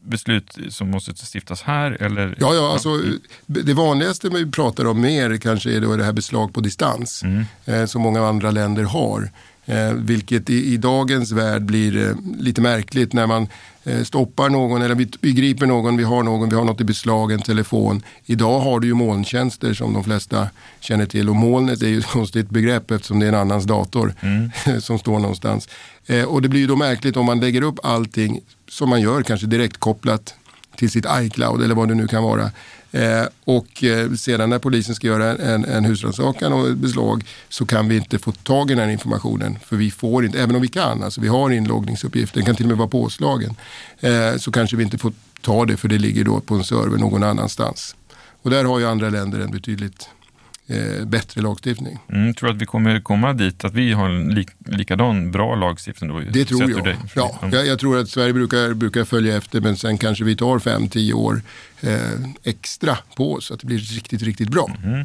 beslut 0.00 0.58
som 0.68 0.90
måste 0.90 1.12
stiftas 1.34 1.62
här? 1.62 2.02
Eller? 2.02 2.36
Ja, 2.40 2.54
ja 2.54 2.72
alltså, 2.72 3.02
det 3.46 3.74
vanligaste 3.74 4.28
vi 4.28 4.50
pratar 4.50 4.84
om 4.84 5.00
mer 5.00 5.36
kanske 5.36 5.76
är 5.76 5.80
då 5.80 5.96
det 5.96 6.04
här 6.04 6.12
beslag 6.12 6.54
på 6.54 6.60
distans 6.60 7.22
mm. 7.22 7.44
eh, 7.64 7.86
som 7.86 8.02
många 8.02 8.26
andra 8.26 8.50
länder 8.50 8.82
har. 8.82 9.30
Eh, 9.68 9.92
vilket 9.92 10.50
i, 10.50 10.72
i, 10.72 10.76
dagens 10.76 11.32
värld 11.32 11.62
blir 11.62 12.08
eh, 12.08 12.14
lite 12.38 12.60
märkligt 12.60 13.12
när 13.12 13.26
man 13.26 13.48
eh, 13.84 14.02
stoppar 14.02 14.48
någon 14.48 14.82
eller 14.82 14.94
vi, 14.94 15.08
vi, 15.20 15.32
griper 15.32 15.66
någon, 15.66 15.96
vi 15.96 16.04
har 16.04 16.22
någon, 16.22 16.48
vi 16.48 16.56
har 16.56 16.64
något 16.64 16.80
i 16.80 16.84
beslag, 16.84 17.32
en 17.32 17.42
telefon. 17.42 18.02
Idag 18.24 18.60
har 18.60 18.80
du 18.80 18.86
ju 18.86 18.94
molntjänster 18.94 19.74
som 19.74 19.94
de 19.94 20.04
flesta 20.04 20.48
känner 20.80 21.06
till 21.06 21.28
och 21.28 21.36
molnet 21.36 21.82
är 21.82 21.88
ju 21.88 21.98
ett 21.98 22.06
konstigt 22.06 22.50
begrepp 22.50 22.90
eftersom 22.90 23.20
det 23.20 23.26
är 23.26 23.28
en 23.28 23.34
annans 23.34 23.64
dator 23.64 24.14
mm. 24.20 24.50
som 24.80 24.98
står 24.98 25.18
någonstans. 25.18 25.68
Eh, 26.06 26.24
och 26.24 26.42
det 26.42 26.48
blir 26.48 26.60
ju 26.60 26.66
då 26.66 26.76
märkligt 26.76 27.16
om 27.16 27.26
man 27.26 27.40
lägger 27.40 27.62
upp 27.62 27.78
allting 27.82 28.40
som 28.68 28.88
man 28.88 29.00
gör, 29.00 29.22
kanske 29.22 29.46
direkt 29.46 29.76
kopplat 29.76 30.34
till 30.76 30.90
sitt 30.90 31.06
iCloud 31.10 31.62
eller 31.62 31.74
vad 31.74 31.88
det 31.88 31.94
nu 31.94 32.06
kan 32.06 32.22
vara. 32.22 32.50
Eh, 32.92 33.24
och 33.44 33.84
eh, 33.84 34.12
sedan 34.12 34.50
när 34.50 34.58
polisen 34.58 34.94
ska 34.94 35.06
göra 35.06 35.36
en, 35.36 35.64
en 35.64 35.84
husrannsakan 35.84 36.52
och 36.52 36.68
ett 36.68 36.76
beslag 36.76 37.24
så 37.48 37.66
kan 37.66 37.88
vi 37.88 37.96
inte 37.96 38.18
få 38.18 38.32
tag 38.32 38.70
i 38.70 38.74
den 38.74 38.84
här 38.84 38.92
informationen. 38.92 39.58
För 39.64 39.76
vi 39.76 39.90
får 39.90 40.24
inte, 40.24 40.42
även 40.42 40.56
om 40.56 40.62
vi 40.62 40.68
kan, 40.68 41.02
alltså 41.02 41.20
vi 41.20 41.28
har 41.28 41.50
inloggningsuppgifter, 41.50 42.36
den 42.36 42.46
kan 42.46 42.56
till 42.56 42.64
och 42.64 42.68
med 42.68 42.78
vara 42.78 42.88
påslagen. 42.88 43.54
Eh, 44.00 44.36
så 44.36 44.52
kanske 44.52 44.76
vi 44.76 44.82
inte 44.82 44.98
får 44.98 45.12
ta 45.40 45.64
det 45.64 45.76
för 45.76 45.88
det 45.88 45.98
ligger 45.98 46.24
då 46.24 46.40
på 46.40 46.54
en 46.54 46.64
server 46.64 46.98
någon 46.98 47.22
annanstans. 47.22 47.96
Och 48.42 48.50
där 48.50 48.64
har 48.64 48.78
ju 48.78 48.86
andra 48.86 49.10
länder 49.10 49.40
en 49.40 49.50
betydligt 49.50 50.08
eh, 50.66 51.06
bättre 51.06 51.40
lagstiftning. 51.40 51.98
Mm, 52.12 52.34
tror 52.34 52.48
du 52.48 52.54
att 52.54 52.62
vi 52.62 52.66
kommer 52.66 53.00
komma 53.00 53.32
dit, 53.32 53.64
att 53.64 53.74
vi 53.74 53.92
har 53.92 54.08
en 54.08 54.34
lik, 54.34 54.48
likadan 54.66 55.30
bra 55.30 55.54
lagstiftning? 55.54 56.10
Då, 56.10 56.20
det 56.20 56.44
tror 56.44 56.70
jag. 56.70 56.84
Det? 56.84 56.96
Ja, 57.14 57.38
jag, 57.52 57.66
jag, 57.66 57.78
tror 57.78 57.98
att 57.98 58.08
Sverige 58.08 58.32
brukar, 58.32 58.74
brukar 58.74 59.04
följa 59.04 59.36
efter 59.36 59.60
men 59.60 59.76
sen 59.76 59.98
kanske 59.98 60.24
vi 60.24 60.36
tar 60.36 60.58
fem, 60.58 60.88
tio 60.88 61.14
år 61.14 61.42
eh, 61.80 61.98
extra 62.42 62.98
på 63.16 63.32
oss 63.32 63.44
så 63.44 63.54
att 63.54 63.60
det 63.60 63.66
blir 63.66 63.78
riktigt, 63.78 64.22
riktigt 64.22 64.48
bra. 64.48 64.70
Mm. 64.84 65.04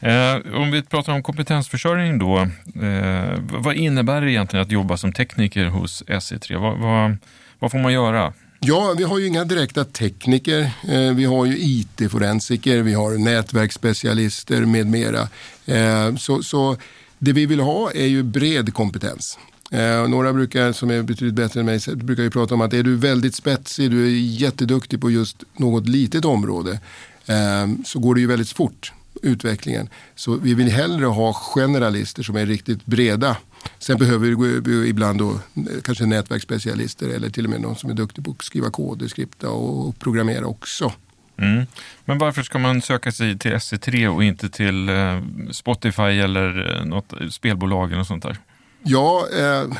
Eh, 0.00 0.54
om 0.54 0.70
vi 0.70 0.82
pratar 0.82 1.12
om 1.12 1.22
kompetensförsörjning 1.22 2.18
då, 2.18 2.38
eh, 2.82 3.38
vad 3.40 3.74
innebär 3.74 4.20
det 4.20 4.30
egentligen 4.30 4.62
att 4.62 4.70
jobba 4.70 4.96
som 4.96 5.12
tekniker 5.12 5.66
hos 5.66 6.02
SE3? 6.02 6.58
Vad, 6.58 6.78
vad, 6.78 7.16
vad 7.58 7.70
får 7.70 7.78
man 7.78 7.92
göra? 7.92 8.32
Ja, 8.62 8.94
vi 8.98 9.04
har 9.04 9.18
ju 9.18 9.26
inga 9.26 9.44
direkta 9.44 9.84
tekniker. 9.84 10.60
Eh, 10.88 11.14
vi 11.14 11.24
har 11.24 11.46
ju 11.46 11.58
IT-forensiker, 11.58 12.82
vi 12.82 12.94
har 12.94 13.18
nätverksspecialister 13.18 14.64
med 14.64 14.86
mera. 14.86 15.28
Eh, 15.66 16.16
så, 16.16 16.42
så 16.42 16.76
det 17.18 17.32
vi 17.32 17.46
vill 17.46 17.60
ha 17.60 17.90
är 17.90 18.06
ju 18.06 18.22
bred 18.22 18.74
kompetens. 18.74 19.38
Eh, 19.70 20.08
några 20.08 20.32
brukar, 20.32 20.72
som 20.72 20.90
är 20.90 21.02
betydligt 21.02 21.34
bättre 21.34 21.60
än 21.60 21.66
mig, 21.66 21.80
brukar 21.94 22.22
ju 22.22 22.30
prata 22.30 22.54
om 22.54 22.60
att 22.60 22.74
är 22.74 22.82
du 22.82 22.96
väldigt 22.96 23.34
spetsig, 23.34 23.90
du 23.90 24.06
är 24.06 24.10
jätteduktig 24.20 25.00
på 25.00 25.10
just 25.10 25.44
något 25.56 25.88
litet 25.88 26.24
område, 26.24 26.80
så 27.84 27.98
går 27.98 28.14
det 28.14 28.20
ju 28.20 28.26
väldigt 28.26 28.52
fort 28.52 28.92
utvecklingen. 29.22 29.88
Så 30.16 30.34
vi 30.34 30.54
vill 30.54 30.68
hellre 30.68 31.06
ha 31.06 31.32
generalister 31.32 32.22
som 32.22 32.36
är 32.36 32.46
riktigt 32.46 32.86
breda 32.86 33.36
Sen 33.78 33.98
behöver 33.98 34.60
vi 34.60 34.88
ibland 34.88 35.18
då, 35.18 35.40
kanske 35.82 36.06
nätverksspecialister 36.06 37.08
eller 37.08 37.30
till 37.30 37.44
och 37.44 37.50
med 37.50 37.60
någon 37.60 37.76
som 37.76 37.90
är 37.90 37.94
duktig 37.94 38.24
på 38.24 38.30
att 38.30 38.44
skriva 38.44 38.70
koder, 38.70 39.08
skripta 39.08 39.50
och 39.50 39.98
programmera 39.98 40.46
också. 40.46 40.92
Mm. 41.36 41.66
Men 42.04 42.18
varför 42.18 42.42
ska 42.42 42.58
man 42.58 42.82
söka 42.82 43.12
sig 43.12 43.38
till 43.38 43.52
SC3 43.52 44.06
och 44.06 44.24
inte 44.24 44.48
till 44.48 44.88
eh, 44.88 45.22
Spotify 45.50 46.02
eller 46.02 46.76
eh, 46.76 46.84
något 46.84 47.12
spelbolag 47.30 47.92
eller 47.92 48.04
sånt 48.04 48.22
där? 48.22 48.38
Ja, 48.82 49.26
eh, 49.38 49.76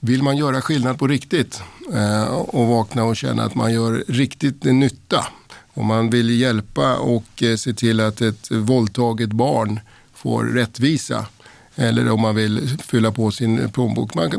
vill 0.00 0.22
man 0.22 0.36
göra 0.36 0.60
skillnad 0.60 0.98
på 0.98 1.06
riktigt 1.06 1.62
eh, 1.94 2.24
och 2.34 2.66
vakna 2.66 3.04
och 3.04 3.16
känna 3.16 3.42
att 3.42 3.54
man 3.54 3.72
gör 3.72 4.04
riktigt 4.08 4.64
nytta 4.64 5.26
Om 5.74 5.86
man 5.86 6.10
vill 6.10 6.40
hjälpa 6.40 6.96
och 6.96 7.42
eh, 7.42 7.56
se 7.56 7.72
till 7.72 8.00
att 8.00 8.20
ett 8.20 8.50
våldtaget 8.50 9.30
barn 9.30 9.80
får 10.14 10.44
rättvisa 10.44 11.26
eller 11.80 12.10
om 12.10 12.20
man 12.20 12.34
vill 12.34 12.78
fylla 12.78 13.12
på 13.12 13.30
sin 13.30 13.68
plånbok. 13.68 14.14
Man, 14.14 14.32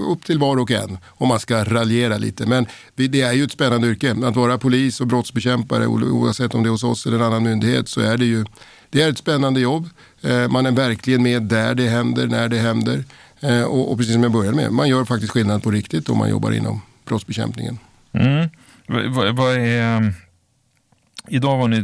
upp 0.00 0.24
till 0.24 0.38
var 0.38 0.56
och 0.56 0.70
en 0.70 0.98
om 1.06 1.28
man 1.28 1.40
ska 1.40 1.64
raljera 1.64 2.18
lite. 2.18 2.46
Men 2.46 2.66
det 2.94 3.20
är 3.20 3.32
ju 3.32 3.44
ett 3.44 3.52
spännande 3.52 3.88
yrke. 3.88 4.16
Att 4.24 4.36
vara 4.36 4.58
polis 4.58 5.00
och 5.00 5.06
brottsbekämpare 5.06 5.86
oavsett 5.86 6.54
om 6.54 6.62
det 6.62 6.68
är 6.68 6.70
hos 6.70 6.84
oss 6.84 7.06
eller 7.06 7.16
en 7.16 7.22
annan 7.22 7.42
myndighet 7.42 7.88
så 7.88 8.00
är 8.00 8.16
det 8.16 8.24
ju 8.24 8.44
det 8.90 9.02
är 9.02 9.10
ett 9.10 9.18
spännande 9.18 9.60
jobb. 9.60 9.88
Eh, 10.22 10.48
man 10.48 10.66
är 10.66 10.72
verkligen 10.72 11.22
med 11.22 11.42
där 11.42 11.74
det 11.74 11.88
händer, 11.88 12.26
när 12.26 12.48
det 12.48 12.58
händer. 12.58 13.04
Eh, 13.40 13.62
och, 13.62 13.92
och 13.92 13.98
precis 13.98 14.14
som 14.14 14.22
jag 14.22 14.32
började 14.32 14.56
med, 14.56 14.72
man 14.72 14.88
gör 14.88 15.04
faktiskt 15.04 15.32
skillnad 15.32 15.62
på 15.62 15.70
riktigt 15.70 16.08
om 16.08 16.18
man 16.18 16.30
jobbar 16.30 16.52
inom 16.52 16.82
brottsbekämpningen. 17.04 17.78
Mm. 18.12 18.48
Vad, 18.86 19.36
vad 19.36 19.56
är, 19.56 20.02
eh, 20.02 20.10
idag 21.28 21.58
var 21.58 21.68
ni 21.68 21.76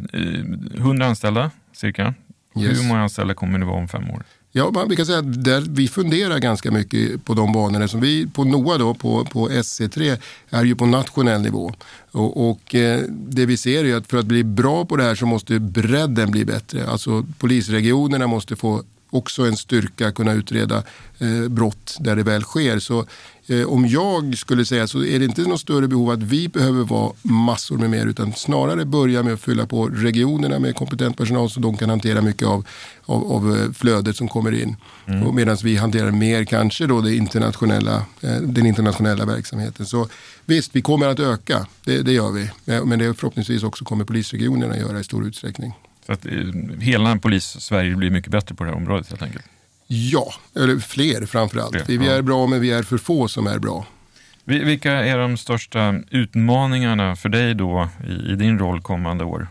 100 0.79 1.07
anställda 1.07 1.51
cirka. 1.73 2.15
Yes. 2.57 2.79
Hur 2.79 2.89
många 2.89 3.03
anställda 3.03 3.35
kommer 3.35 3.59
ni 3.59 3.67
vara 3.67 3.77
om 3.77 3.89
fem 3.89 4.11
år? 4.11 4.23
Ja, 4.57 4.87
vi 4.89 4.97
kan 4.97 5.07
säga 5.07 5.19
att 5.19 5.45
där 5.45 5.61
vi 5.61 5.89
funderar 5.89 6.39
ganska 6.39 6.71
mycket 6.71 7.25
på 7.25 7.35
de 7.35 7.53
banorna. 7.53 7.89
Som 7.89 8.01
vi 8.01 8.27
på 8.27 8.45
NOA, 8.45 8.79
då, 8.79 8.95
på, 8.95 9.25
på 9.25 9.49
SC3, 9.49 10.19
är 10.51 10.65
ju 10.65 10.75
på 10.75 10.87
nationell 10.87 11.41
nivå. 11.41 11.73
Och, 12.11 12.51
och 12.51 12.75
eh, 12.75 13.01
det 13.09 13.47
vi 13.47 13.57
ser 13.57 13.85
är 13.85 13.97
att 13.97 14.07
för 14.07 14.19
att 14.19 14.27
bli 14.27 14.45
bra 14.45 14.85
på 14.85 14.97
det 14.97 15.03
här 15.03 15.15
så 15.15 15.27
måste 15.27 15.59
bredden 15.59 16.31
bli 16.31 16.45
bättre. 16.45 16.87
Alltså 16.87 17.27
polisregionerna 17.39 18.27
måste 18.27 18.57
få 18.57 18.83
också 19.15 19.43
en 19.43 19.57
styrka 19.57 20.13
kunna 20.13 20.33
utreda 20.33 20.83
eh, 21.19 21.49
brott 21.49 21.97
där 22.01 22.17
det 22.17 22.23
väl 22.23 22.43
sker. 22.43 22.79
Så 22.79 23.07
eh, 23.47 23.67
om 23.67 23.87
jag 23.87 24.39
skulle 24.39 24.65
säga 24.65 24.87
så 24.87 25.05
är 25.05 25.19
det 25.19 25.25
inte 25.25 25.43
något 25.43 25.61
större 25.61 25.89
behov 25.89 26.11
att 26.11 26.23
vi 26.23 26.49
behöver 26.49 26.85
vara 26.85 27.13
massor 27.23 27.79
med 27.79 27.91
mer 27.91 28.07
utan 28.07 28.33
snarare 28.33 28.85
börja 28.85 29.23
med 29.23 29.35
att 29.35 29.41
fylla 29.41 29.67
på 29.67 29.87
regionerna 29.89 30.59
med 30.59 30.77
kompetent 30.77 31.17
personal 31.17 31.51
så 31.51 31.61
de 31.61 31.77
kan 31.77 31.91
hantera 31.91 32.21
mycket 32.21 32.49
av, 32.49 32.67
av, 33.05 33.33
av 33.33 33.57
eh, 33.57 33.73
flödet 33.73 34.17
som 34.17 34.29
kommer 34.29 34.53
in. 34.63 34.77
Mm. 35.07 35.35
Medan 35.35 35.57
vi 35.65 35.77
hanterar 35.77 36.11
mer 36.11 36.45
kanske 36.45 36.87
då 36.87 37.01
det 37.01 37.15
internationella, 37.15 37.97
eh, 38.21 38.37
den 38.41 38.67
internationella 38.67 39.25
verksamheten. 39.25 39.87
Så 39.87 40.09
visst, 40.45 40.77
vi 40.77 40.83
kommer 40.83 41.09
att 41.09 41.21
öka, 41.21 41.67
det, 41.85 42.03
det 42.03 42.13
gör 42.13 42.31
vi. 42.31 42.51
Men 42.85 42.99
det 42.99 43.15
förhoppningsvis 43.15 43.63
också 43.63 43.85
kommer 43.85 44.05
polisregionerna 44.05 44.77
göra 44.77 45.01
i 45.01 45.05
stor 45.05 45.27
utsträckning. 45.27 45.75
Så 46.07 46.13
att 46.13 46.27
eh, 46.27 46.33
hela 46.81 47.17
polis-Sverige 47.17 47.97
blir 47.97 48.11
mycket 48.11 48.31
bättre 48.31 48.55
på 48.55 48.65
det 48.65 48.71
här 48.71 48.77
området 48.77 49.11
helt 49.11 49.23
enkelt? 49.23 49.45
Ja, 49.87 50.35
eller 50.57 50.79
fler 50.79 51.27
framförallt. 51.27 51.85
Fler, 51.87 51.99
vi, 51.99 52.09
är 52.09 52.23
bra 52.23 52.47
men 52.47 52.61
vi 52.61 52.71
är 52.71 52.83
för 52.83 52.99
få 52.99 53.29
som 53.29 53.47
är 53.47 53.59
bra. 53.59 53.87
Vilka 54.45 54.93
är 54.93 55.19
de 55.19 55.37
största 55.37 55.95
utmaningarna 56.11 57.17
för 57.17 57.29
dig 57.29 57.55
då 57.55 57.89
i, 58.09 58.33
i 58.33 58.37
din 58.37 58.59
roll 58.59 58.83
kommande 58.83 59.25
år? 59.25 59.49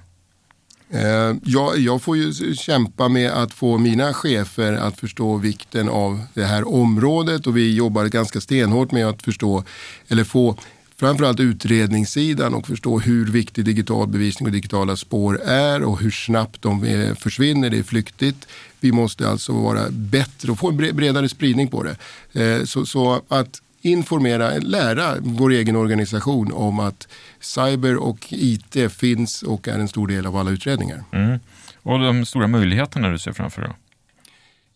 Eh, 0.93 1.35
jag, 1.43 1.79
jag, 1.79 2.01
får 2.01 2.17
ju 2.17 2.55
kämpa 2.55 3.07
med 3.07 3.31
att 3.31 3.53
få 3.53 3.77
mina 3.77 4.13
chefer 4.13 4.73
att 4.73 4.99
förstå 4.99 5.37
vikten 5.37 5.89
av 5.89 6.21
det 6.33 6.45
här 6.45 6.67
området 6.67 7.47
och 7.47 7.57
vi 7.57 7.75
jobbar 7.75 8.05
ganska 8.05 8.41
stenhårt 8.41 8.91
med 8.91 9.07
att 9.07 9.23
förstå 9.23 9.63
eller 10.07 10.23
få 10.23 10.57
framförallt 11.03 11.39
utredningssidan 11.39 12.53
och 12.53 12.67
förstå 12.67 12.99
hur 12.99 13.25
viktig 13.25 13.65
digital 13.65 14.07
bevisning 14.07 14.47
och 14.47 14.53
digitala 14.53 14.95
spår 14.95 15.41
är 15.41 15.83
och 15.83 15.99
hur 15.99 16.11
snabbt 16.11 16.61
de 16.61 16.83
eh, 16.83 17.15
försvinner. 17.15 17.69
Det 17.69 17.77
är 17.77 17.83
flyktigt. 17.83 18.47
Vi 18.79 18.91
måste 18.91 19.29
alltså 19.29 19.53
vara 19.53 19.89
bättre 19.89 20.51
och 20.51 20.59
få 20.59 20.69
en 20.69 20.77
bredare 20.77 21.29
spridning 21.29 21.67
på 21.67 21.83
det. 21.83 21.95
Eh, 22.41 22.63
så, 22.63 22.85
så 22.85 23.21
att 23.27 23.61
informera, 23.81 24.49
lära 24.49 25.15
vår 25.19 25.51
egen 25.51 25.75
organisation 25.75 26.51
om 26.53 26.79
att 26.79 27.07
cyber 27.39 27.97
och 27.97 28.27
IT 28.29 28.91
finns 28.91 29.43
och 29.43 29.67
är 29.67 29.79
en 29.79 29.87
stor 29.87 30.07
del 30.07 30.25
av 30.25 30.37
alla 30.37 30.51
utredningar. 30.51 31.03
Mm. 31.11 31.39
Och 31.81 31.99
de 31.99 32.25
stora 32.25 32.47
möjligheterna 32.47 33.09
du 33.09 33.19
ser 33.19 33.31
framför 33.31 33.61
dig? 33.61 33.71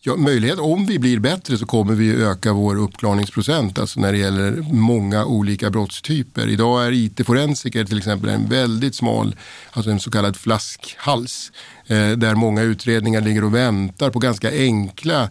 Ja, 0.00 0.16
möjlighet, 0.16 0.58
om 0.58 0.86
vi 0.86 0.98
blir 0.98 1.18
bättre 1.18 1.58
så 1.58 1.66
kommer 1.66 1.94
vi 1.94 2.22
öka 2.24 2.52
vår 2.52 2.76
uppklarningsprocent 2.76 3.78
alltså 3.78 4.00
när 4.00 4.12
det 4.12 4.18
gäller 4.18 4.50
många 4.72 5.24
olika 5.24 5.70
brottstyper. 5.70 6.48
Idag 6.48 6.86
är 6.86 6.92
IT-forensiker 6.92 7.84
till 7.84 7.98
exempel 7.98 8.30
en 8.30 8.48
väldigt 8.48 8.94
smal, 8.94 9.36
alltså 9.70 9.90
en 9.90 10.00
så 10.00 10.10
kallad 10.10 10.36
flaskhals 10.36 11.52
eh, 11.86 12.10
där 12.10 12.34
många 12.34 12.62
utredningar 12.62 13.20
ligger 13.20 13.44
och 13.44 13.54
väntar 13.54 14.10
på 14.10 14.18
ganska 14.18 14.50
enkla 14.50 15.28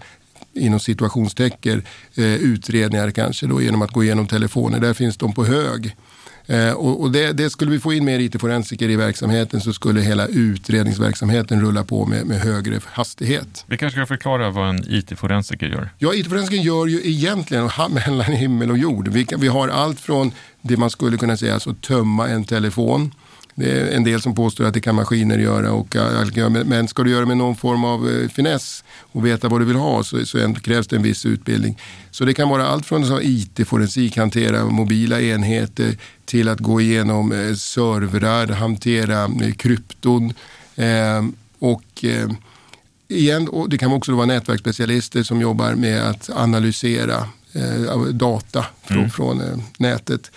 inom 0.54 0.80
situationstecken 0.80 1.84
eh, 2.16 2.36
utredningar 2.36 3.12
kanske 3.12 3.48
då 3.48 3.62
genom 3.62 3.82
att 3.82 3.92
gå 3.92 4.04
igenom 4.04 4.28
telefoner. 4.28 4.80
Där 4.80 4.94
finns 4.94 5.18
de 5.18 5.34
på 5.34 5.46
hög. 5.46 5.96
Eh, 6.48 6.72
och, 6.72 7.02
och 7.02 7.12
det, 7.12 7.34
det, 7.34 7.50
skulle 7.50 7.72
vi 7.72 7.80
få 7.80 7.94
in 7.94 8.06
mer 8.06 8.20
IT-forensiker 8.20 8.90
i 8.90 8.96
verksamheten 8.96 9.62
så 9.62 9.74
skulle 9.74 10.02
hela 10.02 10.28
utredningsverksamheten 10.28 11.62
rulla 11.62 11.84
på 11.84 12.06
med, 12.06 12.26
med 12.26 12.40
högre 12.40 12.80
hastighet. 12.86 13.66
Vi 13.68 13.78
kanske 13.78 14.00
ska 14.00 14.06
förklara 14.06 14.50
vad 14.50 14.70
en 14.70 14.84
IT-forensiker 14.88 15.68
gör? 15.68 15.90
Ja, 15.98 16.14
IT-forensiker 16.14 16.64
gör 16.64 16.88
ju 16.88 17.02
egentligen 17.04 17.70
mellan 17.90 18.34
himmel 18.34 18.72
och 18.72 18.78
jord. 18.78 19.08
Vi, 19.08 19.28
vi 19.38 19.48
har 19.48 19.68
allt 19.68 20.00
från 20.00 20.32
det 20.62 20.78
man 20.78 20.90
skulle 20.90 21.18
kunna 21.18 21.38
säga, 21.38 21.54
alltså 21.54 21.74
tömma 21.74 22.28
en 22.28 22.44
telefon 22.44 23.12
det 23.60 23.72
är 23.72 23.96
en 23.96 24.04
del 24.04 24.22
som 24.22 24.36
påstår 24.36 24.66
att 24.66 24.74
det 24.74 24.82
kan 24.82 24.96
maskiner 24.96 25.38
göra. 25.38 25.72
Och, 25.72 25.96
men 26.66 26.88
ska 26.88 27.04
du 27.04 27.12
göra 27.12 27.26
med 27.26 27.38
någon 27.38 27.56
form 27.56 27.84
av 27.84 28.10
eh, 28.10 28.30
finess 28.30 28.84
och 29.12 29.26
veta 29.26 29.50
vad 29.50 29.62
du 29.62 29.66
vill 29.66 29.76
ha 29.76 30.04
så, 30.04 30.26
så 30.26 30.54
krävs 30.54 30.88
det 30.88 30.96
en 30.96 31.02
viss 31.02 31.26
utbildning. 31.26 31.78
Så 32.12 32.26
det 32.26 32.34
kan 32.34 32.50
vara 32.50 32.68
allt 32.68 32.86
från 32.86 33.20
IT-forensik, 33.22 34.18
hantera 34.18 34.66
mobila 34.66 35.22
enheter 35.22 35.98
till 36.26 36.50
att 36.50 36.60
gå 36.60 36.82
igenom 36.82 37.32
eh, 37.32 37.54
servrar, 37.54 38.48
hantera 38.48 39.24
eh, 39.24 39.54
krypton. 39.54 40.34
Eh, 40.76 41.26
och, 41.60 42.04
eh, 42.04 42.30
igen, 43.08 43.48
och 43.48 43.70
det 43.70 43.78
kan 43.78 43.94
också 43.94 44.16
vara 44.16 44.26
nätverksspecialister 44.26 45.24
som 45.24 45.42
jobbar 45.42 45.76
med 45.76 46.10
att 46.10 46.30
analysera 46.30 47.28
eh, 47.54 48.02
data 48.02 48.66
från, 48.84 48.98
mm. 48.98 49.10
från 49.10 49.64
nätet. 49.78 50.32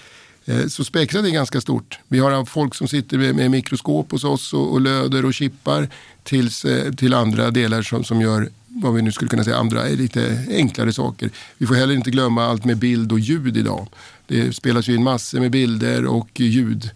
Eh, 0.45 0.67
så 0.67 0.85
spektrat 0.85 1.25
är 1.25 1.31
ganska 1.31 1.61
stort. 1.61 1.99
Vi 2.09 2.19
har 2.19 2.45
folk 2.45 2.75
som 2.75 2.89
sitter 2.89 3.19
med, 3.19 3.35
med 3.35 3.51
mikroskop 3.51 4.13
hos 4.13 4.25
oss 4.25 4.53
och, 4.53 4.73
och 4.73 4.81
löder 4.81 5.25
och 5.25 5.35
chippar 5.35 5.89
tills, 6.23 6.65
eh, 6.65 6.93
till 6.93 7.15
andra 7.15 7.51
delar 7.51 7.83
som, 7.83 8.05
som 8.05 8.21
gör 8.21 8.49
vad 8.67 8.95
vi 8.95 9.03
nu 9.03 9.13
skulle 9.13 9.29
kunna 9.29 9.45
säga, 9.45 9.57
andra 9.57 9.89
eh, 9.89 9.97
lite 9.97 10.45
enklare 10.51 10.93
saker. 10.93 11.31
Vi 11.59 11.67
får 11.67 11.75
heller 11.75 11.95
inte 11.95 12.11
glömma 12.11 12.45
allt 12.45 12.65
med 12.65 12.77
bild 12.77 13.13
och 13.13 13.21
ljud 13.21 13.57
idag. 13.57 13.89
Det 14.27 14.57
spelas 14.57 14.89
ju 14.89 14.95
in 14.95 15.05
massor 15.05 15.41
med 15.41 15.51
bilder 15.51 16.07
och 16.07 16.41
ljud. 16.41 16.91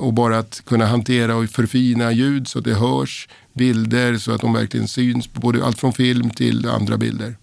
Och 0.00 0.12
bara 0.12 0.38
att 0.38 0.62
kunna 0.66 0.86
hantera 0.86 1.36
och 1.36 1.48
förfina 1.50 2.12
ljud 2.12 2.48
så 2.48 2.58
att 2.58 2.64
det 2.64 2.74
hörs, 2.74 3.28
bilder 3.52 4.18
så 4.18 4.32
att 4.32 4.40
de 4.40 4.52
verkligen 4.52 4.88
syns 4.88 5.26
på 5.26 5.40
både 5.40 5.64
allt 5.64 5.78
från 5.78 5.92
film 5.92 6.30
till 6.30 6.68
andra 6.68 6.96
bilder. 6.96 7.36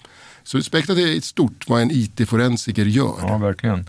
Så 0.43 0.61
spektrat 0.61 0.97
är 0.97 1.21
stort 1.21 1.69
vad 1.69 1.81
en 1.81 1.91
IT-forensiker 1.91 2.85
gör. 2.85 3.15
Ja, 3.21 3.37
verkligen. 3.37 3.85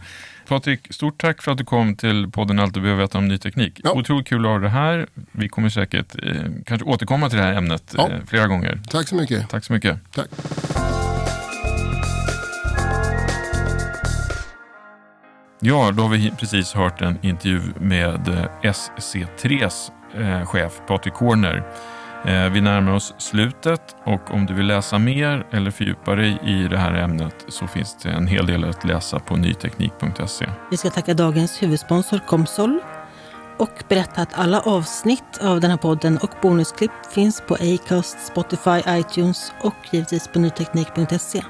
Patrik, 0.49 0.93
stort 0.95 1.21
tack 1.21 1.43
för 1.43 1.53
att 1.53 1.59
du 1.59 1.65
kom 1.65 1.97
till 1.97 2.31
podden 2.31 2.59
Allt 2.59 2.75
du 2.75 2.81
behöver 2.81 3.03
veta 3.03 3.19
om 3.19 3.29
ny 3.29 3.39
teknik. 3.39 3.81
Ja. 3.85 3.93
Otroligt 3.93 4.27
kul 4.27 4.47
att 4.47 4.51
ha 4.51 4.59
det 4.59 4.69
här. 4.69 5.07
Vi 5.33 5.49
kommer 5.49 5.69
säkert 5.69 6.15
eh, 6.23 6.33
kanske 6.67 6.87
återkomma 6.87 7.29
till 7.29 7.39
det 7.39 7.45
här 7.45 7.55
ämnet 7.55 7.95
ja. 7.97 8.09
eh, 8.11 8.19
flera 8.27 8.47
gånger. 8.47 8.81
Tack 8.91 9.09
så 9.09 9.15
mycket. 9.15 9.49
Tack 9.49 9.65
så 9.65 9.73
mycket. 9.73 9.99
Tack. 10.13 10.29
Ja, 15.61 15.93
då 15.93 16.03
har 16.03 16.09
vi 16.09 16.31
precis 16.39 16.73
hört 16.73 17.03
en 17.03 17.19
intervju 17.23 17.61
med 17.81 18.29
eh, 18.29 18.45
SC3s 18.63 19.91
eh, 20.15 20.47
chef 20.47 20.81
Patrik 20.87 21.15
Corner. 21.15 21.65
Eh, 22.25 22.51
vi 22.51 22.61
närmar 22.61 22.93
oss 22.93 23.15
slutet 23.19 23.97
och 24.05 24.31
om 24.31 24.47
du 24.47 24.55
vill 24.55 24.67
läsa 24.67 24.99
mer 24.99 25.47
eller 25.51 25.71
fördjupa 25.71 26.15
dig 26.15 26.39
i 26.45 26.69
det 26.69 26.79
här 26.79 26.95
ämnet 26.95 27.45
så 27.49 27.67
finns 27.67 27.97
det 28.03 28.09
en 28.09 28.27
hel 28.27 28.47
del 28.47 28.65
att 28.65 28.85
läsa 28.85 29.19
på 29.19 29.37
nyteknik.se. 29.37 30.47
Vi 30.71 30.77
ska 30.77 30.91
tacka 30.91 31.15
dagens 31.15 31.63
huvudsponsor 31.63 32.19
Comsol 32.27 32.81
och 33.59 33.85
berätta 33.89 34.23
att 34.23 34.39
alla 34.39 34.61
avsnitt 34.61 35.39
av 35.41 35.61
den 35.61 35.71
här 35.71 35.79
podden 35.79 36.19
och 36.19 36.31
bonusklipp 36.43 37.07
finns 37.15 37.43
på 37.49 37.55
Acast, 37.55 38.27
Spotify, 38.27 38.83
iTunes 38.89 39.53
och 39.63 39.75
givetvis 39.91 40.29
på 40.29 40.39
nyteknik.se. 40.39 41.43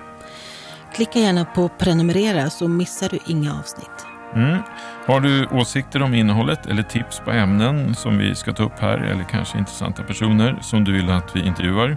Klicka 0.95 1.19
gärna 1.19 1.45
på 1.45 1.69
prenumerera 1.69 2.51
så 2.51 2.69
missar 2.69 3.09
du 3.09 3.19
inga 3.27 3.59
avsnitt. 3.59 4.08
Mm. 4.35 4.59
Har 5.07 5.21
du 5.21 5.47
åsikter 5.47 6.03
om 6.03 6.15
innehållet 6.15 6.67
eller 6.67 6.83
tips 6.83 7.21
på 7.21 7.31
ämnen 7.31 7.95
som 7.95 8.19
vi 8.19 8.35
ska 8.35 8.53
ta 8.53 8.63
upp 8.63 8.79
här 8.81 8.99
eller 8.99 9.25
kanske 9.25 9.59
intressanta 9.59 10.03
personer 10.03 10.59
som 10.61 10.85
du 10.85 10.93
vill 10.93 11.11
att 11.11 11.37
vi 11.37 11.47
intervjuar? 11.47 11.97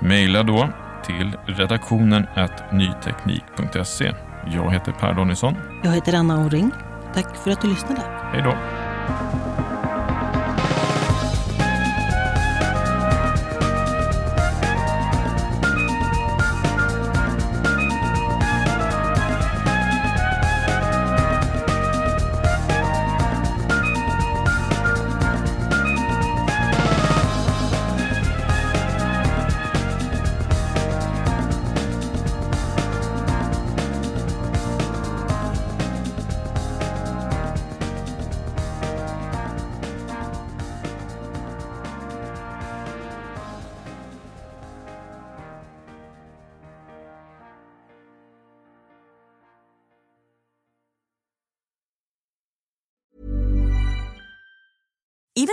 Maila 0.00 0.42
då 0.42 0.68
till 1.06 1.36
redaktionen 1.46 2.26
nyteknik.se. 2.72 4.12
Jag 4.46 4.72
heter 4.72 4.92
Per 4.92 5.14
Danielsson. 5.14 5.54
Jag 5.82 5.92
heter 5.92 6.14
Anna 6.14 6.46
Oring. 6.46 6.70
Tack 7.14 7.36
för 7.36 7.50
att 7.50 7.60
du 7.60 7.68
lyssnade. 7.68 8.02
Hej 8.32 8.42
då. 8.42 8.54